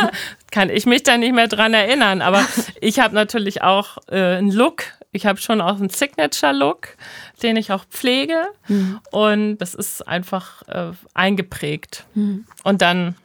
Kann 0.52 0.70
ich 0.70 0.86
mich 0.86 1.04
da 1.04 1.18
nicht 1.18 1.34
mehr 1.34 1.48
dran 1.48 1.74
erinnern, 1.74 2.22
aber 2.22 2.46
ich 2.82 3.00
habe 3.00 3.16
natürlich 3.16 3.62
auch 3.62 3.98
äh, 4.10 4.38
einen 4.38 4.52
Look, 4.52 4.84
ich 5.14 5.26
habe 5.26 5.40
schon 5.40 5.62
auch 5.62 5.78
einen 5.78 5.90
Signature-Look, 5.90 6.96
den 7.44 7.58
ich 7.58 7.72
auch 7.72 7.86
pflege 7.86 8.48
mhm. 8.68 9.00
und 9.12 9.58
das 9.58 9.76
ist 9.76 10.08
einfach 10.08 10.68
äh, 10.68 10.92
eingeprägt. 11.14 12.06
Mhm. 12.16 12.46
Und 12.64 12.82
dann, 12.82 13.16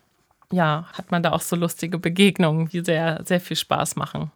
ja, 0.51 0.87
hat 0.93 1.11
man 1.11 1.23
da 1.23 1.33
auch 1.33 1.41
so 1.41 1.57
lustige 1.57 1.99
Begegnungen, 1.99 2.69
die 2.69 2.85
sehr, 2.85 3.23
sehr 3.25 3.41
viel 3.41 3.57
Spaß 3.57 3.97
machen. 3.97 4.31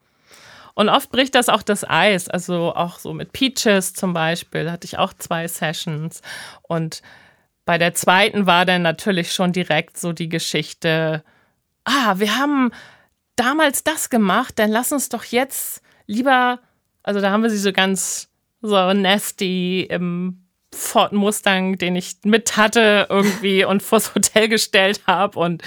Und 0.81 0.89
oft 0.89 1.11
bricht 1.11 1.35
das 1.35 1.51
auch 1.51 1.61
das 1.61 1.85
Eis. 1.87 2.31
Also 2.31 2.75
auch 2.75 2.99
so 2.99 3.13
mit 3.13 3.33
Peaches 3.33 3.93
zum 3.93 4.15
Beispiel 4.15 4.71
hatte 4.71 4.87
ich 4.87 4.97
auch 4.97 5.13
zwei 5.13 5.47
Sessions. 5.47 6.23
Und 6.63 7.03
bei 7.67 7.77
der 7.77 7.93
zweiten 7.93 8.47
war 8.47 8.65
dann 8.65 8.81
natürlich 8.81 9.35
schon 9.35 9.53
direkt 9.53 9.99
so 9.99 10.15
die 10.15 10.31
Geschichte, 10.31 11.23
ah, 11.85 12.15
wir 12.17 12.39
haben 12.39 12.71
damals 13.37 13.85
das 13.85 14.09
gemacht, 14.09 14.59
dann 14.59 14.71
lass 14.71 14.91
uns 14.91 15.11
doch 15.11 15.25
jetzt 15.25 15.83
lieber, 16.07 16.61
also 17.03 17.21
da 17.21 17.31
haben 17.31 17.43
wir 17.43 17.51
sie 17.51 17.59
so 17.59 17.75
ganz 17.75 18.31
so 18.63 18.95
nasty 18.95 19.83
im 19.83 20.40
Ford 20.73 21.13
Mustang, 21.13 21.79
den 21.79 21.97
ich 21.97 22.17
mit 22.25 22.57
hatte 22.57 23.07
irgendwie 23.09 23.65
und 23.67 23.83
vors 23.83 24.15
Hotel 24.15 24.49
gestellt 24.49 25.03
habe 25.07 25.39
und 25.39 25.63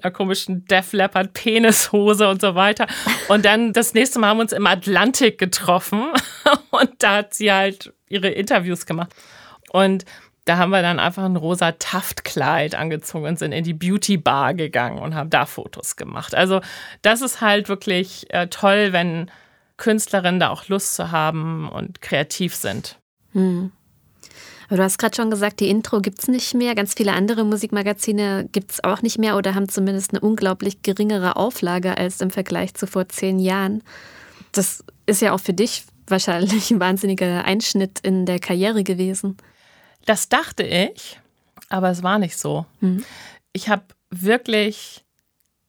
einer 0.00 0.12
komischen 0.12 0.64
Def 0.66 0.92
Leppard 0.92 1.32
Penishose 1.32 2.28
und 2.28 2.40
so 2.40 2.54
weiter. 2.54 2.86
Und 3.28 3.44
dann 3.44 3.72
das 3.72 3.94
nächste 3.94 4.18
Mal 4.18 4.28
haben 4.28 4.38
wir 4.38 4.42
uns 4.42 4.52
im 4.52 4.66
Atlantik 4.66 5.38
getroffen 5.38 6.12
und 6.70 6.90
da 6.98 7.16
hat 7.16 7.34
sie 7.34 7.52
halt 7.52 7.92
ihre 8.08 8.28
Interviews 8.28 8.86
gemacht. 8.86 9.14
Und 9.70 10.04
da 10.44 10.58
haben 10.58 10.70
wir 10.70 10.80
dann 10.80 11.00
einfach 11.00 11.24
ein 11.24 11.34
rosa 11.34 11.72
Taftkleid 11.72 12.76
angezogen 12.76 13.26
und 13.26 13.38
sind 13.38 13.50
in 13.50 13.64
die 13.64 13.74
Beauty 13.74 14.16
Bar 14.16 14.54
gegangen 14.54 14.98
und 14.98 15.16
haben 15.16 15.28
da 15.28 15.44
Fotos 15.44 15.96
gemacht. 15.96 16.36
Also 16.36 16.60
das 17.02 17.20
ist 17.20 17.40
halt 17.40 17.68
wirklich 17.68 18.32
äh, 18.32 18.46
toll, 18.46 18.92
wenn 18.92 19.28
Künstlerinnen 19.76 20.38
da 20.38 20.50
auch 20.50 20.68
Lust 20.68 20.94
zu 20.94 21.10
haben 21.10 21.68
und 21.68 22.00
kreativ 22.00 22.54
sind. 22.54 22.98
Hm. 23.32 23.72
Aber 24.68 24.78
du 24.78 24.82
hast 24.82 24.98
gerade 24.98 25.14
schon 25.14 25.30
gesagt, 25.30 25.60
die 25.60 25.68
Intro 25.68 26.00
gibt 26.00 26.20
es 26.20 26.28
nicht 26.28 26.54
mehr. 26.54 26.74
Ganz 26.74 26.94
viele 26.94 27.12
andere 27.12 27.44
Musikmagazine 27.44 28.48
gibt 28.50 28.72
es 28.72 28.84
auch 28.84 29.02
nicht 29.02 29.18
mehr 29.18 29.36
oder 29.36 29.54
haben 29.54 29.68
zumindest 29.68 30.12
eine 30.12 30.20
unglaublich 30.20 30.82
geringere 30.82 31.36
Auflage 31.36 31.96
als 31.96 32.20
im 32.20 32.30
Vergleich 32.30 32.74
zu 32.74 32.86
vor 32.86 33.08
zehn 33.08 33.38
Jahren. 33.38 33.82
Das 34.52 34.84
ist 35.06 35.22
ja 35.22 35.32
auch 35.32 35.40
für 35.40 35.52
dich 35.52 35.84
wahrscheinlich 36.08 36.70
ein 36.70 36.80
wahnsinniger 36.80 37.44
Einschnitt 37.44 38.00
in 38.00 38.26
der 38.26 38.38
Karriere 38.38 38.82
gewesen. 38.84 39.36
Das 40.04 40.28
dachte 40.28 40.62
ich, 40.62 41.20
aber 41.68 41.90
es 41.90 42.02
war 42.02 42.18
nicht 42.18 42.38
so. 42.38 42.66
Mhm. 42.80 43.04
Ich 43.52 43.68
habe 43.68 43.84
wirklich 44.10 45.04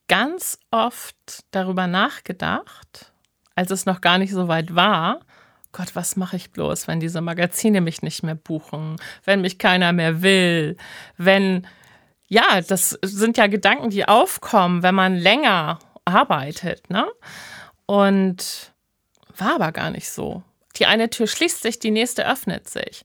ganz 0.08 0.58
oft 0.70 1.16
darüber 1.50 1.86
nachgedacht, 1.86 3.12
als 3.54 3.70
es 3.70 3.86
noch 3.86 4.00
gar 4.00 4.18
nicht 4.18 4.32
so 4.32 4.48
weit 4.48 4.74
war, 4.74 5.20
Gott, 5.78 5.94
was 5.94 6.16
mache 6.16 6.34
ich 6.34 6.50
bloß, 6.50 6.88
wenn 6.88 6.98
diese 6.98 7.20
Magazine 7.20 7.80
mich 7.80 8.02
nicht 8.02 8.24
mehr 8.24 8.34
buchen, 8.34 8.96
wenn 9.24 9.42
mich 9.42 9.60
keiner 9.60 9.92
mehr 9.92 10.22
will, 10.22 10.76
wenn, 11.18 11.68
ja, 12.26 12.60
das 12.62 12.98
sind 13.00 13.36
ja 13.36 13.46
Gedanken, 13.46 13.88
die 13.88 14.08
aufkommen, 14.08 14.82
wenn 14.82 14.96
man 14.96 15.14
länger 15.14 15.78
arbeitet, 16.04 16.90
ne? 16.90 17.06
Und 17.86 18.72
war 19.36 19.54
aber 19.54 19.70
gar 19.70 19.92
nicht 19.92 20.10
so. 20.10 20.42
Die 20.74 20.86
eine 20.86 21.10
Tür 21.10 21.28
schließt 21.28 21.62
sich, 21.62 21.78
die 21.78 21.92
nächste 21.92 22.28
öffnet 22.28 22.68
sich. 22.68 23.04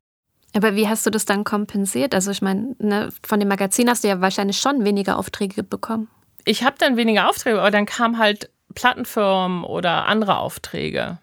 Aber 0.56 0.76
wie 0.76 0.88
hast 0.88 1.06
du 1.06 1.12
das 1.12 1.26
dann 1.26 1.44
kompensiert? 1.44 2.16
Also 2.16 2.32
ich 2.32 2.42
meine, 2.42 2.76
ne, 2.80 3.10
von 3.22 3.40
dem 3.40 3.50
Magazin 3.50 3.88
hast 3.88 4.04
du 4.04 4.08
ja 4.08 4.20
wahrscheinlich 4.20 4.58
schon 4.58 4.84
weniger 4.84 5.20
Aufträge 5.20 5.62
bekommen. 5.62 6.08
Ich 6.44 6.64
habe 6.64 6.78
dann 6.80 6.98
weniger 6.98 7.30
Aufträge, 7.30 7.60
aber 7.60 7.70
dann 7.70 7.86
kamen 7.86 8.18
halt 8.18 8.50
Plattenfirmen 8.74 9.64
oder 9.64 10.08
andere 10.08 10.38
Aufträge. 10.38 11.20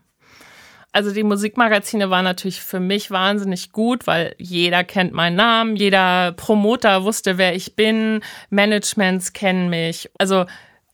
Also 0.93 1.13
die 1.13 1.23
Musikmagazine 1.23 2.11
waren 2.11 2.25
natürlich 2.25 2.61
für 2.61 2.81
mich 2.81 3.11
wahnsinnig 3.13 3.71
gut, 3.71 4.09
weil 4.09 4.35
jeder 4.39 4.83
kennt 4.83 5.13
meinen 5.13 5.37
Namen, 5.37 5.77
jeder 5.77 6.33
Promoter 6.33 7.05
wusste, 7.05 7.39
wer 7.39 7.55
ich 7.55 7.77
bin, 7.77 8.23
Managements 8.51 9.33
kennen 9.33 9.71
mich. 9.71 10.11
Also 10.19 10.47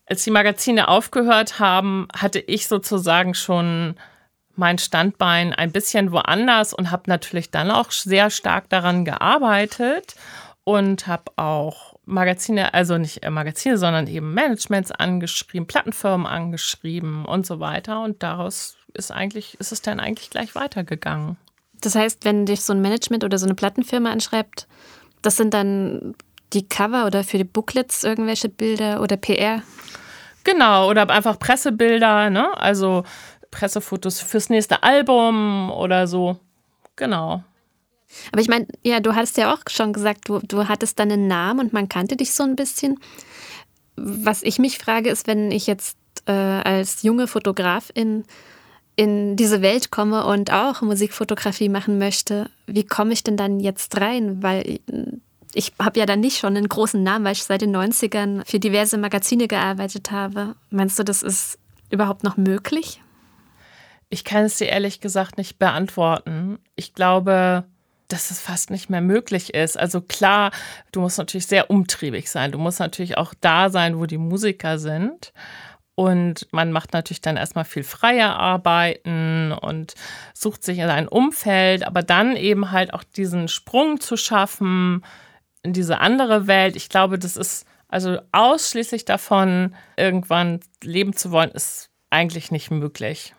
als 0.05 0.23
die 0.23 0.31
Magazine 0.31 0.89
aufgehört 0.89 1.59
haben, 1.59 2.09
hatte 2.15 2.39
ich 2.39 2.69
sozusagen 2.69 3.35
schon 3.35 3.97
mein 4.55 4.79
Standbein 4.79 5.53
ein 5.53 5.73
bisschen 5.73 6.13
woanders 6.13 6.75
und 6.75 6.91
habe 6.91 7.05
natürlich 7.07 7.51
dann 7.51 7.71
auch 7.71 7.91
sehr 7.91 8.31
stark 8.31 8.69
daran 8.69 9.05
gearbeitet 9.05 10.15
und 10.65 11.07
habe 11.07 11.33
auch 11.37 11.95
Magazine, 12.07 12.73
also 12.73 12.99
nicht 12.99 13.25
äh, 13.25 13.31
Magazine, 13.31 13.79
sondern 13.79 14.07
eben 14.07 14.33
Managements 14.33 14.93
angeschrieben, 14.93 15.67
Plattenfirmen 15.67 16.27
angeschrieben 16.27 17.25
und 17.25 17.47
so 17.47 17.61
weiter. 17.61 18.03
Und 18.03 18.23
daraus 18.23 18.77
ist 18.97 19.11
eigentlich, 19.11 19.59
ist 19.61 19.73
es 19.73 19.83
dann 19.83 20.01
eigentlich 20.01 20.31
gleich 20.31 20.55
weitergegangen. 20.55 21.37
Das 21.81 21.95
heißt, 21.95 22.25
wenn 22.25 22.47
dich 22.47 22.63
so 22.63 22.73
ein 22.73 22.81
Management 22.81 23.25
oder 23.25 23.39
so 23.39 23.47
eine 23.47 23.55
Plattenfirma 23.55 24.11
anschreibt, 24.11 24.67
das 25.23 25.37
sind 25.37 25.53
dann 25.55 26.15
die 26.53 26.69
Cover 26.69 27.07
oder 27.07 27.25
für 27.25 27.39
die 27.39 27.45
Booklets 27.45 28.05
irgendwelche 28.05 28.49
Bilder 28.49 29.03
oder 29.03 29.17
PR? 29.17 29.63
Genau, 30.45 30.89
oder 30.89 31.09
einfach 31.11 31.39
Pressebilder, 31.39 32.31
ne? 32.31 32.57
Also 32.57 33.05
Pressefotos 33.51 34.21
fürs 34.21 34.49
nächste 34.49 34.83
Album 34.83 35.71
oder 35.71 36.07
so. 36.07 36.39
Genau. 36.95 37.43
Aber 38.33 38.41
ich 38.41 38.49
meine, 38.49 38.67
ja, 38.83 39.01
du 39.01 39.15
hast 39.15 39.37
ja 39.37 39.53
auch 39.53 39.61
schon 39.69 39.93
gesagt, 39.93 40.29
du, 40.29 40.39
du 40.39 40.69
hattest 40.69 40.99
dann 40.99 41.11
einen 41.11 41.27
Namen 41.27 41.61
und 41.61 41.73
man 41.73 41.89
kannte 41.89 42.17
dich 42.17 42.33
so 42.33 42.45
ein 42.45 42.57
bisschen. 42.57 42.99
Was 43.97 44.43
ich 44.43 44.59
mich 44.59 44.79
frage, 44.79 45.11
ist, 45.11 45.27
wenn 45.27 45.51
ich 45.51 45.67
jetzt 45.67 45.99
äh, 46.27 46.33
als 46.33 47.03
junge 47.03 47.27
Fotografin 47.27 48.25
in 48.97 49.37
diese 49.37 49.61
Welt 49.61 49.91
komme 49.91 50.25
und 50.25 50.53
auch 50.53 50.81
Musikfotografie 50.81 51.69
machen 51.69 51.99
möchte, 51.99 52.51
wie 52.67 52.85
komme 52.85 53.13
ich 53.13 53.23
denn 53.23 53.37
dann 53.37 53.61
jetzt 53.61 54.01
rein? 54.01 54.43
Weil 54.43 54.81
ich 55.53 55.73
habe 55.79 55.99
ja 56.01 56.07
dann 56.07 56.21
nicht 56.21 56.39
schon 56.39 56.57
einen 56.57 56.69
großen 56.69 57.03
Namen, 57.03 57.25
weil 57.25 57.33
ich 57.33 57.45
seit 57.45 57.61
den 57.61 57.77
90ern 57.77 58.47
für 58.47 58.59
diverse 58.59 58.99
Magazine 58.99 59.49
gearbeitet 59.49 60.11
habe. 60.11 60.57
Meinst 60.71 60.99
du, 60.99 61.03
das 61.03 61.23
ist 61.23 61.59
überhaupt 61.91 62.25
noch 62.25 62.37
möglich? 62.37 63.03
Ich 64.09 64.25
kann 64.25 64.45
es 64.45 64.59
dir 64.59 64.69
ehrlich 64.69 65.01
gesagt 65.01 65.37
nicht 65.37 65.59
beantworten. 65.59 66.59
Ich 66.75 66.95
glaube, 66.95 67.65
dass 68.09 68.31
es 68.31 68.41
fast 68.41 68.71
nicht 68.71 68.89
mehr 68.89 69.01
möglich 69.01 69.55
ist. 69.55 69.79
Also 69.79 70.01
klar, 70.01 70.53
du 70.93 71.01
musst 71.01 71.19
natürlich 71.19 71.47
sehr 71.47 71.71
umtriebig 71.71 72.31
sein. 72.31 72.53
Du 72.53 72.59
musst 72.59 72.79
natürlich 72.79 73.19
auch 73.19 73.35
da 73.41 73.69
sein, 73.69 73.99
wo 73.99 74.07
die 74.07 74.19
Musiker 74.19 74.79
sind. 74.79 75.33
Und 75.97 76.47
man 76.53 76.73
macht 76.73 76.93
natürlich 76.93 77.23
dann 77.23 77.39
erstmal 77.39 77.65
viel 77.65 77.83
freier 77.83 78.37
Arbeiten 78.39 79.53
und 79.53 79.95
sucht 80.35 80.63
sich 80.63 80.79
in 80.79 80.91
ein 80.91 81.09
Umfeld, 81.09 81.87
aber 81.87 82.03
dann 82.03 82.37
eben 82.37 82.71
halt 82.71 82.93
auch 82.93 83.03
diesen 83.03 83.49
Sprung 83.49 83.99
zu 83.99 84.19
schaffen 84.19 85.03
in 85.63 85.73
diese 85.73 85.99
andere 85.99 86.47
Welt. 86.47 86.77
Ich 86.77 86.91
glaube, 86.91 87.19
das 87.19 87.37
ist 87.37 87.67
also 87.89 88.19
ausschließlich 88.33 89.07
davon, 89.07 89.75
irgendwann 89.97 90.61
leben 90.85 91.17
zu 91.17 91.31
wollen, 91.31 91.51
ist 91.51 91.89
eigentlich 92.11 92.51
nicht 92.51 92.71
möglich. 92.71 93.35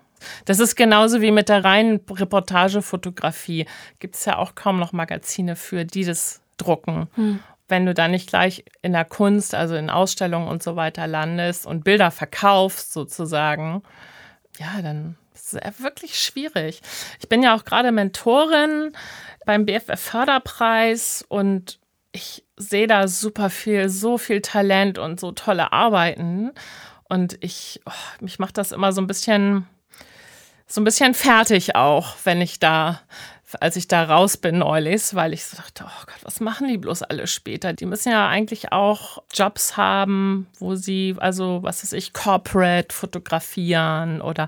Das 0.46 0.60
ist 0.60 0.76
genauso 0.76 1.22
wie 1.22 1.32
mit 1.32 1.50
der 1.50 1.64
reinen 1.64 2.02
Reportagefotografie. 2.10 3.68
Gibt 4.00 4.16
es 4.16 4.26
ja 4.26 4.38
auch 4.38 4.56
kaum 4.56 4.80
noch 4.80 4.94
Magazine 4.94 5.56
für, 5.56 5.86
die 5.86 6.06
das 6.06 6.42
drucken. 6.58 7.08
Hm. 7.14 7.40
Wenn 7.68 7.86
du 7.86 7.94
da 7.94 8.08
nicht 8.08 8.30
gleich 8.30 8.64
in 8.82 8.94
der 8.94 9.06
Kunst, 9.06 9.54
also 9.54 9.76
in 9.76 9.90
Ausstellungen 9.90 10.48
und 10.48 10.64
so 10.64 10.76
weiter 10.76 11.08
landest 11.08 11.66
und 11.66 11.84
Bilder 11.84 12.12
verkaufst 12.12 12.94
sozusagen, 12.94 13.84
ja, 14.58 14.82
dann 14.82 15.18
ist 15.34 15.54
es 15.54 15.84
wirklich 15.84 16.20
schwierig. 16.20 16.82
Ich 17.20 17.30
bin 17.30 17.44
ja 17.44 17.56
auch 17.56 17.66
gerade 17.66 17.92
Mentorin 17.92 18.94
beim 19.46 19.66
BFF 19.66 20.00
Förderpreis 20.00 21.26
und 21.28 21.80
ich 22.12 22.44
sehe 22.56 22.88
da 22.88 23.08
super 23.08 23.50
viel, 23.50 23.90
so 23.90 24.18
viel 24.18 24.42
Talent 24.42 24.98
und 24.98 25.20
so 25.20 25.32
tolle 25.32 25.72
Arbeiten. 25.74 26.52
Und 27.04 27.38
ich, 27.42 27.82
oh, 27.86 28.22
mich 28.22 28.40
macht 28.40 28.58
das 28.58 28.72
immer 28.72 28.92
so 28.92 29.02
ein 29.02 29.08
bisschen 29.08 29.68
so 30.68 30.82
ein 30.82 30.84
bisschen 30.84 31.14
fertig 31.14 31.76
auch, 31.76 32.16
wenn 32.26 32.42
ich 32.42 32.60
da, 32.60 33.00
als 33.60 33.78
ich 33.78 33.88
da 33.88 34.04
raus 34.04 34.38
bin 34.38 34.60
neulich, 34.60 35.16
weil 35.16 35.34
ich 35.34 35.46
so 35.46 35.56
dachte, 35.56 35.86
oh 35.88 36.04
Gott, 36.06 36.20
was 36.24 36.40
machen 36.40 36.68
die 36.68 36.78
bloß 36.78 37.04
alle 37.04 37.28
später? 37.28 37.74
Die 37.74 37.86
müssen 37.86 38.12
ja 38.12 38.28
eigentlich 38.28 38.74
auch 38.74 39.24
Jobs 39.34 39.78
haben, 39.78 40.48
wo 40.60 40.76
sie, 40.76 41.16
also 41.18 41.64
was 41.64 41.84
weiß 41.84 41.94
ich, 41.94 42.14
Corporate 42.14 42.94
fotografieren 42.94 44.22
oder 44.22 44.48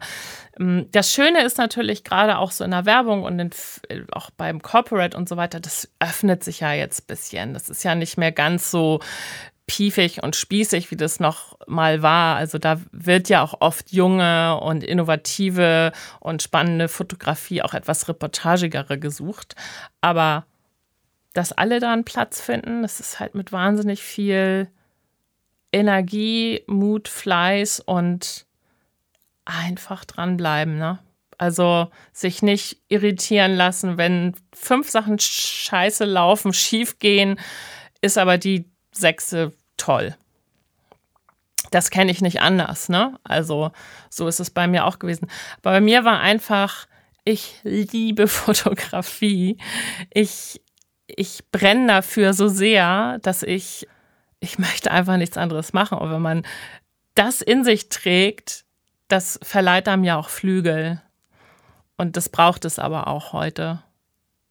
ähm, 0.60 0.88
das 0.92 1.14
Schöne 1.14 1.44
ist 1.44 1.58
natürlich 1.58 2.04
gerade 2.04 2.38
auch 2.38 2.52
so 2.52 2.64
in 2.64 2.72
der 2.72 2.86
Werbung 2.86 3.24
und 3.24 3.40
in, 3.40 3.52
auch 4.12 4.32
beim 4.32 4.62
Corporate 4.62 5.16
und 5.16 5.30
so 5.30 5.38
weiter, 5.38 5.60
das 5.60 5.90
öffnet 6.00 6.44
sich 6.44 6.60
ja 6.60 6.74
jetzt 6.74 7.04
ein 7.04 7.08
bisschen. 7.08 7.54
Das 7.54 7.70
ist 7.70 7.84
ja 7.84 7.96
nicht 7.96 8.18
mehr 8.18 8.32
ganz 8.34 8.70
so 8.70 9.00
piefig 9.70 10.24
und 10.24 10.36
spießig, 10.36 10.90
wie 10.90 10.96
das 10.96 11.20
noch 11.20 11.56
mal 11.68 12.02
war. 12.02 12.38
Also 12.38 12.58
da 12.58 12.82
wird 12.92 13.30
ja 13.30 13.44
auch 13.44 13.62
oft 13.62 13.92
junge 13.92 14.60
und 14.60 14.84
innovative 14.84 15.92
und 16.20 16.42
spannende 16.42 16.88
Fotografie, 16.88 17.62
auch 17.62 17.76
etwas 17.76 18.10
reportagigere 18.10 18.98
gesucht. 18.98 19.56
Aber 20.02 20.48
dass 21.34 21.52
alle 21.52 21.80
da 21.80 21.94
einen 21.94 22.04
Platz 22.04 22.42
finden, 22.42 22.82
das 22.82 23.00
ist 23.00 23.20
halt 23.20 23.36
mit 23.36 23.52
wahnsinnig 23.52 24.02
viel 24.02 24.70
Energie, 25.72 26.64
Mut, 26.66 27.08
Fleiß 27.08 27.80
und 27.82 28.48
einfach 29.46 30.04
dranbleiben. 30.04 30.80
Ne? 30.80 30.98
Also 31.38 31.92
sich 32.12 32.42
nicht 32.42 32.82
irritieren 32.88 33.56
lassen, 33.56 34.00
wenn 34.00 34.34
fünf 34.52 34.90
Sachen 34.90 35.20
scheiße 35.20 36.06
laufen, 36.06 36.54
schief 36.54 36.98
gehen, 36.98 37.40
ist 38.02 38.18
aber 38.18 38.40
die 38.40 38.66
sechste 38.92 39.54
toll. 39.80 40.16
Das 41.72 41.92
kenne 41.92 42.12
ich 42.12 42.22
nicht 42.22 42.42
anders, 42.42 42.90
ne? 42.90 43.20
Also 43.24 43.72
so 44.10 44.28
ist 44.28 44.40
es 44.40 44.50
bei 44.50 44.68
mir 44.68 44.86
auch 44.86 45.00
gewesen. 45.00 45.30
Aber 45.58 45.72
bei 45.72 45.82
mir 45.82 46.04
war 46.04 46.20
einfach, 46.20 46.88
ich 47.26 47.60
liebe 47.64 48.28
Fotografie. 48.28 49.58
Ich, 50.12 50.62
ich 51.08 51.42
brenne 51.52 51.88
dafür 51.88 52.34
so 52.34 52.48
sehr, 52.48 53.20
dass 53.22 53.44
ich, 53.44 53.88
ich 54.40 54.58
möchte 54.58 54.92
einfach 54.92 55.18
nichts 55.18 55.38
anderes 55.38 55.74
machen. 55.74 55.98
Und 55.98 56.12
wenn 56.12 56.22
man 56.22 56.46
das 57.16 57.42
in 57.42 57.64
sich 57.64 57.90
trägt, 57.90 58.66
das 59.08 59.40
verleiht 59.44 59.88
einem 59.88 60.04
ja 60.04 60.18
auch 60.18 60.30
Flügel. 60.30 61.02
Und 61.98 62.16
das 62.16 62.30
braucht 62.30 62.66
es 62.66 62.80
aber 62.80 63.08
auch 63.08 63.34
heute. 63.34 63.84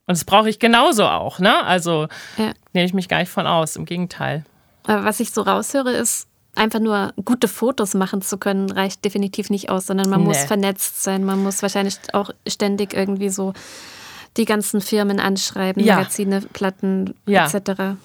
Und 0.06 0.16
das 0.16 0.24
brauche 0.24 0.48
ich 0.48 0.58
genauso 0.58 1.06
auch, 1.06 1.38
ne? 1.38 1.64
Also 1.64 2.08
ja. 2.36 2.52
nehme 2.72 2.86
ich 2.86 2.94
mich 2.94 3.08
gar 3.08 3.18
nicht 3.18 3.30
von 3.30 3.46
aus, 3.46 3.76
im 3.76 3.84
Gegenteil. 3.84 4.44
Aber 4.84 5.04
was 5.04 5.20
ich 5.20 5.32
so 5.32 5.42
raushöre, 5.42 5.92
ist, 5.92 6.28
einfach 6.54 6.80
nur 6.80 7.12
gute 7.24 7.48
Fotos 7.48 7.94
machen 7.94 8.20
zu 8.20 8.36
können, 8.36 8.70
reicht 8.70 9.04
definitiv 9.04 9.48
nicht 9.48 9.70
aus, 9.70 9.86
sondern 9.86 10.10
man 10.10 10.20
nee. 10.20 10.28
muss 10.28 10.38
vernetzt 10.38 11.02
sein. 11.02 11.24
Man 11.24 11.42
muss 11.42 11.62
wahrscheinlich 11.62 11.96
auch 12.12 12.30
ständig 12.46 12.94
irgendwie 12.94 13.30
so 13.30 13.52
die 14.36 14.44
ganzen 14.44 14.80
Firmen 14.80 15.20
anschreiben, 15.20 15.82
ja. 15.82 15.96
Magazine, 15.96 16.42
Platten 16.52 17.14
ja. 17.26 17.46
etc. 17.46 17.98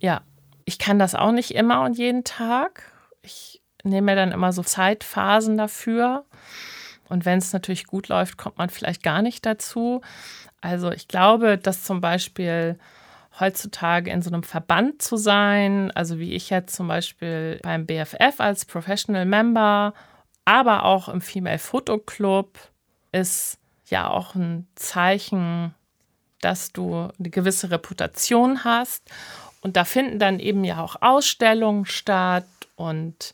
Ja, 0.00 0.22
ich 0.64 0.78
kann 0.78 0.98
das 0.98 1.14
auch 1.14 1.32
nicht 1.32 1.54
immer 1.54 1.82
und 1.82 1.98
jeden 1.98 2.24
Tag. 2.24 2.90
Ich 3.22 3.62
nehme 3.82 4.12
mir 4.12 4.16
dann 4.16 4.32
immer 4.32 4.52
so 4.52 4.62
Zeitphasen 4.62 5.56
dafür. 5.56 6.24
Und 7.08 7.26
wenn 7.26 7.38
es 7.38 7.52
natürlich 7.52 7.86
gut 7.86 8.08
läuft, 8.08 8.38
kommt 8.38 8.58
man 8.58 8.70
vielleicht 8.70 9.02
gar 9.02 9.22
nicht 9.22 9.44
dazu. 9.44 10.00
Also 10.60 10.90
ich 10.90 11.06
glaube, 11.06 11.58
dass 11.58 11.84
zum 11.84 12.00
Beispiel 12.00 12.78
heutzutage 13.40 14.10
in 14.10 14.22
so 14.22 14.30
einem 14.30 14.42
Verband 14.42 15.02
zu 15.02 15.16
sein, 15.16 15.90
also 15.92 16.18
wie 16.18 16.34
ich 16.34 16.50
jetzt 16.50 16.74
zum 16.74 16.88
Beispiel 16.88 17.58
beim 17.62 17.86
BFF 17.86 18.38
als 18.38 18.64
Professional 18.64 19.24
Member, 19.24 19.92
aber 20.44 20.84
auch 20.84 21.08
im 21.08 21.20
Female 21.20 21.58
Photo 21.58 21.98
Club, 21.98 22.58
ist 23.12 23.58
ja 23.86 24.08
auch 24.08 24.34
ein 24.34 24.66
Zeichen, 24.74 25.74
dass 26.40 26.72
du 26.72 27.08
eine 27.18 27.30
gewisse 27.30 27.70
Reputation 27.70 28.64
hast. 28.64 29.10
Und 29.62 29.76
da 29.76 29.84
finden 29.84 30.18
dann 30.18 30.40
eben 30.40 30.62
ja 30.64 30.82
auch 30.82 30.96
Ausstellungen 31.00 31.86
statt 31.86 32.44
und 32.76 33.32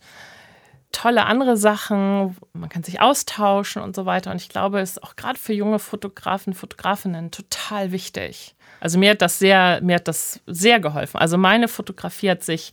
tolle 0.92 1.26
andere 1.26 1.56
Sachen. 1.56 2.36
Man 2.52 2.68
kann 2.68 2.84
sich 2.84 3.00
austauschen 3.00 3.82
und 3.82 3.96
so 3.96 4.06
weiter. 4.06 4.30
Und 4.30 4.40
ich 4.40 4.48
glaube, 4.48 4.80
es 4.80 4.92
ist 4.92 5.02
auch 5.02 5.16
gerade 5.16 5.38
für 5.38 5.52
junge 5.52 5.78
Fotografen, 5.78 6.54
Fotografinnen 6.54 7.30
total 7.30 7.90
wichtig. 7.90 8.54
Also 8.80 8.98
mir 8.98 9.10
hat 9.10 9.22
das 9.22 9.38
sehr, 9.38 9.80
mir 9.82 9.96
hat 9.96 10.08
das 10.08 10.40
sehr 10.46 10.80
geholfen. 10.80 11.18
Also 11.18 11.38
meine 11.38 11.68
Fotografie 11.68 12.30
hat 12.30 12.42
sich 12.42 12.72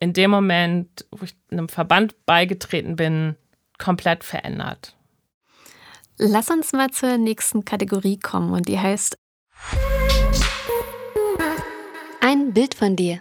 in 0.00 0.12
dem 0.12 0.30
Moment, 0.30 1.06
wo 1.10 1.24
ich 1.24 1.34
einem 1.50 1.68
Verband 1.68 2.14
beigetreten 2.26 2.96
bin, 2.96 3.36
komplett 3.78 4.24
verändert. 4.24 4.94
Lass 6.18 6.50
uns 6.50 6.72
mal 6.72 6.90
zur 6.90 7.16
nächsten 7.16 7.64
Kategorie 7.64 8.18
kommen 8.18 8.52
und 8.52 8.68
die 8.68 8.78
heißt 8.78 9.16
Ein 12.20 12.52
Bild 12.52 12.74
von 12.74 12.96
dir. 12.96 13.20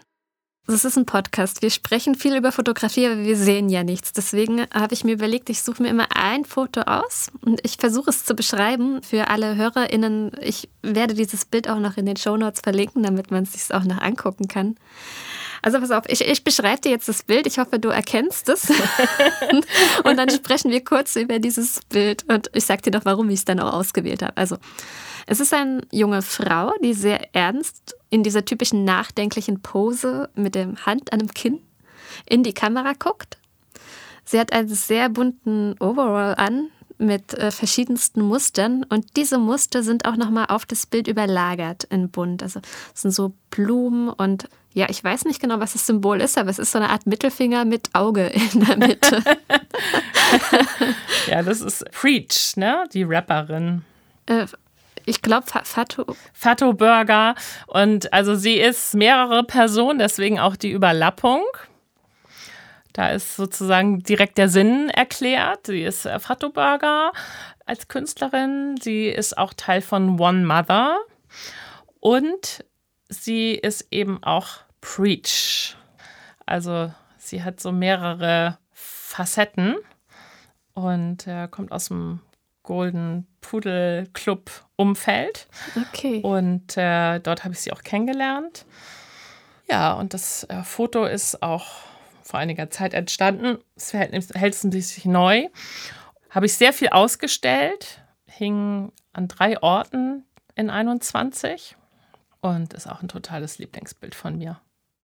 Das 0.69 0.83
ist 0.83 0.97
ein 0.97 1.05
Podcast. 1.05 1.61
Wir 1.61 1.69
sprechen 1.69 2.15
viel 2.15 2.35
über 2.35 2.51
Fotografie, 2.51 3.05
aber 3.05 3.23
wir 3.23 3.37
sehen 3.37 3.69
ja 3.69 3.85
nichts. 3.85 4.11
Deswegen 4.11 4.65
habe 4.73 4.93
ich 4.93 5.05
mir 5.05 5.13
überlegt, 5.13 5.49
ich 5.49 5.63
suche 5.63 5.81
mir 5.81 5.87
immer 5.87 6.09
ein 6.13 6.43
Foto 6.43 6.81
aus 6.81 7.31
und 7.39 7.61
ich 7.63 7.77
versuche 7.77 8.09
es 8.09 8.25
zu 8.25 8.35
beschreiben 8.35 9.01
für 9.01 9.29
alle 9.29 9.55
HörerInnen. 9.55 10.31
Ich 10.41 10.67
werde 10.81 11.13
dieses 11.13 11.45
Bild 11.45 11.69
auch 11.69 11.79
noch 11.79 11.95
in 11.95 12.05
den 12.05 12.17
Show 12.17 12.35
Notes 12.35 12.59
verlinken, 12.59 13.03
damit 13.03 13.31
man 13.31 13.43
es 13.43 13.53
sich 13.53 13.73
auch 13.73 13.85
noch 13.85 14.01
angucken 14.01 14.49
kann. 14.49 14.75
Also 15.67 15.81
pass 15.81 15.91
auf, 15.91 16.05
ich, 16.07 16.21
ich 16.21 16.45
beschreibe 16.45 16.79
dir 16.79 16.91
jetzt 16.91 17.09
das 17.09 17.23
Bild. 17.23 17.45
Ich 17.45 17.59
hoffe, 17.59 17.77
du 17.77 17.89
erkennst 17.89 18.47
es. 18.47 18.69
und 20.05 20.15
dann 20.15 20.29
sprechen 20.29 20.71
wir 20.71 20.81
kurz 20.81 21.17
über 21.17 21.39
dieses 21.39 21.81
Bild 21.89 22.23
und 22.29 22.49
ich 22.53 22.63
sage 22.63 22.83
dir 22.83 22.91
noch, 22.91 23.03
warum 23.03 23.27
ich 23.27 23.39
es 23.39 23.43
dann 23.43 23.59
auch 23.59 23.73
ausgewählt 23.73 24.21
habe. 24.21 24.37
Also, 24.37 24.55
es 25.25 25.41
ist 25.41 25.53
eine 25.53 25.81
junge 25.91 26.21
Frau, 26.21 26.71
die 26.81 26.93
sehr 26.93 27.35
ernst 27.35 27.97
in 28.09 28.23
dieser 28.23 28.45
typischen 28.45 28.85
nachdenklichen 28.85 29.61
Pose 29.61 30.29
mit 30.35 30.55
der 30.55 30.73
Hand 30.85 31.11
an 31.11 31.19
dem 31.19 31.33
Kinn 31.33 31.59
in 32.25 32.43
die 32.43 32.53
Kamera 32.53 32.93
guckt. 32.97 33.37
Sie 34.23 34.39
hat 34.39 34.53
einen 34.53 34.69
sehr 34.69 35.09
bunten 35.09 35.75
Overall 35.81 36.35
an 36.35 36.69
mit 36.97 37.33
äh, 37.33 37.51
verschiedensten 37.51 38.21
Mustern 38.21 38.85
und 38.89 39.17
diese 39.17 39.37
Muster 39.37 39.83
sind 39.83 40.05
auch 40.05 40.15
nochmal 40.15 40.47
auf 40.49 40.65
das 40.65 40.85
Bild 40.85 41.07
überlagert 41.07 41.83
in 41.85 42.09
bunt. 42.09 42.43
Also 42.43 42.59
es 42.93 43.01
sind 43.01 43.11
so 43.11 43.33
Blumen 43.51 44.09
und 44.09 44.49
ja, 44.73 44.87
ich 44.89 45.03
weiß 45.03 45.25
nicht 45.25 45.41
genau, 45.41 45.59
was 45.59 45.73
das 45.73 45.87
Symbol 45.87 46.21
ist, 46.21 46.37
aber 46.37 46.51
es 46.51 46.59
ist 46.59 46.71
so 46.71 46.77
eine 46.77 46.89
Art 46.89 47.07
Mittelfinger 47.07 47.65
mit 47.65 47.89
Auge 47.93 48.27
in 48.53 48.65
der 48.65 48.77
Mitte. 48.77 49.23
ja, 51.27 51.41
das 51.41 51.61
ist 51.61 51.89
Preach, 51.91 52.55
ne? 52.55 52.83
Die 52.93 53.03
Rapperin. 53.03 53.83
Äh, 54.27 54.45
ich 55.05 55.21
glaube, 55.21 55.47
Fato. 55.47 56.05
Fato 56.33 56.73
Burger. 56.73 57.33
Und 57.67 58.11
also 58.13 58.35
sie 58.35 58.55
ist 58.55 58.93
mehrere 58.93 59.43
Personen, 59.43 59.99
deswegen 59.99 60.37
auch 60.39 60.55
die 60.55 60.71
Überlappung. 60.71 61.43
Da 62.97 63.09
ist 63.09 63.35
sozusagen 63.35 63.99
direkt 63.99 64.39
der 64.39 64.49
Sinn 64.49 64.89
erklärt. 64.89 65.67
Sie 65.67 65.83
ist 65.83 66.09
Fato 66.17 66.49
Burger 66.49 67.11
als 67.67 67.87
Künstlerin. 67.89 68.75
Sie 68.81 69.05
ist 69.05 69.37
auch 69.37 69.53
Teil 69.53 69.81
von 69.81 70.19
One 70.19 70.43
Mother. 70.43 70.97
Und 71.99 72.65
sie 73.07 73.51
ist 73.51 73.85
eben 73.91 74.23
auch 74.23 74.47
Preach. 74.81 75.77
Also 76.47 76.91
sie 77.19 77.43
hat 77.43 77.59
so 77.59 77.71
mehrere 77.71 78.57
Facetten 78.71 79.75
und 80.73 81.27
äh, 81.27 81.47
kommt 81.51 81.71
aus 81.71 81.89
dem 81.89 82.21
Golden 82.63 83.27
Pudel 83.41 84.07
Club 84.13 84.49
Umfeld. 84.75 85.47
Okay. 85.93 86.21
Und 86.21 86.75
äh, 86.77 87.19
dort 87.19 87.43
habe 87.43 87.53
ich 87.53 87.59
sie 87.59 87.71
auch 87.71 87.83
kennengelernt. 87.83 88.65
Ja, 89.69 89.93
und 89.93 90.15
das 90.15 90.45
äh, 90.45 90.63
Foto 90.63 91.05
ist 91.05 91.43
auch 91.43 91.85
vor 92.27 92.39
einiger 92.39 92.69
Zeit 92.69 92.93
entstanden. 92.93 93.57
Es 93.75 93.91
verhältnismäßig 93.91 95.05
neu. 95.05 95.47
Habe 96.29 96.45
ich 96.45 96.53
sehr 96.53 96.73
viel 96.73 96.89
ausgestellt, 96.89 98.01
hing 98.27 98.91
an 99.13 99.27
drei 99.27 99.61
Orten 99.61 100.25
in 100.55 100.69
21 100.69 101.77
und 102.41 102.73
ist 102.73 102.87
auch 102.87 103.01
ein 103.01 103.07
totales 103.07 103.59
Lieblingsbild 103.59 104.13
von 104.13 104.37
mir. 104.37 104.59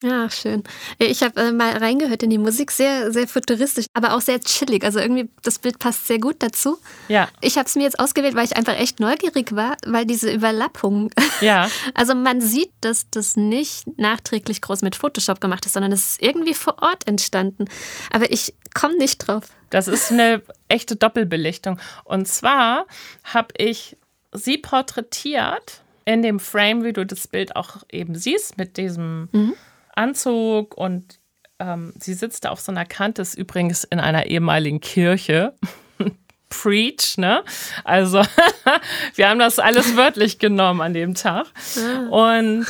Ja, 0.03 0.29
schön. 0.29 0.63
Ich 0.99 1.23
habe 1.23 1.41
äh, 1.41 1.53
mal 1.53 1.75
reingehört 1.79 2.23
in 2.23 2.29
die 2.29 2.37
Musik, 2.37 2.71
sehr, 2.71 3.13
sehr 3.13 3.27
futuristisch, 3.27 3.87
aber 3.95 4.15
auch 4.15 4.21
sehr 4.21 4.39
chillig. 4.41 4.85
Also 4.85 4.99
irgendwie, 4.99 5.31
das 5.43 5.59
Bild 5.59 5.79
passt 5.79 6.07
sehr 6.07 6.19
gut 6.19 6.37
dazu. 6.41 6.77
Ja. 7.09 7.29
Ich 7.41 7.57
habe 7.57 7.67
es 7.67 7.77
mir 7.77 7.85
jetzt 7.85 7.99
ausgewählt, 7.99 8.35
weil 8.35 8.45
ich 8.45 8.59
einfach 8.59 8.79
echt 8.79 9.01
neugierig 9.01 9.57
war, 9.57 9.79
weil 9.87 10.05
diese 10.05 10.31
Überlappung. 10.33 11.11
Ja. 11.43 11.69
Also 11.93 12.15
man 12.15 12.41
sieht, 12.41 12.73
dass 12.81 13.11
das 13.11 13.37
nicht 13.37 13.85
nachträglich 13.99 14.63
groß 14.63 14.81
mit 14.81 14.97
Photoshop 14.97 15.39
gemacht 15.39 15.67
ist, 15.67 15.75
sondern 15.75 15.93
es 15.93 16.13
ist 16.13 16.23
irgendwie 16.23 16.55
vor 16.55 16.83
Ort 16.83 17.07
entstanden. 17.07 17.67
Aber 18.11 18.31
ich 18.31 18.55
komme 18.73 18.97
nicht 18.97 19.19
drauf. 19.19 19.45
Das 19.69 19.87
ist 19.87 20.11
eine 20.11 20.43
echte 20.69 20.97
Doppelbelichtung. 20.97 21.79
Und 22.05 22.27
zwar 22.27 22.87
habe 23.23 23.49
ich 23.59 23.99
sie 24.33 24.57
porträtiert 24.57 25.83
in 26.07 26.23
dem 26.23 26.41
Frame, 26.41 26.85
wie 26.85 26.95
du 26.95 27.05
das 27.05 27.29
Bild 27.29 27.55
auch 27.55 27.83
eben 27.91 28.15
siehst, 28.15 28.57
mit 28.57 28.79
diesem. 28.79 29.29
Mhm 29.33 29.55
Anzug 29.97 30.77
und 30.77 31.19
ähm, 31.59 31.93
sie 31.99 32.15
sitzt 32.15 32.45
da 32.45 32.51
auf 32.51 32.61
so 32.61 32.71
einer 32.71 32.85
Kante, 32.85 33.23
ist 33.23 33.35
übrigens 33.35 33.85
in 33.85 34.01
einer 34.01 34.27
ehemaligen 34.27 34.81
Kirche. 34.81 35.55
Preach, 36.49 37.19
ne? 37.19 37.43
Also, 37.83 38.23
wir 39.15 39.29
haben 39.29 39.41
das 39.41 39.59
alles 39.59 39.97
wörtlich 39.97 40.39
genommen 40.39 40.81
an 40.81 40.95
dem 40.95 41.15
Tag. 41.15 41.47
Ah. 41.77 42.35
Und 42.35 42.67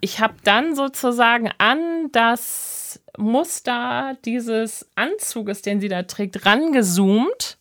ich 0.00 0.20
habe 0.20 0.34
dann 0.42 0.74
sozusagen 0.74 1.50
an 1.58 2.10
das 2.10 3.00
Muster 3.16 4.16
dieses 4.24 4.88
Anzuges, 4.96 5.62
den 5.62 5.80
sie 5.80 5.88
da 5.88 6.02
trägt, 6.02 6.44
rangezoomt 6.44 7.58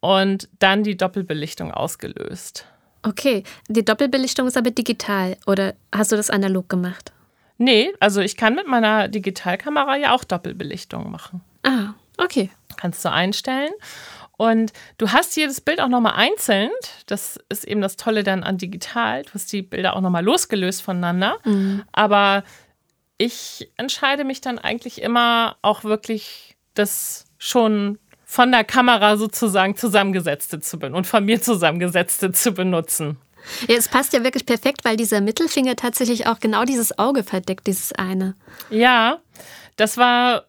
und 0.00 0.48
dann 0.58 0.82
die 0.82 0.96
Doppelbelichtung 0.96 1.72
ausgelöst. 1.72 2.66
Okay, 3.02 3.44
die 3.68 3.84
Doppelbelichtung 3.84 4.46
ist 4.46 4.56
aber 4.56 4.70
digital 4.70 5.36
oder 5.46 5.74
hast 5.94 6.12
du 6.12 6.16
das 6.16 6.30
analog 6.30 6.68
gemacht? 6.68 7.12
Nee, 7.60 7.92
also 8.00 8.22
ich 8.22 8.38
kann 8.38 8.54
mit 8.54 8.66
meiner 8.66 9.08
Digitalkamera 9.08 9.94
ja 9.96 10.14
auch 10.14 10.24
Doppelbelichtung 10.24 11.10
machen. 11.10 11.42
Ah, 11.62 11.92
okay. 12.16 12.48
Kannst 12.78 13.04
du 13.04 13.12
einstellen. 13.12 13.72
Und 14.38 14.72
du 14.96 15.12
hast 15.12 15.36
jedes 15.36 15.60
Bild 15.60 15.78
auch 15.82 15.88
nochmal 15.88 16.14
einzeln. 16.16 16.70
Das 17.04 17.38
ist 17.50 17.64
eben 17.64 17.82
das 17.82 17.96
Tolle 17.96 18.24
dann 18.24 18.44
an 18.44 18.56
digital. 18.56 19.24
Du 19.24 19.34
hast 19.34 19.52
die 19.52 19.60
Bilder 19.60 19.94
auch 19.94 20.00
nochmal 20.00 20.24
losgelöst 20.24 20.80
voneinander. 20.80 21.36
Mhm. 21.44 21.82
Aber 21.92 22.44
ich 23.18 23.70
entscheide 23.76 24.24
mich 24.24 24.40
dann 24.40 24.58
eigentlich 24.58 25.02
immer 25.02 25.58
auch 25.60 25.84
wirklich 25.84 26.56
das 26.72 27.26
schon 27.36 27.98
von 28.24 28.52
der 28.52 28.64
Kamera 28.64 29.18
sozusagen 29.18 29.76
zusammengesetzte 29.76 30.60
zu 30.60 30.78
benutzen 30.78 30.96
und 30.96 31.06
von 31.06 31.26
mir 31.26 31.42
zusammengesetzte 31.42 32.32
zu 32.32 32.52
benutzen. 32.52 33.18
Ja, 33.68 33.76
es 33.76 33.88
passt 33.88 34.12
ja 34.12 34.24
wirklich 34.24 34.46
perfekt, 34.46 34.84
weil 34.84 34.96
dieser 34.96 35.20
Mittelfinger 35.20 35.76
tatsächlich 35.76 36.26
auch 36.26 36.40
genau 36.40 36.64
dieses 36.64 36.98
Auge 36.98 37.22
verdeckt, 37.22 37.66
dieses 37.66 37.92
eine. 37.92 38.34
Ja, 38.70 39.20
das 39.76 39.96
war 39.96 40.46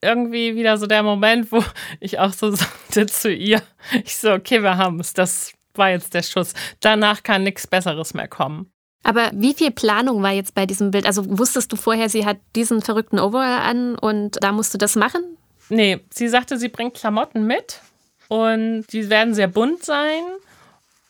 irgendwie 0.00 0.54
wieder 0.54 0.76
so 0.76 0.86
der 0.86 1.02
Moment, 1.02 1.50
wo 1.50 1.62
ich 2.00 2.18
auch 2.18 2.32
so 2.32 2.50
sagte 2.54 3.06
zu 3.06 3.32
ihr, 3.32 3.62
ich 4.04 4.16
so, 4.16 4.32
okay, 4.32 4.62
wir 4.62 4.76
haben 4.76 5.00
es, 5.00 5.14
das 5.14 5.52
war 5.74 5.90
jetzt 5.90 6.14
der 6.14 6.22
Schuss. 6.22 6.54
Danach 6.80 7.22
kann 7.22 7.42
nichts 7.42 7.66
Besseres 7.66 8.14
mehr 8.14 8.28
kommen. 8.28 8.70
Aber 9.02 9.30
wie 9.34 9.52
viel 9.52 9.70
Planung 9.70 10.22
war 10.22 10.32
jetzt 10.32 10.54
bei 10.54 10.64
diesem 10.64 10.90
Bild? 10.90 11.06
Also 11.06 11.38
wusstest 11.38 11.70
du 11.72 11.76
vorher, 11.76 12.08
sie 12.08 12.24
hat 12.24 12.38
diesen 12.56 12.80
verrückten 12.80 13.18
Overall 13.18 13.60
an 13.60 13.98
und 13.98 14.42
da 14.42 14.52
musst 14.52 14.72
du 14.72 14.78
das 14.78 14.96
machen? 14.96 15.36
Nee, 15.68 16.00
sie 16.10 16.28
sagte, 16.28 16.58
sie 16.58 16.68
bringt 16.68 16.94
Klamotten 16.94 17.46
mit 17.46 17.80
und 18.28 18.86
die 18.92 19.10
werden 19.10 19.34
sehr 19.34 19.48
bunt 19.48 19.84
sein 19.84 20.22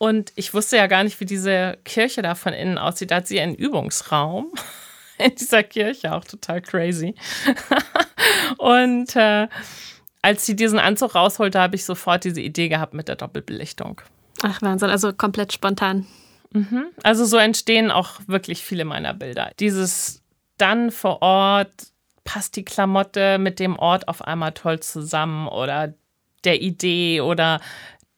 und 0.04 0.32
ich 0.36 0.52
wusste 0.52 0.76
ja 0.76 0.86
gar 0.86 1.02
nicht, 1.02 1.18
wie 1.20 1.24
diese 1.24 1.78
Kirche 1.84 2.20
da 2.20 2.34
von 2.34 2.52
innen 2.52 2.76
aussieht. 2.76 3.10
Da 3.10 3.16
hat 3.16 3.26
sie 3.26 3.40
einen 3.40 3.54
Übungsraum 3.54 4.52
in 5.18 5.34
dieser 5.34 5.62
Kirche, 5.62 6.12
auch 6.12 6.24
total 6.24 6.60
crazy. 6.60 7.14
und 8.58 9.16
äh, 9.16 9.48
als 10.20 10.44
sie 10.44 10.56
diesen 10.56 10.78
Anzug 10.78 11.14
rausholte, 11.14 11.58
habe 11.58 11.76
ich 11.76 11.86
sofort 11.86 12.24
diese 12.24 12.42
Idee 12.42 12.68
gehabt 12.68 12.92
mit 12.92 13.08
der 13.08 13.16
Doppelbelichtung. 13.16 14.02
Ach 14.42 14.60
Wahnsinn, 14.60 14.90
also 14.90 15.14
komplett 15.14 15.54
spontan. 15.54 16.06
Mhm. 16.52 16.86
Also 17.02 17.24
so 17.24 17.38
entstehen 17.38 17.90
auch 17.90 18.20
wirklich 18.26 18.62
viele 18.62 18.84
meiner 18.84 19.14
Bilder. 19.14 19.52
Dieses 19.58 20.22
dann 20.58 20.90
vor 20.90 21.22
Ort 21.22 21.72
passt 22.24 22.56
die 22.56 22.64
Klamotte 22.64 23.38
mit 23.38 23.58
dem 23.58 23.78
Ort 23.78 24.08
auf 24.08 24.20
einmal 24.20 24.52
toll 24.52 24.80
zusammen 24.80 25.48
oder 25.48 25.94
der 26.44 26.60
Idee 26.60 27.20
oder 27.22 27.60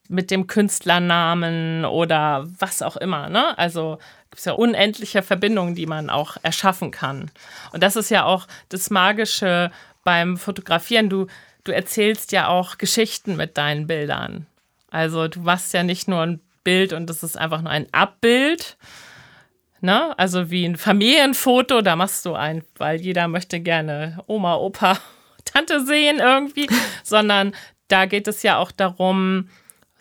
mit 0.08 0.30
dem 0.30 0.46
Künstlernamen 0.46 1.84
oder 1.84 2.46
was 2.58 2.82
auch 2.82 2.96
immer. 2.96 3.28
Ne? 3.28 3.56
Also 3.58 3.98
gibt 4.30 4.38
es 4.38 4.44
ja 4.44 4.52
unendliche 4.52 5.22
Verbindungen, 5.22 5.74
die 5.74 5.86
man 5.86 6.10
auch 6.10 6.36
erschaffen 6.42 6.90
kann. 6.90 7.30
Und 7.72 7.82
das 7.82 7.96
ist 7.96 8.10
ja 8.10 8.24
auch 8.24 8.46
das 8.68 8.90
Magische 8.90 9.70
beim 10.04 10.36
Fotografieren. 10.36 11.08
Du, 11.08 11.26
du 11.64 11.72
erzählst 11.72 12.32
ja 12.32 12.48
auch 12.48 12.78
Geschichten 12.78 13.36
mit 13.36 13.56
deinen 13.56 13.86
Bildern. 13.86 14.46
Also 14.90 15.28
du 15.28 15.40
machst 15.40 15.72
ja 15.74 15.82
nicht 15.82 16.08
nur 16.08 16.20
ein 16.20 16.40
Bild 16.64 16.92
und 16.92 17.08
das 17.08 17.22
ist 17.22 17.36
einfach 17.36 17.62
nur 17.62 17.70
ein 17.70 17.86
Abbild. 17.92 18.76
Ne? 19.80 20.18
Also 20.18 20.50
wie 20.50 20.64
ein 20.64 20.76
Familienfoto, 20.76 21.80
da 21.80 21.96
machst 21.96 22.26
du 22.26 22.34
ein, 22.34 22.64
weil 22.76 23.00
jeder 23.00 23.28
möchte 23.28 23.60
gerne 23.60 24.22
Oma, 24.26 24.56
Opa, 24.56 24.98
Tante 25.44 25.84
sehen 25.84 26.18
irgendwie, 26.18 26.68
sondern 27.04 27.54
da 27.88 28.06
geht 28.06 28.26
es 28.26 28.42
ja 28.42 28.58
auch 28.58 28.72
darum, 28.72 29.48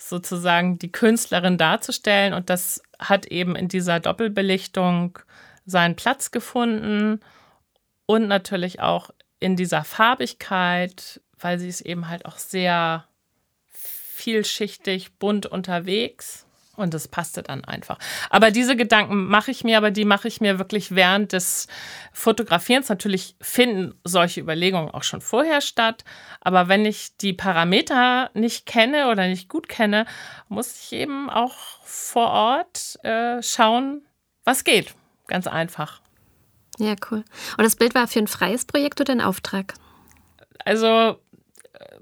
sozusagen 0.10 0.78
die 0.78 0.92
Künstlerin 0.92 1.58
darzustellen 1.58 2.34
und 2.34 2.50
das 2.50 2.82
hat 3.00 3.26
eben 3.28 3.56
in 3.56 3.68
dieser 3.68 4.00
Doppelbelichtung 4.00 5.20
seinen 5.66 5.96
Platz 5.96 6.32
gefunden 6.32 7.20
und 8.06 8.28
natürlich 8.28 8.82
auch 8.82 9.10
in 9.40 9.56
dieser 9.56 9.84
Farbigkeit, 9.84 11.22
weil 11.40 11.60
sie 11.60 11.68
ist 11.68 11.82
eben 11.82 12.08
halt 12.08 12.26
auch 12.26 12.38
sehr 12.38 13.06
vielschichtig, 13.68 15.18
bunt 15.18 15.46
unterwegs. 15.46 16.45
Und 16.76 16.94
das 16.94 17.08
passte 17.08 17.42
dann 17.42 17.64
einfach. 17.64 17.98
Aber 18.30 18.52
diese 18.52 18.76
Gedanken 18.76 19.28
mache 19.28 19.52
ich 19.52 19.64
mir, 19.64 19.78
aber 19.78 19.92
die 19.92 20.06
mache 20.06 20.28
ich 20.28 20.42
mir 20.42 20.60
wirklich 20.60 20.94
während 20.94 21.32
des 21.32 21.68
Fotografierens. 22.12 22.90
Natürlich 22.90 23.36
finden 23.40 23.94
solche 24.04 24.42
Überlegungen 24.42 24.90
auch 24.90 25.04
schon 25.04 25.22
vorher 25.22 25.62
statt. 25.62 26.04
Aber 26.42 26.68
wenn 26.68 26.86
ich 26.86 27.16
die 27.18 27.34
Parameter 27.34 28.30
nicht 28.34 28.66
kenne 28.66 29.10
oder 29.10 29.28
nicht 29.28 29.48
gut 29.48 29.70
kenne, 29.70 30.06
muss 30.50 30.80
ich 30.80 30.92
eben 30.94 31.30
auch 31.30 31.56
vor 31.84 32.30
Ort 32.30 33.00
äh, 33.04 33.42
schauen, 33.42 34.02
was 34.44 34.64
geht. 34.64 34.94
Ganz 35.28 35.48
einfach. 35.48 36.02
Ja, 36.78 36.96
cool. 37.10 37.24
Und 37.58 37.64
das 37.64 37.76
Bild 37.76 37.96
war 37.96 38.08
für 38.08 38.20
ein 38.20 38.28
freies 38.28 38.66
Projekt 38.66 39.00
oder 39.00 39.14
ein 39.14 39.22
Auftrag? 39.22 39.76
Also 40.64 41.20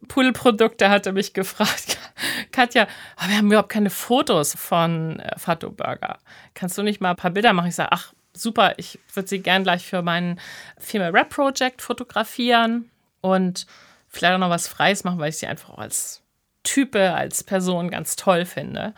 Poolprodukte 0.08 0.90
hatte 0.90 1.12
mich 1.12 1.34
gefragt, 1.34 1.98
Katja, 2.52 2.88
wir 3.26 3.38
haben 3.38 3.48
überhaupt 3.48 3.70
keine 3.70 3.90
Fotos 3.90 4.56
von 4.56 5.20
äh, 5.20 5.38
Fato 5.38 5.72
Burger. 5.72 6.20
Kannst 6.54 6.78
du 6.78 6.84
nicht 6.84 7.02
mal 7.02 7.12
ein 7.12 7.16
paar 7.16 7.32
Bilder 7.32 7.54
machen? 7.54 7.70
Ich 7.70 7.76
sage, 7.76 7.92
ach, 7.92 8.14
super, 8.34 8.74
ich 8.78 9.00
würde 9.14 9.30
sie 9.30 9.40
gern 9.40 9.64
gleich 9.64 9.86
für 9.86 10.02
mein 10.02 10.40
Female 10.78 11.14
Rap 11.14 11.30
Project 11.30 11.82
fotografieren 11.82 12.90
und 13.22 13.68
vielleicht 14.10 14.36
auch 14.36 14.40
noch 14.40 14.50
was 14.50 14.68
Freies 14.68 15.04
machen, 15.04 15.20
weil 15.20 15.30
ich 15.30 15.38
sie 15.38 15.48
einfach 15.48 15.70
auch 15.70 15.80
als 15.80 16.22
Type, 16.64 17.14
als 17.14 17.44
Person 17.44 17.90
ganz 17.90 18.16
toll 18.16 18.46
finde. 18.46 18.94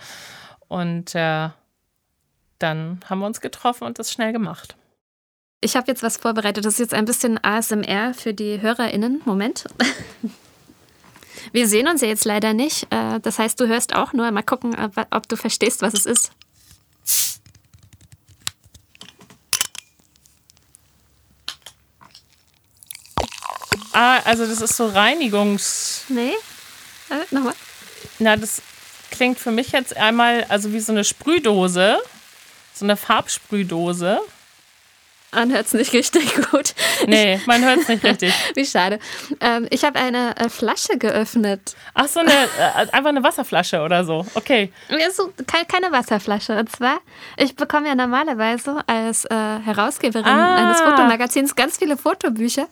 Und 0.68 1.16
äh, 1.16 1.50
dann 2.60 3.00
haben 3.10 3.20
wir 3.20 3.26
uns 3.26 3.42
getroffen 3.42 3.86
und 3.86 4.00
das 4.00 4.12
schnell 4.12 4.34
gemacht. 4.34 4.76
Ich 5.62 5.76
habe 5.76 5.88
jetzt 5.88 6.04
was 6.04 6.18
vorbereitet. 6.18 6.66
Das 6.66 6.74
ist 6.76 6.80
jetzt 6.80 6.94
ein 6.94 7.06
bisschen 7.06 7.44
ASMR 7.44 8.14
für 8.14 8.34
die 8.34 8.62
HörerInnen. 8.62 9.22
Moment. 9.26 9.66
Wir 11.52 11.68
sehen 11.68 11.88
uns 11.88 12.02
ja 12.02 12.08
jetzt 12.08 12.26
leider 12.26 12.54
nicht. 12.54 12.88
Äh, 12.92 13.20
das 13.20 13.40
heißt, 13.40 13.60
du 13.60 13.68
hörst 13.68 13.96
auch 13.96 14.14
nur. 14.14 14.30
Mal 14.32 14.44
gucken, 14.44 14.76
ob 15.12 15.28
du 15.28 15.36
verstehst, 15.36 15.82
was 15.82 15.94
es 15.94 16.06
ist. 16.06 16.32
Ah, 23.94 24.20
also 24.26 24.46
das 24.46 24.60
ist 24.60 24.76
so 24.76 24.88
Reinigungs... 24.88 26.04
Nee? 26.10 26.34
Äh, 27.10 27.34
nochmal. 27.34 27.54
Na, 28.20 28.36
das 28.36 28.62
klingt 29.10 29.40
für 29.40 29.52
mich 29.52 29.72
jetzt 29.72 29.96
einmal 29.96 30.44
also 30.50 30.74
wie 30.74 30.82
so 30.82 30.92
eine 30.92 31.06
Sprühdose. 31.06 32.00
So 32.74 32.86
eine 32.86 32.98
Farbsprühdose. 32.98 34.20
Man 35.36 35.52
hört 35.52 35.68
es 35.68 35.74
nicht 35.74 35.94
richtig 35.94 36.34
gut. 36.50 36.74
Nee, 37.08 37.40
man 37.46 37.64
hört 37.64 37.80
es 37.80 37.88
nicht 37.88 38.04
richtig. 38.04 38.34
Wie 38.56 38.66
schade. 38.66 39.00
Ähm, 39.42 39.68
ich 39.70 39.84
habe 39.84 40.00
eine 40.00 40.36
äh, 40.38 40.50
Flasche 40.50 40.98
geöffnet. 40.98 41.76
Ach 41.94 42.08
so, 42.08 42.22
eine, 42.22 42.32
äh, 42.32 42.88
einfach 42.92 43.10
eine 43.10 43.24
Wasserflasche 43.24 43.82
oder 43.82 44.06
so. 44.06 44.26
Okay. 44.36 44.72
Ja, 44.90 45.12
so, 45.12 45.32
keine, 45.46 45.66
keine 45.66 45.92
Wasserflasche. 45.92 46.58
Und 46.58 46.72
zwar, 46.72 47.00
ich 47.38 47.56
bekomme 47.56 47.88
ja 47.88 47.96
normalerweise 47.96 48.82
als 48.88 49.26
äh, 49.26 49.36
Herausgeberin 49.36 50.26
ah. 50.26 50.56
eines 50.56 50.80
Fotomagazins 50.80 51.56
ganz 51.56 51.78
viele 51.78 51.98
Fotobücher. 51.98 52.68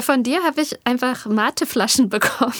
Von 0.00 0.22
dir 0.22 0.42
habe 0.42 0.60
ich 0.60 0.78
einfach 0.86 1.26
Mateflaschen 1.26 2.08
bekommen. 2.08 2.54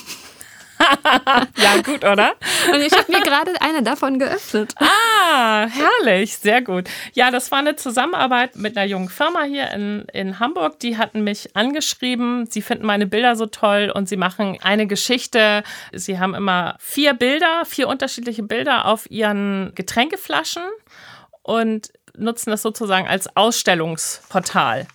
ja, 1.56 1.82
gut, 1.82 2.04
oder? 2.04 2.34
Und 2.72 2.80
ich 2.80 2.92
habe 2.92 3.10
mir 3.10 3.20
gerade 3.20 3.52
eine 3.60 3.82
davon 3.82 4.18
geöffnet. 4.18 4.74
Ah, 4.76 5.66
herrlich, 5.66 6.36
sehr 6.36 6.62
gut. 6.62 6.88
Ja, 7.12 7.30
das 7.30 7.50
war 7.50 7.58
eine 7.58 7.76
Zusammenarbeit 7.76 8.56
mit 8.56 8.76
einer 8.76 8.86
jungen 8.86 9.08
Firma 9.08 9.42
hier 9.42 9.70
in, 9.70 10.06
in 10.12 10.38
Hamburg. 10.38 10.78
Die 10.80 10.98
hatten 10.98 11.24
mich 11.24 11.56
angeschrieben. 11.56 12.46
Sie 12.46 12.62
finden 12.62 12.86
meine 12.86 13.06
Bilder 13.06 13.36
so 13.36 13.46
toll 13.46 13.92
und 13.94 14.08
sie 14.08 14.16
machen 14.16 14.58
eine 14.62 14.86
Geschichte. 14.86 15.62
Sie 15.92 16.18
haben 16.18 16.34
immer 16.34 16.76
vier 16.78 17.14
Bilder, 17.14 17.64
vier 17.64 17.88
unterschiedliche 17.88 18.42
Bilder 18.42 18.86
auf 18.86 19.10
ihren 19.10 19.72
Getränkeflaschen 19.74 20.62
und 21.42 21.92
nutzen 22.16 22.50
das 22.50 22.62
sozusagen 22.62 23.08
als 23.08 23.36
Ausstellungsportal. 23.36 24.86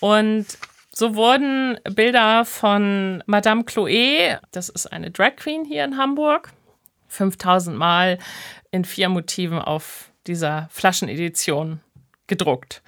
Und 0.00 0.46
so 0.94 1.14
wurden 1.14 1.78
Bilder 1.90 2.44
von 2.44 3.22
Madame 3.26 3.62
Chloé, 3.62 4.38
das 4.52 4.68
ist 4.68 4.86
eine 4.86 5.10
Drag 5.10 5.36
Queen 5.36 5.64
hier 5.64 5.84
in 5.84 5.96
Hamburg, 5.96 6.52
5000 7.08 7.76
Mal 7.76 8.18
in 8.70 8.84
vier 8.84 9.08
Motiven 9.08 9.58
auf 9.58 10.10
dieser 10.26 10.68
Flaschenedition 10.70 11.80
gedruckt. 12.26 12.82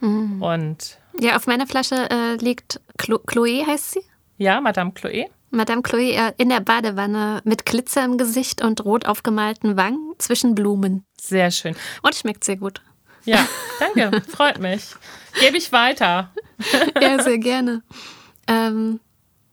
Mhm. 0.00 0.42
Und 0.42 0.98
ja, 1.20 1.36
auf 1.36 1.46
meiner 1.46 1.66
Flasche 1.66 2.08
äh, 2.10 2.36
liegt 2.36 2.80
Chlo 2.96 3.18
Chloé, 3.26 3.66
heißt 3.66 3.92
sie? 3.92 4.00
Ja, 4.36 4.60
Madame 4.60 4.92
Chloé. 4.92 5.26
Madame 5.50 5.80
Chloé 5.80 6.32
in 6.36 6.50
der 6.50 6.60
Badewanne 6.60 7.40
mit 7.44 7.64
Glitzer 7.64 8.04
im 8.04 8.18
Gesicht 8.18 8.62
und 8.62 8.84
rot 8.84 9.06
aufgemalten 9.06 9.76
Wangen 9.76 10.14
zwischen 10.18 10.54
Blumen. 10.54 11.04
Sehr 11.18 11.50
schön. 11.50 11.74
Und 12.02 12.14
schmeckt 12.14 12.44
sehr 12.44 12.56
gut. 12.56 12.82
Ja, 13.28 13.46
danke, 13.78 14.22
freut 14.22 14.58
mich. 14.58 14.94
Gebe 15.38 15.58
ich 15.58 15.70
weiter. 15.70 16.32
ja, 17.00 17.22
sehr 17.22 17.36
gerne. 17.36 17.82
Ähm, 18.46 19.00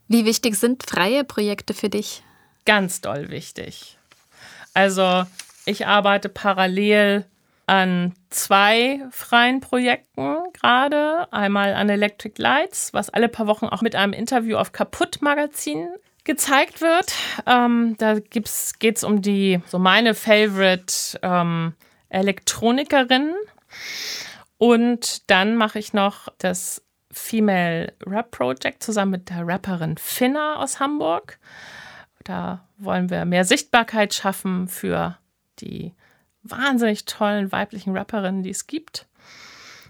wie 0.07 0.23
wichtig 0.23 0.55
sind 0.55 0.83
freie 0.89 1.25
Projekte 1.25 1.73
für 1.73 1.89
dich? 1.89 2.23
Ganz 2.65 3.01
doll 3.01 3.29
wichtig. 3.29 3.97
Also 4.73 5.25
ich 5.65 5.87
arbeite 5.87 6.29
parallel 6.29 7.25
an 7.67 8.13
zwei 8.29 9.01
freien 9.11 9.59
Projekten 9.59 10.37
gerade. 10.53 11.27
Einmal 11.33 11.73
an 11.73 11.89
Electric 11.89 12.41
Lights, 12.41 12.93
was 12.93 13.09
alle 13.09 13.27
paar 13.27 13.47
Wochen 13.47 13.65
auch 13.65 13.81
mit 13.81 13.95
einem 13.95 14.13
Interview 14.13 14.55
auf 14.55 14.71
Kaputt 14.71 15.21
Magazin 15.21 15.89
gezeigt 16.23 16.79
wird. 16.79 17.13
Ähm, 17.45 17.95
da 17.97 18.19
geht 18.19 18.47
es 18.97 19.03
um 19.03 19.21
die, 19.21 19.59
so 19.67 19.79
meine 19.79 20.13
Favorite 20.13 21.19
ähm, 21.21 21.73
Elektronikerinnen. 22.09 23.35
Und 24.57 25.29
dann 25.29 25.55
mache 25.55 25.79
ich 25.79 25.93
noch 25.93 26.29
das 26.37 26.81
Female 27.11 27.93
Rap 28.05 28.31
Project 28.31 28.83
zusammen 28.83 29.11
mit 29.11 29.29
der 29.29 29.47
Rapperin 29.47 29.97
Finna 29.97 30.57
aus 30.57 30.79
Hamburg. 30.79 31.39
Da 32.23 32.67
wollen 32.77 33.09
wir 33.09 33.25
mehr 33.25 33.45
Sichtbarkeit 33.45 34.13
schaffen 34.13 34.67
für 34.67 35.17
die 35.59 35.93
wahnsinnig 36.43 37.05
tollen 37.05 37.51
weiblichen 37.51 37.95
Rapperinnen, 37.95 38.43
die 38.43 38.49
es 38.49 38.67
gibt. 38.67 39.07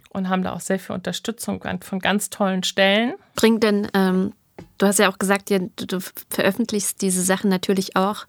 Und 0.09 0.29
haben 0.29 0.43
da 0.43 0.53
auch 0.53 0.61
sehr 0.61 0.79
viel 0.79 0.95
Unterstützung 0.95 1.61
von 1.81 1.99
ganz 1.99 2.29
tollen 2.29 2.63
Stellen. 2.63 3.15
Bringt 3.36 3.63
denn, 3.63 3.89
ähm, 3.93 4.33
du 4.77 4.86
hast 4.86 4.99
ja 4.99 5.09
auch 5.09 5.19
gesagt, 5.19 5.49
du, 5.49 5.69
du 5.75 5.99
veröffentlichst 6.29 7.01
diese 7.01 7.21
Sachen 7.21 7.49
natürlich 7.49 7.97
auch, 7.97 8.25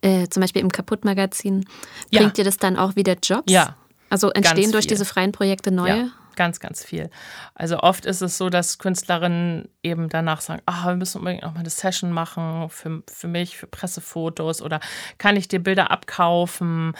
äh, 0.00 0.28
zum 0.28 0.40
Beispiel 0.40 0.62
im 0.62 0.72
Kaputt-Magazin. 0.72 1.66
Bringt 2.10 2.12
ja. 2.12 2.30
dir 2.30 2.44
das 2.44 2.56
dann 2.56 2.78
auch 2.78 2.96
wieder 2.96 3.16
Jobs? 3.22 3.52
Ja. 3.52 3.76
Also 4.10 4.30
entstehen 4.30 4.72
durch 4.72 4.86
diese 4.86 5.04
freien 5.04 5.32
Projekte 5.32 5.70
neue? 5.70 5.96
Ja 5.96 6.08
ganz, 6.36 6.60
ganz 6.60 6.84
viel. 6.84 7.10
Also 7.54 7.80
oft 7.80 8.06
ist 8.06 8.20
es 8.20 8.38
so, 8.38 8.48
dass 8.48 8.78
Künstlerinnen 8.78 9.68
eben 9.82 10.08
danach 10.08 10.40
sagen, 10.40 10.62
ah, 10.66 10.86
wir 10.86 10.96
müssen 10.96 11.18
unbedingt 11.18 11.42
noch 11.42 11.54
mal 11.54 11.60
eine 11.60 11.70
Session 11.70 12.12
machen 12.12 12.68
für, 12.70 13.02
für 13.10 13.26
mich, 13.26 13.56
für 13.56 13.66
Pressefotos 13.66 14.62
oder 14.62 14.80
kann 15.18 15.36
ich 15.36 15.48
dir 15.48 15.58
Bilder 15.58 15.90
abkaufen? 15.90 16.92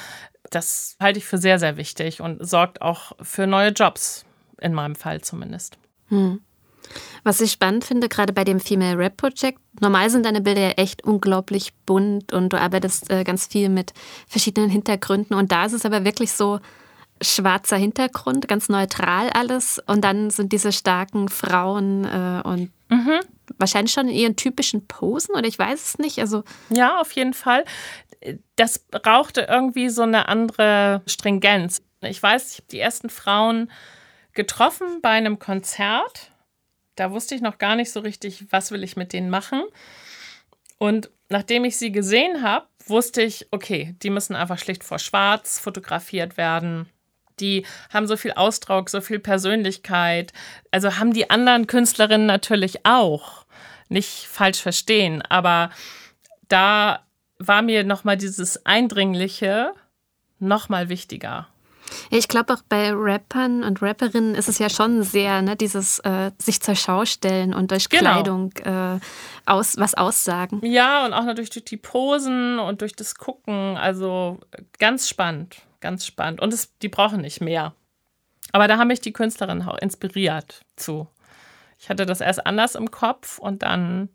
Das 0.50 0.96
halte 1.00 1.18
ich 1.18 1.24
für 1.24 1.38
sehr, 1.38 1.58
sehr 1.58 1.76
wichtig 1.76 2.20
und 2.20 2.44
sorgt 2.44 2.82
auch 2.82 3.12
für 3.20 3.46
neue 3.46 3.70
Jobs, 3.70 4.24
in 4.60 4.74
meinem 4.74 4.96
Fall 4.96 5.20
zumindest. 5.20 5.78
Hm. 6.08 6.40
Was 7.24 7.40
ich 7.40 7.50
spannend 7.50 7.84
finde, 7.84 8.08
gerade 8.08 8.32
bei 8.32 8.44
dem 8.44 8.60
Female 8.60 8.96
Rap 8.96 9.16
Project, 9.16 9.58
normal 9.80 10.08
sind 10.08 10.24
deine 10.24 10.40
Bilder 10.40 10.60
ja 10.60 10.70
echt 10.70 11.02
unglaublich 11.02 11.74
bunt 11.84 12.32
und 12.32 12.52
du 12.52 12.60
arbeitest 12.60 13.10
äh, 13.10 13.24
ganz 13.24 13.46
viel 13.46 13.68
mit 13.68 13.92
verschiedenen 14.28 14.70
Hintergründen 14.70 15.36
und 15.36 15.50
da 15.50 15.64
ist 15.64 15.72
es 15.72 15.84
aber 15.84 16.04
wirklich 16.04 16.30
so, 16.30 16.60
schwarzer 17.22 17.76
Hintergrund, 17.76 18.48
ganz 18.48 18.68
neutral 18.68 19.30
alles. 19.30 19.80
Und 19.86 20.02
dann 20.02 20.30
sind 20.30 20.52
diese 20.52 20.72
starken 20.72 21.28
Frauen 21.28 22.04
äh, 22.04 22.42
und 22.46 22.70
mhm. 22.88 23.20
wahrscheinlich 23.58 23.92
schon 23.92 24.08
in 24.08 24.14
ihren 24.14 24.36
typischen 24.36 24.86
Posen 24.86 25.34
oder 25.34 25.46
ich 25.46 25.58
weiß 25.58 25.82
es 25.82 25.98
nicht. 25.98 26.18
Also 26.18 26.44
ja, 26.68 27.00
auf 27.00 27.12
jeden 27.12 27.34
Fall. 27.34 27.64
das 28.56 28.78
brauchte 28.78 29.42
irgendwie 29.42 29.88
so 29.88 30.02
eine 30.02 30.28
andere 30.28 31.02
Stringenz. 31.06 31.82
Ich 32.02 32.22
weiß, 32.22 32.52
ich 32.52 32.58
habe 32.58 32.68
die 32.70 32.80
ersten 32.80 33.10
Frauen 33.10 33.70
getroffen 34.32 35.00
bei 35.00 35.10
einem 35.10 35.38
Konzert. 35.38 36.32
Da 36.94 37.10
wusste 37.10 37.34
ich 37.34 37.40
noch 37.40 37.58
gar 37.58 37.76
nicht 37.76 37.90
so 37.90 38.00
richtig, 38.00 38.46
was 38.50 38.70
will 38.70 38.82
ich 38.84 38.96
mit 38.96 39.12
denen 39.12 39.30
machen. 39.30 39.62
Und 40.78 41.10
nachdem 41.28 41.64
ich 41.64 41.76
sie 41.76 41.92
gesehen 41.92 42.42
habe, 42.42 42.66
wusste 42.86 43.22
ich, 43.22 43.48
okay, 43.50 43.94
die 44.02 44.10
müssen 44.10 44.36
einfach 44.36 44.58
schlicht 44.58 44.84
vor 44.84 44.98
Schwarz 44.98 45.58
fotografiert 45.58 46.36
werden. 46.36 46.88
Die 47.40 47.66
haben 47.92 48.06
so 48.06 48.16
viel 48.16 48.32
Ausdruck, 48.32 48.90
so 48.90 49.00
viel 49.00 49.18
Persönlichkeit. 49.18 50.32
Also 50.70 50.98
haben 50.98 51.12
die 51.12 51.30
anderen 51.30 51.66
Künstlerinnen 51.66 52.26
natürlich 52.26 52.84
auch. 52.84 53.44
Nicht 53.88 54.26
falsch 54.26 54.60
verstehen, 54.60 55.22
aber 55.22 55.70
da 56.48 57.04
war 57.38 57.62
mir 57.62 57.84
nochmal 57.84 58.16
dieses 58.16 58.64
Eindringliche 58.66 59.72
nochmal 60.38 60.88
wichtiger. 60.88 61.48
Ich 62.10 62.28
glaube 62.28 62.54
auch 62.54 62.62
bei 62.68 62.92
Rappern 62.92 63.64
und 63.64 63.82
Rapperinnen 63.82 64.34
ist 64.34 64.48
es 64.48 64.58
ja 64.58 64.68
schon 64.68 65.02
sehr, 65.02 65.42
ne, 65.42 65.56
dieses 65.56 65.98
äh, 66.00 66.30
sich 66.38 66.60
zur 66.60 66.74
Schau 66.74 67.04
stellen 67.04 67.54
und 67.54 67.70
durch 67.70 67.88
genau. 67.88 68.12
Kleidung 68.12 68.52
äh, 68.64 68.98
aus, 69.46 69.76
was 69.76 69.94
aussagen. 69.94 70.64
Ja, 70.64 71.04
und 71.04 71.12
auch 71.12 71.24
natürlich 71.24 71.50
durch 71.50 71.64
die 71.64 71.76
Posen 71.76 72.58
und 72.58 72.80
durch 72.80 72.94
das 72.94 73.14
Gucken. 73.14 73.76
Also 73.76 74.40
ganz 74.78 75.08
spannend, 75.08 75.56
ganz 75.80 76.06
spannend. 76.06 76.40
Und 76.40 76.52
es, 76.52 76.76
die 76.78 76.88
brauchen 76.88 77.20
nicht 77.20 77.40
mehr. 77.40 77.74
Aber 78.52 78.68
da 78.68 78.78
haben 78.78 78.88
mich 78.88 79.00
die 79.00 79.12
Künstlerinnen 79.12 79.66
auch 79.68 79.78
inspiriert 79.78 80.64
zu. 80.76 81.08
Ich 81.78 81.90
hatte 81.90 82.06
das 82.06 82.20
erst 82.20 82.46
anders 82.46 82.74
im 82.74 82.90
Kopf 82.90 83.38
und 83.38 83.62
dann 83.62 84.08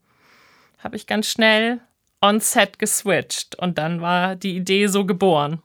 habe 0.80 0.96
ich 0.96 1.06
ganz 1.06 1.28
schnell 1.28 1.80
on 2.22 2.40
set 2.40 2.80
geswitcht 2.80 3.56
und 3.56 3.78
dann 3.78 4.02
war 4.02 4.36
die 4.36 4.56
Idee 4.56 4.88
so 4.88 5.06
geboren. 5.06 5.62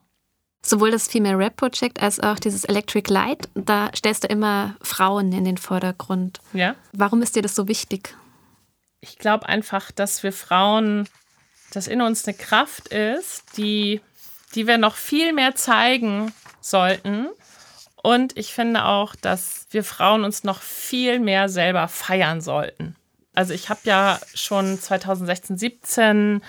Sowohl 0.67 0.91
das 0.91 1.07
Female 1.07 1.39
Rap 1.39 1.57
Project 1.57 2.03
als 2.03 2.19
auch 2.19 2.41
dieses 2.41 2.65
Electric 2.65 3.09
Light, 3.09 3.49
da 3.55 3.89
stellst 3.95 4.25
du 4.25 4.29
immer 4.29 4.75
Frauen 4.83 5.33
in 5.33 5.45
den 5.45 5.59
Vordergrund. 5.59 6.41
Ja. 6.53 6.75
Warum 6.93 7.23
ist 7.23 7.37
dir 7.37 7.43
das 7.43 7.55
so 7.55 7.69
wichtig? 7.69 8.17
Ich 9.01 9.17
glaube 9.17 9.49
einfach, 9.49 9.93
dass 9.93 10.25
wir 10.25 10.33
Frauen, 10.33 11.09
dass 11.71 11.87
in 11.87 12.03
uns 12.03 12.27
eine 12.27 12.37
Kraft 12.37 12.89
ist, 12.89 13.45
die, 13.57 14.01
die 14.57 14.67
wir 14.67 14.77
noch 14.77 14.97
viel 14.97 15.33
mehr 15.33 15.55
zeigen 15.55 16.33
sollten. 16.61 17.29
Und 18.03 18.37
ich 18.37 18.53
finde 18.53 18.87
auch, 18.87 19.15
dass 19.15 19.67
wir 19.71 19.85
Frauen 19.85 20.25
uns 20.25 20.43
noch 20.43 20.61
viel 20.61 21.21
mehr 21.21 21.49
selber 21.49 21.87
feiern 21.87 22.41
sollten. 22.41 22.97
Also 23.37 23.55
ich 23.55 23.69
habe 23.69 23.81
ja 23.85 24.19
schon 24.35 24.81
2016, 24.81 25.59
17 25.59 26.43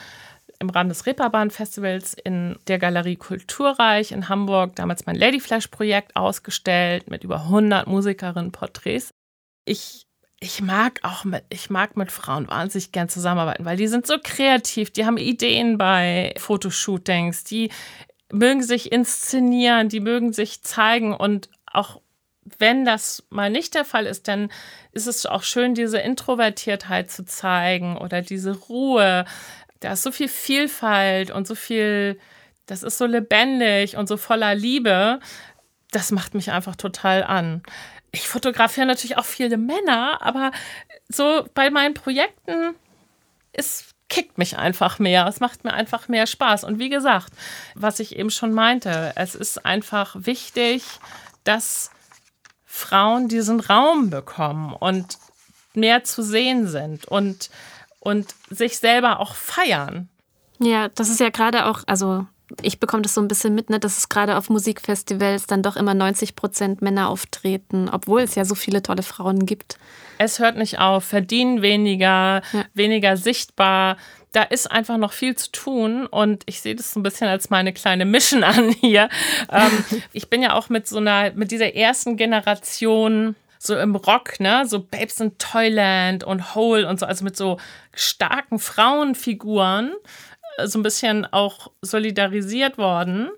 im 0.59 0.69
Rahmen 0.69 0.89
des 0.89 1.05
Reeperbahn-Festivals 1.05 2.13
in 2.13 2.57
der 2.67 2.79
Galerie 2.79 3.15
Kulturreich 3.15 4.11
in 4.11 4.29
Hamburg 4.29 4.75
damals 4.75 5.05
mein 5.05 5.15
Ladyflash-Projekt 5.15 6.15
ausgestellt 6.15 7.09
mit 7.09 7.23
über 7.23 7.43
100 7.43 7.87
Musikerinnen-Porträts. 7.87 9.11
Ich 9.65 10.07
ich 10.39 10.61
mag 10.61 10.99
auch 11.01 11.23
mit, 11.23 11.43
ich 11.49 11.71
mag 11.71 11.97
mit 11.97 12.11
Frauen 12.11 12.47
wahnsinnig 12.47 12.91
gern 12.91 13.09
zusammenarbeiten, 13.09 13.65
weil 13.65 13.77
die 13.77 13.87
sind 13.87 14.05
so 14.05 14.17
kreativ, 14.23 14.91
die 14.91 15.05
haben 15.05 15.17
Ideen 15.17 15.79
bei 15.79 16.35
Fotoshootings, 16.37 17.43
die 17.43 17.71
mögen 18.31 18.61
sich 18.61 18.91
inszenieren, 18.91 19.89
die 19.89 19.99
mögen 19.99 20.33
sich 20.33 20.61
zeigen 20.61 21.13
und 21.15 21.49
auch 21.65 22.01
wenn 22.59 22.85
das 22.85 23.23
mal 23.29 23.49
nicht 23.49 23.75
der 23.75 23.83
Fall 23.83 24.05
ist, 24.05 24.27
dann 24.27 24.49
ist 24.91 25.07
es 25.07 25.25
auch 25.25 25.43
schön, 25.43 25.73
diese 25.73 25.99
Introvertiertheit 25.99 27.11
zu 27.11 27.25
zeigen 27.25 27.97
oder 27.97 28.21
diese 28.21 28.55
Ruhe. 28.55 29.25
Da 29.79 29.93
ist 29.93 30.03
so 30.03 30.11
viel 30.11 30.27
Vielfalt 30.27 31.31
und 31.31 31.47
so 31.47 31.55
viel, 31.55 32.19
das 32.65 32.83
ist 32.83 32.97
so 32.97 33.05
lebendig 33.05 33.97
und 33.97 34.07
so 34.07 34.17
voller 34.17 34.55
Liebe. 34.55 35.19
Das 35.91 36.11
macht 36.11 36.33
mich 36.33 36.51
einfach 36.51 36.75
total 36.75 37.23
an. 37.23 37.63
Ich 38.11 38.27
fotografiere 38.27 38.87
natürlich 38.87 39.17
auch 39.17 39.25
viele 39.25 39.57
Männer, 39.57 40.21
aber 40.21 40.51
so 41.09 41.47
bei 41.53 41.69
meinen 41.69 41.93
Projekten 41.93 42.75
es 43.57 43.85
kickt 44.07 44.37
mich 44.37 44.57
einfach 44.57 44.99
mehr. 44.99 45.27
Es 45.27 45.41
macht 45.41 45.65
mir 45.65 45.73
einfach 45.73 46.07
mehr 46.07 46.27
Spaß. 46.27 46.63
Und 46.63 46.79
wie 46.79 46.89
gesagt, 46.89 47.33
was 47.75 47.99
ich 47.99 48.15
eben 48.15 48.29
schon 48.29 48.53
meinte, 48.53 49.11
es 49.15 49.35
ist 49.35 49.65
einfach 49.65 50.15
wichtig, 50.17 50.83
dass 51.43 51.91
Frauen 52.65 53.27
diesen 53.27 53.59
Raum 53.59 54.09
bekommen 54.09 54.73
und 54.73 55.17
mehr 55.73 56.03
zu 56.03 56.21
sehen 56.21 56.67
sind 56.67 57.05
und, 57.05 57.49
und 58.07 58.35
sich 58.49 58.77
selber 58.77 59.19
auch 59.19 59.35
feiern. 59.35 60.07
Ja, 60.59 60.87
das 60.87 61.09
ist 61.09 61.19
ja 61.19 61.29
gerade 61.29 61.65
auch, 61.65 61.83
also 61.87 62.25
ich 62.61 62.79
bekomme 62.79 63.03
das 63.03 63.13
so 63.13 63.19
ein 63.19 63.27
bisschen 63.27 63.53
mit, 63.53 63.69
ne, 63.69 63.81
dass 63.81 63.97
es 63.97 64.07
gerade 64.07 64.37
auf 64.37 64.49
Musikfestivals 64.49 65.45
dann 65.45 65.61
doch 65.61 65.75
immer 65.75 65.93
90 65.93 66.37
Prozent 66.37 66.81
Männer 66.81 67.09
auftreten, 67.09 67.89
obwohl 67.91 68.21
es 68.21 68.35
ja 68.35 68.45
so 68.45 68.55
viele 68.55 68.81
tolle 68.81 69.03
Frauen 69.03 69.45
gibt. 69.45 69.77
Es 70.19 70.39
hört 70.39 70.55
nicht 70.55 70.79
auf, 70.79 71.03
verdienen 71.03 71.61
weniger, 71.61 72.41
ja. 72.53 72.65
weniger 72.73 73.17
sichtbar, 73.17 73.97
da 74.31 74.43
ist 74.43 74.71
einfach 74.71 74.97
noch 74.97 75.11
viel 75.11 75.35
zu 75.35 75.51
tun 75.51 76.05
und 76.05 76.43
ich 76.45 76.61
sehe 76.61 76.75
das 76.75 76.93
so 76.93 77.01
ein 77.01 77.03
bisschen 77.03 77.27
als 77.27 77.49
meine 77.49 77.73
kleine 77.73 78.05
Mission 78.05 78.43
an 78.45 78.69
hier. 78.69 79.09
Ähm, 79.51 79.83
ich 80.13 80.29
bin 80.29 80.41
ja 80.41 80.53
auch 80.53 80.69
mit 80.69 80.87
so 80.87 80.97
einer, 80.97 81.33
mit 81.33 81.51
dieser 81.51 81.75
ersten 81.75 82.15
Generation 82.15 83.35
so 83.59 83.75
im 83.77 83.95
Rock, 83.95 84.39
ne, 84.39 84.65
so 84.65 84.79
Babes 84.79 85.19
in 85.19 85.37
Toyland 85.37 86.23
und 86.23 86.55
Hole 86.55 86.87
und 86.87 86.99
so, 86.99 87.05
also 87.05 87.23
mit 87.23 87.35
so 87.35 87.59
starken 87.93 88.59
Frauenfiguren, 88.59 89.93
äh, 90.57 90.67
so 90.67 90.79
ein 90.79 90.83
bisschen 90.83 91.25
auch 91.25 91.71
solidarisiert 91.81 92.77
worden 92.77 93.29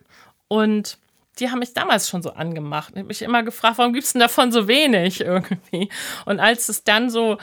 und 0.47 0.97
die 1.39 1.49
haben 1.49 1.59
mich 1.59 1.73
damals 1.73 2.09
schon 2.09 2.21
so 2.21 2.31
angemacht. 2.31 2.89
Ich 2.91 2.97
habe 2.97 3.07
mich 3.07 3.21
immer 3.21 3.43
gefragt, 3.43 3.77
warum 3.77 3.93
gibt 3.93 4.05
es 4.05 4.13
denn 4.13 4.19
davon 4.19 4.51
so 4.51 4.67
wenig 4.67 5.21
irgendwie? 5.21 5.89
Und 6.25 6.39
als 6.39 6.69
es 6.69 6.83
dann 6.83 7.09
so 7.09 7.37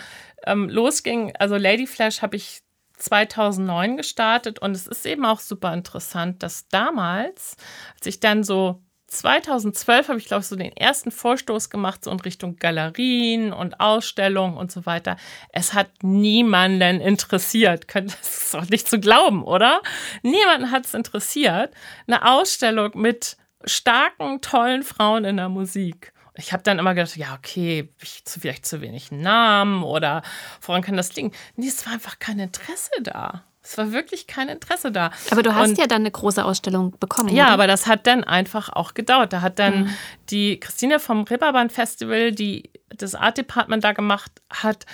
ähm, 0.44 0.68
losging, 0.68 1.34
also 1.36 1.56
Lady 1.56 1.86
Flash 1.86 2.22
habe 2.22 2.36
ich 2.36 2.60
2009 2.98 3.96
gestartet 3.96 4.58
und 4.58 4.72
es 4.72 4.86
ist 4.86 5.04
eben 5.06 5.24
auch 5.24 5.40
super 5.40 5.72
interessant, 5.74 6.42
dass 6.42 6.68
damals, 6.68 7.56
als 7.96 8.06
ich 8.06 8.20
dann 8.20 8.42
so 8.42 8.82
2012 9.08 10.08
habe 10.08 10.18
ich, 10.18 10.26
glaube 10.26 10.42
ich, 10.42 10.48
so 10.48 10.56
den 10.56 10.76
ersten 10.76 11.10
Vorstoß 11.10 11.70
gemacht, 11.70 12.04
so 12.04 12.10
in 12.10 12.20
Richtung 12.20 12.56
Galerien 12.56 13.52
und 13.52 13.80
Ausstellungen 13.80 14.56
und 14.56 14.72
so 14.72 14.84
weiter. 14.86 15.16
Es 15.52 15.74
hat 15.74 15.90
niemanden 16.02 17.00
interessiert. 17.00 17.86
Das 18.06 18.44
ist 18.44 18.54
doch 18.54 18.68
nicht 18.68 18.88
zu 18.88 19.00
glauben, 19.00 19.42
oder? 19.42 19.80
Niemanden 20.22 20.70
hat 20.70 20.86
es 20.86 20.94
interessiert. 20.94 21.72
Eine 22.06 22.30
Ausstellung 22.30 22.92
mit 22.94 23.36
starken, 23.64 24.40
tollen 24.40 24.82
Frauen 24.82 25.24
in 25.24 25.36
der 25.36 25.48
Musik 25.48 26.12
ich 26.38 26.52
habe 26.52 26.62
dann 26.62 26.78
immer 26.78 26.94
gedacht, 26.94 27.16
ja, 27.16 27.34
okay, 27.34 27.88
vielleicht 27.98 28.66
zu 28.66 28.80
wenig 28.80 29.10
Namen 29.10 29.82
oder 29.82 30.22
woran 30.60 30.82
kann 30.82 30.96
das 30.96 31.14
liegen? 31.14 31.32
Nee, 31.56 31.68
es 31.68 31.86
war 31.86 31.94
einfach 31.94 32.18
kein 32.18 32.38
Interesse 32.38 32.90
da. 33.02 33.44
Es 33.68 33.76
war 33.76 33.90
wirklich 33.92 34.28
kein 34.28 34.48
Interesse 34.48 34.92
da. 34.92 35.10
Aber 35.30 35.42
du 35.42 35.54
hast 35.54 35.70
und, 35.70 35.78
ja 35.78 35.86
dann 35.86 36.02
eine 36.02 36.10
große 36.10 36.44
Ausstellung 36.44 36.96
bekommen. 37.00 37.30
Ja, 37.30 37.46
oder? 37.46 37.52
aber 37.54 37.66
das 37.66 37.86
hat 37.86 38.06
dann 38.06 38.22
einfach 38.22 38.68
auch 38.68 38.94
gedauert. 38.94 39.32
Da 39.32 39.40
hat 39.40 39.58
dann 39.58 39.84
mhm. 39.84 39.94
die 40.30 40.60
Christine 40.60 41.00
vom 41.00 41.24
Ripperbahn 41.24 41.70
Festival, 41.70 42.30
die 42.30 42.70
das 42.88 43.16
Art 43.16 43.38
Department 43.38 43.82
da 43.82 43.92
gemacht 43.92 44.30
hat, 44.50 44.86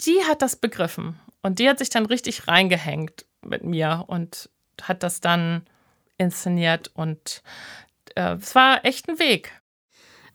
die 0.00 0.18
hat 0.26 0.40
das 0.40 0.56
begriffen. 0.56 1.20
Und 1.42 1.58
die 1.58 1.68
hat 1.68 1.78
sich 1.78 1.90
dann 1.90 2.06
richtig 2.06 2.48
reingehängt 2.48 3.26
mit 3.42 3.64
mir 3.64 4.04
und 4.06 4.48
hat 4.82 5.02
das 5.02 5.20
dann 5.20 5.66
inszeniert. 6.16 6.90
Und 6.94 7.42
äh, 8.14 8.36
es 8.36 8.54
war 8.54 8.84
echt 8.84 9.08
ein 9.08 9.18
Weg. 9.18 9.52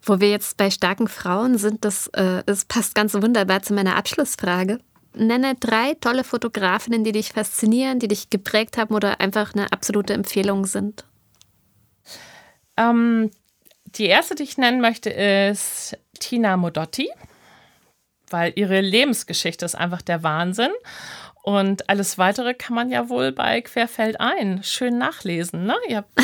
Wo 0.04 0.20
wir 0.20 0.30
jetzt 0.30 0.58
bei 0.58 0.70
starken 0.70 1.08
Frauen 1.08 1.58
sind, 1.58 1.84
das, 1.84 2.08
äh, 2.08 2.44
das 2.46 2.66
passt 2.66 2.94
ganz 2.96 3.14
wunderbar 3.16 3.64
zu 3.64 3.74
meiner 3.74 3.96
Abschlussfrage. 3.96 4.80
Nenne 5.14 5.55
drei 5.55 5.95
tolle 5.95 6.24
Fotografinnen, 6.24 7.03
die 7.03 7.12
dich 7.12 7.34
faszinieren, 7.34 7.99
die 7.99 8.07
dich 8.07 8.30
geprägt 8.30 8.78
haben 8.78 8.95
oder 8.95 9.20
einfach 9.20 9.53
eine 9.53 9.72
absolute 9.72 10.14
Empfehlung 10.14 10.66
sind. 10.66 11.05
Ähm, 12.78 13.32
die 13.86 14.05
erste, 14.05 14.36
die 14.36 14.43
ich 14.43 14.57
nennen 14.57 14.82
möchte, 14.82 15.09
ist 15.09 15.97
Tina 16.20 16.55
Modotti, 16.57 17.09
weil 18.30 18.53
ihre 18.55 18.80
Lebensgeschichte 18.80 19.66
ist 19.66 19.76
einfach 19.76 20.01
der 20.01 20.24
Wahnsinn. 20.24 20.72
Und 21.43 21.89
alles 21.89 22.20
weitere 22.20 22.53
kann 22.53 22.76
man 22.76 22.91
ja 22.91 23.09
wohl 23.09 23.32
bei 23.32 23.62
Querfeld 23.62 24.20
ein 24.22 24.64
schön 24.64 24.97
nachlesen. 24.97 25.66
Ne? 25.66 25.76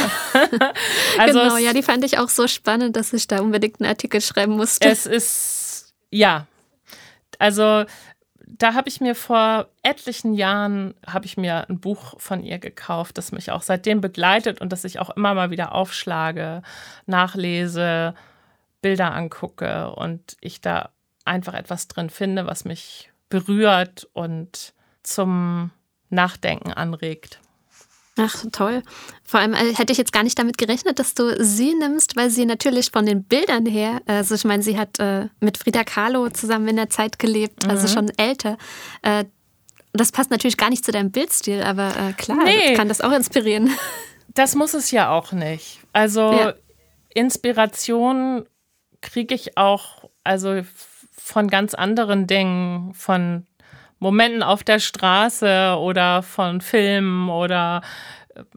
Also 1.17 1.39
genau, 1.39 1.57
ja, 1.57 1.73
die 1.73 1.81
fand 1.81 2.05
ich 2.05 2.19
auch 2.19 2.29
so 2.29 2.47
spannend, 2.47 2.95
dass 2.95 3.11
ich 3.11 3.27
da 3.27 3.39
unbedingt 3.41 3.81
einen 3.81 3.89
Artikel 3.89 4.21
schreiben 4.21 4.55
musste. 4.55 4.87
Es 4.87 5.07
ist, 5.07 5.95
ja, 6.11 6.45
also 7.39 7.85
da 8.47 8.73
habe 8.73 8.87
ich 8.87 9.01
mir 9.01 9.13
vor 9.13 9.67
etlichen 9.83 10.33
Jahren 10.33 10.93
habe 11.05 11.25
ich 11.25 11.35
mir 11.37 11.69
ein 11.69 11.79
Buch 11.79 12.19
von 12.19 12.43
ihr 12.43 12.59
gekauft, 12.59 13.17
das 13.17 13.31
mich 13.31 13.51
auch 13.51 13.61
seitdem 13.61 13.99
begleitet 13.99 14.61
und 14.61 14.71
das 14.71 14.85
ich 14.85 14.99
auch 14.99 15.09
immer 15.09 15.33
mal 15.33 15.51
wieder 15.51 15.75
aufschlage, 15.75 16.61
nachlese, 17.05 18.15
Bilder 18.81 19.13
angucke 19.13 19.91
und 19.91 20.37
ich 20.39 20.61
da 20.61 20.89
einfach 21.25 21.53
etwas 21.53 21.89
drin 21.89 22.09
finde, 22.09 22.47
was 22.47 22.63
mich 22.63 23.11
berührt 23.29 24.07
und 24.13 24.73
zum 25.03 25.71
Nachdenken 26.09 26.71
anregt. 26.71 27.41
Ach, 28.17 28.45
toll. 28.51 28.83
Vor 29.23 29.39
allem 29.39 29.53
äh, 29.53 29.73
hätte 29.75 29.91
ich 29.91 29.97
jetzt 29.97 30.11
gar 30.11 30.23
nicht 30.23 30.37
damit 30.39 30.57
gerechnet, 30.57 30.99
dass 30.99 31.13
du 31.13 31.43
sie 31.43 31.73
nimmst, 31.75 32.15
weil 32.15 32.29
sie 32.29 32.45
natürlich 32.45 32.91
von 32.91 33.05
den 33.05 33.23
Bildern 33.23 33.65
her, 33.65 34.01
also 34.05 34.35
ich 34.35 34.43
meine, 34.43 34.63
sie 34.63 34.77
hat 34.77 34.99
äh, 34.99 35.27
mit 35.39 35.57
Frida 35.57 35.83
Kahlo 35.83 36.29
zusammen 36.29 36.67
in 36.67 36.75
der 36.77 36.89
Zeit 36.89 37.19
gelebt, 37.19 37.63
also 37.65 37.75
mhm. 37.75 37.81
also 37.81 37.93
schon 37.93 38.09
älter. 38.17 38.57
Äh, 39.03 39.25
das 39.93 40.11
passt 40.11 40.31
natürlich 40.31 40.57
gar 40.57 40.69
nicht 40.69 40.83
zu 40.83 40.91
deinem 40.91 41.11
Bildstil, 41.11 41.61
aber 41.63 41.89
äh, 41.89 42.13
klar, 42.13 42.39
nee. 42.43 42.73
kann 42.75 42.87
das 42.87 43.01
auch 43.01 43.11
inspirieren. 43.11 43.69
Das 44.33 44.53
muss 44.53 44.75
es 44.75 44.91
ja 44.91 45.09
auch 45.09 45.31
nicht. 45.31 45.79
Also 45.93 46.31
ja. 46.31 46.53
Inspiration 47.15 48.45
kriege 49.01 49.33
ich 49.33 49.57
auch, 49.57 50.11
also 50.23 50.61
von 51.17 51.47
ganz 51.47 51.73
anderen 51.73 52.27
Dingen, 52.27 52.93
von 52.93 53.47
Momenten 53.99 54.43
auf 54.43 54.63
der 54.63 54.79
Straße 54.79 55.77
oder 55.79 56.21
von 56.23 56.61
Filmen 56.61 57.29
oder 57.29 57.81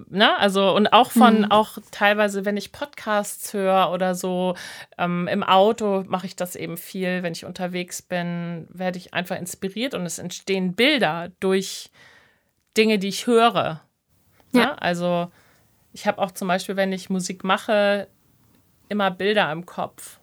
ne, 0.08 0.38
also 0.38 0.74
und 0.74 0.92
auch 0.92 1.10
von, 1.10 1.40
mhm. 1.40 1.50
auch 1.50 1.78
teilweise, 1.90 2.44
wenn 2.44 2.56
ich 2.56 2.72
Podcasts 2.72 3.52
höre 3.52 3.90
oder 3.92 4.14
so, 4.14 4.54
ähm, 4.98 5.28
im 5.28 5.42
Auto 5.42 6.04
mache 6.06 6.26
ich 6.26 6.36
das 6.36 6.56
eben 6.56 6.76
viel, 6.76 7.22
wenn 7.22 7.32
ich 7.32 7.44
unterwegs 7.44 8.02
bin, 8.02 8.66
werde 8.70 8.98
ich 8.98 9.14
einfach 9.14 9.36
inspiriert 9.36 9.94
und 9.94 10.06
es 10.06 10.18
entstehen 10.18 10.74
Bilder 10.74 11.30
durch 11.40 11.90
Dinge, 12.76 12.98
die 12.98 13.08
ich 13.08 13.26
höre. 13.26 13.80
Ja. 14.52 14.60
Ne? 14.60 14.82
Also 14.82 15.30
ich 15.92 16.06
habe 16.06 16.18
auch 16.18 16.30
zum 16.30 16.48
Beispiel, 16.48 16.76
wenn 16.76 16.92
ich 16.92 17.10
Musik 17.10 17.44
mache, 17.44 18.08
immer 18.88 19.10
Bilder 19.10 19.50
im 19.52 19.66
Kopf. 19.66 20.18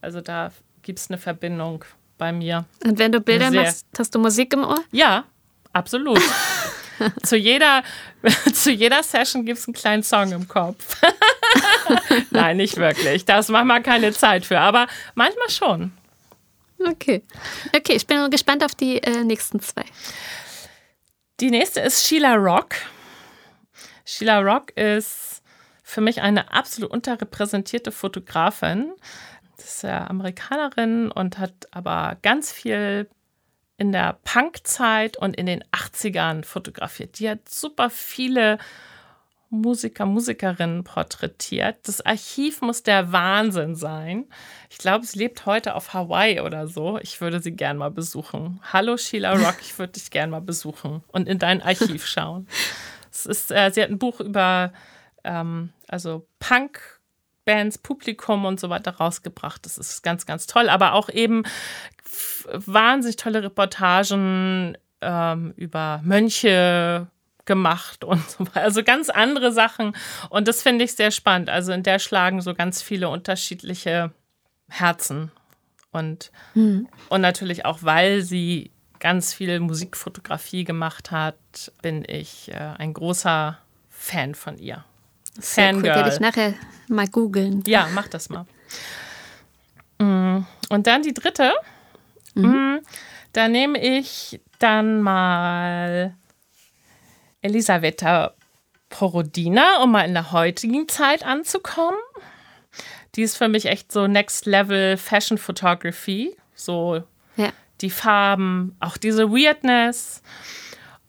Also 0.00 0.20
da 0.20 0.52
gibt 0.82 0.98
es 0.98 1.10
eine 1.10 1.18
Verbindung 1.18 1.84
bei 2.20 2.30
mir. 2.32 2.66
Und 2.84 2.98
wenn 2.98 3.10
du 3.10 3.20
Bilder 3.20 3.50
Sehr. 3.50 3.62
machst, 3.62 3.86
hast 3.98 4.14
du 4.14 4.20
Musik 4.20 4.52
im 4.52 4.62
Ohr? 4.62 4.84
Ja, 4.92 5.24
absolut. 5.72 6.20
zu, 7.24 7.36
jeder, 7.36 7.82
zu 8.52 8.70
jeder 8.70 9.02
Session 9.02 9.44
gibt 9.44 9.58
es 9.58 9.66
einen 9.66 9.74
kleinen 9.74 10.02
Song 10.04 10.30
im 10.30 10.46
Kopf. 10.46 11.00
Nein, 12.30 12.58
nicht 12.58 12.76
wirklich. 12.76 13.24
Da 13.24 13.40
ist 13.40 13.48
manchmal 13.48 13.82
keine 13.82 14.12
Zeit 14.12 14.44
für, 14.44 14.60
aber 14.60 14.86
manchmal 15.14 15.50
schon. 15.50 15.92
Okay. 16.78 17.22
Okay, 17.74 17.94
ich 17.94 18.06
bin 18.06 18.30
gespannt 18.30 18.62
auf 18.62 18.74
die 18.74 19.02
äh, 19.02 19.24
nächsten 19.24 19.60
zwei. 19.60 19.84
Die 21.40 21.50
nächste 21.50 21.80
ist 21.80 22.06
Sheila 22.06 22.34
Rock. 22.34 22.74
Sheila 24.04 24.40
Rock 24.40 24.76
ist 24.76 25.42
für 25.82 26.02
mich 26.02 26.20
eine 26.20 26.52
absolut 26.52 26.90
unterrepräsentierte 26.90 27.92
Fotografin. 27.92 28.92
Das 29.80 29.84
ist 29.84 29.92
ja 29.92 30.10
Amerikanerin 30.10 31.10
und 31.10 31.38
hat 31.38 31.68
aber 31.70 32.18
ganz 32.20 32.52
viel 32.52 33.08
in 33.78 33.92
der 33.92 34.18
Punkzeit 34.24 35.16
und 35.16 35.34
in 35.36 35.46
den 35.46 35.64
80ern 35.72 36.44
fotografiert. 36.44 37.18
Die 37.18 37.30
hat 37.30 37.48
super 37.48 37.88
viele 37.88 38.58
Musiker, 39.48 40.04
Musikerinnen 40.04 40.84
porträtiert. 40.84 41.78
Das 41.84 42.04
Archiv 42.04 42.60
muss 42.60 42.82
der 42.82 43.10
Wahnsinn 43.10 43.74
sein. 43.74 44.26
Ich 44.68 44.76
glaube, 44.76 45.06
sie 45.06 45.18
lebt 45.18 45.46
heute 45.46 45.74
auf 45.74 45.94
Hawaii 45.94 46.40
oder 46.40 46.68
so. 46.68 46.98
Ich 46.98 47.22
würde 47.22 47.40
sie 47.40 47.52
gern 47.52 47.78
mal 47.78 47.90
besuchen. 47.90 48.60
Hallo 48.74 48.98
Sheila 48.98 49.32
Rock, 49.32 49.56
ich 49.62 49.78
würde 49.78 49.94
dich 49.94 50.10
gern 50.10 50.28
mal 50.28 50.42
besuchen 50.42 51.02
und 51.08 51.26
in 51.26 51.38
dein 51.38 51.62
Archiv 51.62 52.06
schauen. 52.06 52.46
Es 53.12 53.26
ist, 53.26 53.50
äh, 53.50 53.72
sie 53.72 53.82
hat 53.82 53.90
ein 53.90 53.98
Buch 53.98 54.20
über 54.20 54.72
ähm, 55.24 55.72
also 55.88 56.28
Punk 56.38 56.99
Bands, 57.50 57.78
Publikum 57.78 58.44
und 58.44 58.60
so 58.60 58.70
weiter 58.70 58.92
rausgebracht. 58.92 59.66
Das 59.66 59.76
ist 59.76 60.02
ganz, 60.04 60.24
ganz 60.24 60.46
toll. 60.46 60.68
Aber 60.68 60.92
auch 60.92 61.08
eben 61.08 61.42
wahnsinnig 62.52 63.16
tolle 63.16 63.42
Reportagen 63.42 64.78
ähm, 65.00 65.52
über 65.56 66.00
Mönche 66.04 67.08
gemacht 67.46 68.04
und 68.04 68.30
so 68.30 68.46
weiter. 68.46 68.62
Also 68.62 68.84
ganz 68.84 69.10
andere 69.10 69.50
Sachen. 69.50 69.96
Und 70.28 70.46
das 70.46 70.62
finde 70.62 70.84
ich 70.84 70.94
sehr 70.94 71.10
spannend. 71.10 71.50
Also 71.50 71.72
in 71.72 71.82
der 71.82 71.98
schlagen 71.98 72.40
so 72.40 72.54
ganz 72.54 72.82
viele 72.82 73.08
unterschiedliche 73.08 74.12
Herzen. 74.68 75.32
Und, 75.90 76.30
hm. 76.52 76.86
und 77.08 77.20
natürlich 77.20 77.64
auch, 77.64 77.80
weil 77.82 78.22
sie 78.22 78.70
ganz 79.00 79.34
viel 79.34 79.58
Musikfotografie 79.58 80.62
gemacht 80.62 81.10
hat, 81.10 81.72
bin 81.82 82.04
ich 82.06 82.52
äh, 82.52 82.74
ein 82.78 82.94
großer 82.94 83.58
Fan 83.88 84.36
von 84.36 84.56
ihr. 84.56 84.84
Sehr 85.38 85.72
Fangirl. 85.72 85.90
Cool. 85.90 85.96
Werde 85.96 86.14
ich 86.14 86.20
nachher 86.20 86.54
mal 86.88 87.08
googeln. 87.08 87.62
Ja, 87.66 87.88
mach 87.92 88.08
das 88.08 88.28
mal. 88.28 88.46
Mm, 89.98 90.44
und 90.68 90.86
dann 90.86 91.02
die 91.02 91.14
dritte. 91.14 91.52
Mhm. 92.34 92.44
Mm, 92.44 92.80
da 93.32 93.48
nehme 93.48 93.80
ich 93.80 94.40
dann 94.58 95.02
mal 95.02 96.16
Elisabetta 97.42 98.34
Porodina, 98.88 99.82
um 99.82 99.92
mal 99.92 100.02
in 100.02 100.14
der 100.14 100.32
heutigen 100.32 100.88
Zeit 100.88 101.24
anzukommen. 101.24 101.98
Die 103.14 103.22
ist 103.22 103.36
für 103.36 103.48
mich 103.48 103.66
echt 103.66 103.92
so 103.92 104.06
Next 104.06 104.46
Level 104.46 104.96
Fashion 104.96 105.38
Photography. 105.38 106.36
So 106.54 107.02
ja. 107.36 107.50
die 107.80 107.90
Farben, 107.90 108.76
auch 108.80 108.96
diese 108.96 109.30
Weirdness. 109.30 110.22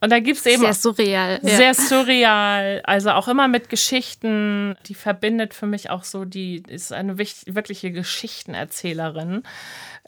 Und 0.01 0.09
da 0.09 0.19
gibt 0.19 0.39
es 0.39 0.45
eben. 0.47 0.61
Sehr 0.61 0.73
surreal. 0.73 1.39
Sehr 1.43 1.59
ja. 1.59 1.73
surreal. 1.73 2.81
Also 2.83 3.11
auch 3.11 3.27
immer 3.27 3.47
mit 3.47 3.69
Geschichten. 3.69 4.75
Die 4.87 4.95
verbindet 4.95 5.53
für 5.53 5.67
mich 5.67 5.89
auch 5.91 6.03
so, 6.03 6.25
die 6.25 6.63
ist 6.67 6.91
eine 6.91 7.17
wirkliche 7.19 7.91
Geschichtenerzählerin. 7.91 9.43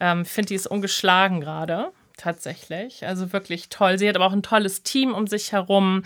Ähm, 0.02 0.24
ich 0.24 0.30
finde, 0.30 0.48
die 0.50 0.56
ist 0.56 0.68
ungeschlagen 0.68 1.42
gerade. 1.42 1.92
Tatsächlich. 2.18 3.06
Also 3.06 3.34
wirklich 3.34 3.70
toll. 3.70 3.98
Sie 3.98 4.08
hat 4.08 4.16
aber 4.16 4.26
auch 4.26 4.34
ein 4.34 4.44
tolles 4.44 4.84
Team 4.84 5.14
um 5.14 5.28
sich 5.28 5.52
herum. 5.52 6.04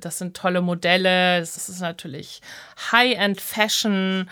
Das 0.00 0.18
sind 0.18 0.36
tolle 0.36 0.62
Modelle. 0.62 1.40
Das 1.40 1.68
ist 1.68 1.80
natürlich 1.80 2.40
High-End 2.92 3.40
Fashion. 3.40 4.28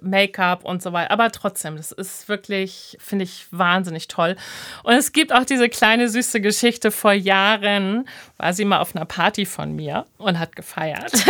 Make-up 0.00 0.64
und 0.64 0.82
so 0.82 0.92
weiter. 0.92 1.10
Aber 1.10 1.30
trotzdem, 1.30 1.76
das 1.76 1.92
ist 1.92 2.28
wirklich, 2.28 2.96
finde 3.00 3.24
ich, 3.24 3.46
wahnsinnig 3.50 4.08
toll. 4.08 4.36
Und 4.82 4.94
es 4.94 5.12
gibt 5.12 5.32
auch 5.32 5.44
diese 5.44 5.68
kleine 5.68 6.08
süße 6.08 6.40
Geschichte. 6.40 6.90
Vor 6.90 7.12
Jahren 7.12 8.08
war 8.36 8.52
sie 8.52 8.64
mal 8.64 8.78
auf 8.78 8.94
einer 8.94 9.04
Party 9.04 9.46
von 9.46 9.74
mir 9.74 10.06
und 10.18 10.38
hat 10.38 10.56
gefeiert. 10.56 11.12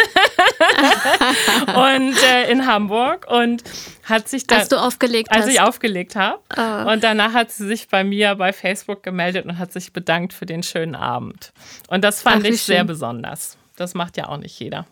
und 1.66 2.16
äh, 2.22 2.50
in 2.50 2.66
Hamburg 2.66 3.26
und 3.28 3.62
hat 4.04 4.28
sich 4.28 4.46
dann. 4.46 4.60
Als 4.60 4.68
du 4.68 4.76
aufgelegt 4.76 5.30
als 5.30 5.46
hast. 5.46 5.52
ich 5.52 5.60
aufgelegt 5.60 6.16
habe. 6.16 6.40
Oh. 6.56 6.90
Und 6.90 7.04
danach 7.04 7.32
hat 7.32 7.50
sie 7.50 7.66
sich 7.66 7.88
bei 7.88 8.04
mir 8.04 8.34
bei 8.34 8.52
Facebook 8.52 9.02
gemeldet 9.02 9.46
und 9.46 9.58
hat 9.58 9.72
sich 9.72 9.92
bedankt 9.92 10.32
für 10.32 10.46
den 10.46 10.62
schönen 10.62 10.94
Abend. 10.94 11.52
Und 11.88 12.04
das 12.04 12.22
fand 12.22 12.44
Ach, 12.44 12.50
ich 12.50 12.62
sehr 12.62 12.84
besonders. 12.84 13.56
Das 13.76 13.94
macht 13.94 14.16
ja 14.16 14.28
auch 14.28 14.38
nicht 14.38 14.58
jeder. 14.58 14.86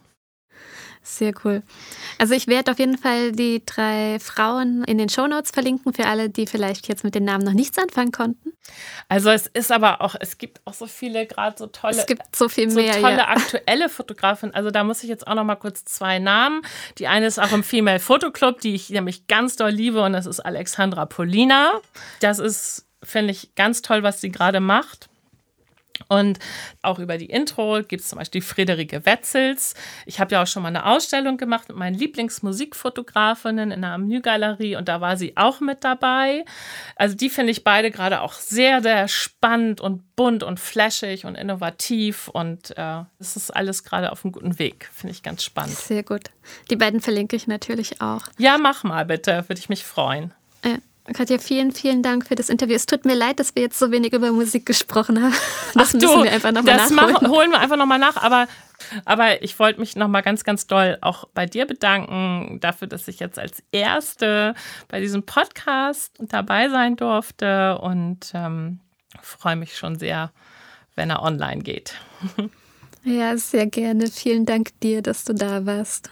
Sehr 1.08 1.32
cool. 1.44 1.62
Also 2.18 2.34
ich 2.34 2.48
werde 2.48 2.72
auf 2.72 2.80
jeden 2.80 2.98
Fall 2.98 3.30
die 3.30 3.62
drei 3.64 4.18
Frauen 4.18 4.82
in 4.84 4.98
den 4.98 5.08
Shownotes 5.08 5.52
verlinken 5.52 5.92
für 5.92 6.04
alle, 6.06 6.30
die 6.30 6.48
vielleicht 6.48 6.88
jetzt 6.88 7.04
mit 7.04 7.14
den 7.14 7.22
Namen 7.22 7.44
noch 7.44 7.52
nichts 7.52 7.78
anfangen 7.78 8.10
konnten. 8.10 8.52
Also 9.08 9.30
es 9.30 9.46
ist 9.46 9.70
aber 9.70 10.00
auch, 10.00 10.16
es 10.18 10.36
gibt 10.36 10.60
auch 10.64 10.74
so 10.74 10.88
viele 10.88 11.24
gerade 11.26 11.56
so 11.56 11.68
tolle, 11.68 11.96
es 11.96 12.06
gibt 12.06 12.34
so 12.34 12.48
viel 12.48 12.68
mehr, 12.72 12.94
so 12.94 13.00
tolle 13.02 13.18
ja. 13.18 13.28
aktuelle 13.28 13.88
Fotografen. 13.88 14.52
Also 14.52 14.72
da 14.72 14.82
muss 14.82 15.04
ich 15.04 15.08
jetzt 15.08 15.28
auch 15.28 15.36
noch 15.36 15.44
mal 15.44 15.54
kurz 15.54 15.84
zwei 15.84 16.18
Namen. 16.18 16.62
Die 16.98 17.06
eine 17.06 17.26
ist 17.26 17.38
auch 17.38 17.52
im 17.52 17.62
Female 17.62 18.00
Photo 18.00 18.32
Club, 18.32 18.60
die 18.60 18.74
ich 18.74 18.90
nämlich 18.90 19.28
ganz 19.28 19.54
doll 19.54 19.70
liebe 19.70 20.02
und 20.02 20.12
das 20.12 20.26
ist 20.26 20.40
Alexandra 20.40 21.06
Polina. 21.06 21.80
Das 22.18 22.40
ist 22.40 22.84
finde 23.00 23.30
ich 23.30 23.54
ganz 23.54 23.80
toll, 23.80 24.02
was 24.02 24.20
sie 24.20 24.30
gerade 24.30 24.58
macht. 24.58 25.08
Und 26.08 26.38
auch 26.82 26.98
über 26.98 27.18
die 27.18 27.26
Intro 27.26 27.80
gibt 27.86 28.02
es 28.02 28.08
zum 28.08 28.18
Beispiel 28.18 28.42
Friederike 28.42 29.06
Wetzels. 29.06 29.74
Ich 30.04 30.20
habe 30.20 30.34
ja 30.34 30.42
auch 30.42 30.46
schon 30.46 30.62
mal 30.62 30.68
eine 30.68 30.86
Ausstellung 30.86 31.36
gemacht 31.36 31.68
mit 31.68 31.76
meinen 31.76 31.94
Lieblingsmusikfotografinnen 31.94 33.70
in 33.70 33.82
der 33.82 33.90
Amnü-Galerie 33.90 34.76
und 34.76 34.88
da 34.88 35.00
war 35.00 35.16
sie 35.16 35.36
auch 35.36 35.60
mit 35.60 35.84
dabei. 35.84 36.44
Also 36.96 37.16
die 37.16 37.30
finde 37.30 37.52
ich 37.52 37.64
beide 37.64 37.90
gerade 37.90 38.20
auch 38.20 38.32
sehr, 38.32 38.82
sehr 38.82 39.08
spannend 39.08 39.80
und 39.80 40.16
bunt 40.16 40.42
und 40.42 40.58
flashig 40.58 41.24
und 41.24 41.34
innovativ 41.34 42.28
und 42.28 42.76
äh, 42.76 43.02
es 43.18 43.36
äh, 43.36 43.38
ist 43.38 43.50
alles 43.54 43.84
gerade 43.84 44.12
auf 44.12 44.24
einem 44.24 44.32
guten 44.32 44.58
Weg. 44.58 44.88
Finde 44.92 45.12
ich 45.12 45.22
ganz 45.22 45.44
spannend. 45.44 45.76
Sehr 45.76 46.02
gut. 46.02 46.30
Die 46.70 46.76
beiden 46.76 47.00
verlinke 47.00 47.36
ich 47.36 47.46
natürlich 47.46 48.00
auch. 48.00 48.22
Ja, 48.38 48.58
mach 48.58 48.84
mal 48.84 49.04
bitte, 49.04 49.44
würde 49.48 49.58
ich 49.58 49.68
mich 49.68 49.84
freuen. 49.84 50.32
Ja. 50.64 50.78
Katja, 51.12 51.38
vielen, 51.38 51.72
vielen 51.72 52.02
Dank 52.02 52.26
für 52.26 52.34
das 52.34 52.48
Interview. 52.48 52.74
Es 52.74 52.86
tut 52.86 53.04
mir 53.04 53.14
leid, 53.14 53.38
dass 53.38 53.54
wir 53.54 53.62
jetzt 53.62 53.78
so 53.78 53.90
wenig 53.90 54.12
über 54.12 54.32
Musik 54.32 54.66
gesprochen 54.66 55.22
haben. 55.22 55.34
Das 55.74 55.88
Ach 55.88 55.94
müssen 55.94 56.00
du, 56.00 56.24
wir 56.24 56.32
einfach 56.32 56.52
nochmal 56.52 56.76
nachholen. 56.76 57.12
Machen, 57.12 57.28
holen 57.28 57.50
wir 57.50 57.58
einfach 57.60 57.76
nochmal 57.76 57.98
nach. 57.98 58.16
Aber, 58.16 58.46
aber 59.04 59.42
ich 59.42 59.58
wollte 59.58 59.78
mich 59.78 59.94
nochmal 59.94 60.22
ganz, 60.22 60.42
ganz 60.42 60.66
doll 60.66 60.96
auch 61.02 61.28
bei 61.34 61.44
dir 61.44 61.66
bedanken 61.66 62.58
dafür, 62.60 62.88
dass 62.88 63.08
ich 63.08 63.20
jetzt 63.20 63.38
als 63.38 63.62
Erste 63.72 64.54
bei 64.88 65.00
diesem 65.00 65.24
Podcast 65.24 66.14
dabei 66.18 66.70
sein 66.70 66.96
durfte 66.96 67.78
und 67.78 68.32
ähm, 68.32 68.80
freue 69.20 69.56
mich 69.56 69.76
schon 69.76 69.98
sehr, 69.98 70.32
wenn 70.94 71.10
er 71.10 71.22
online 71.22 71.62
geht. 71.62 71.94
Ja, 73.04 73.36
sehr 73.36 73.66
gerne. 73.66 74.08
Vielen 74.08 74.46
Dank 74.46 74.70
dir, 74.80 75.02
dass 75.02 75.24
du 75.24 75.34
da 75.34 75.64
warst. 75.66 76.10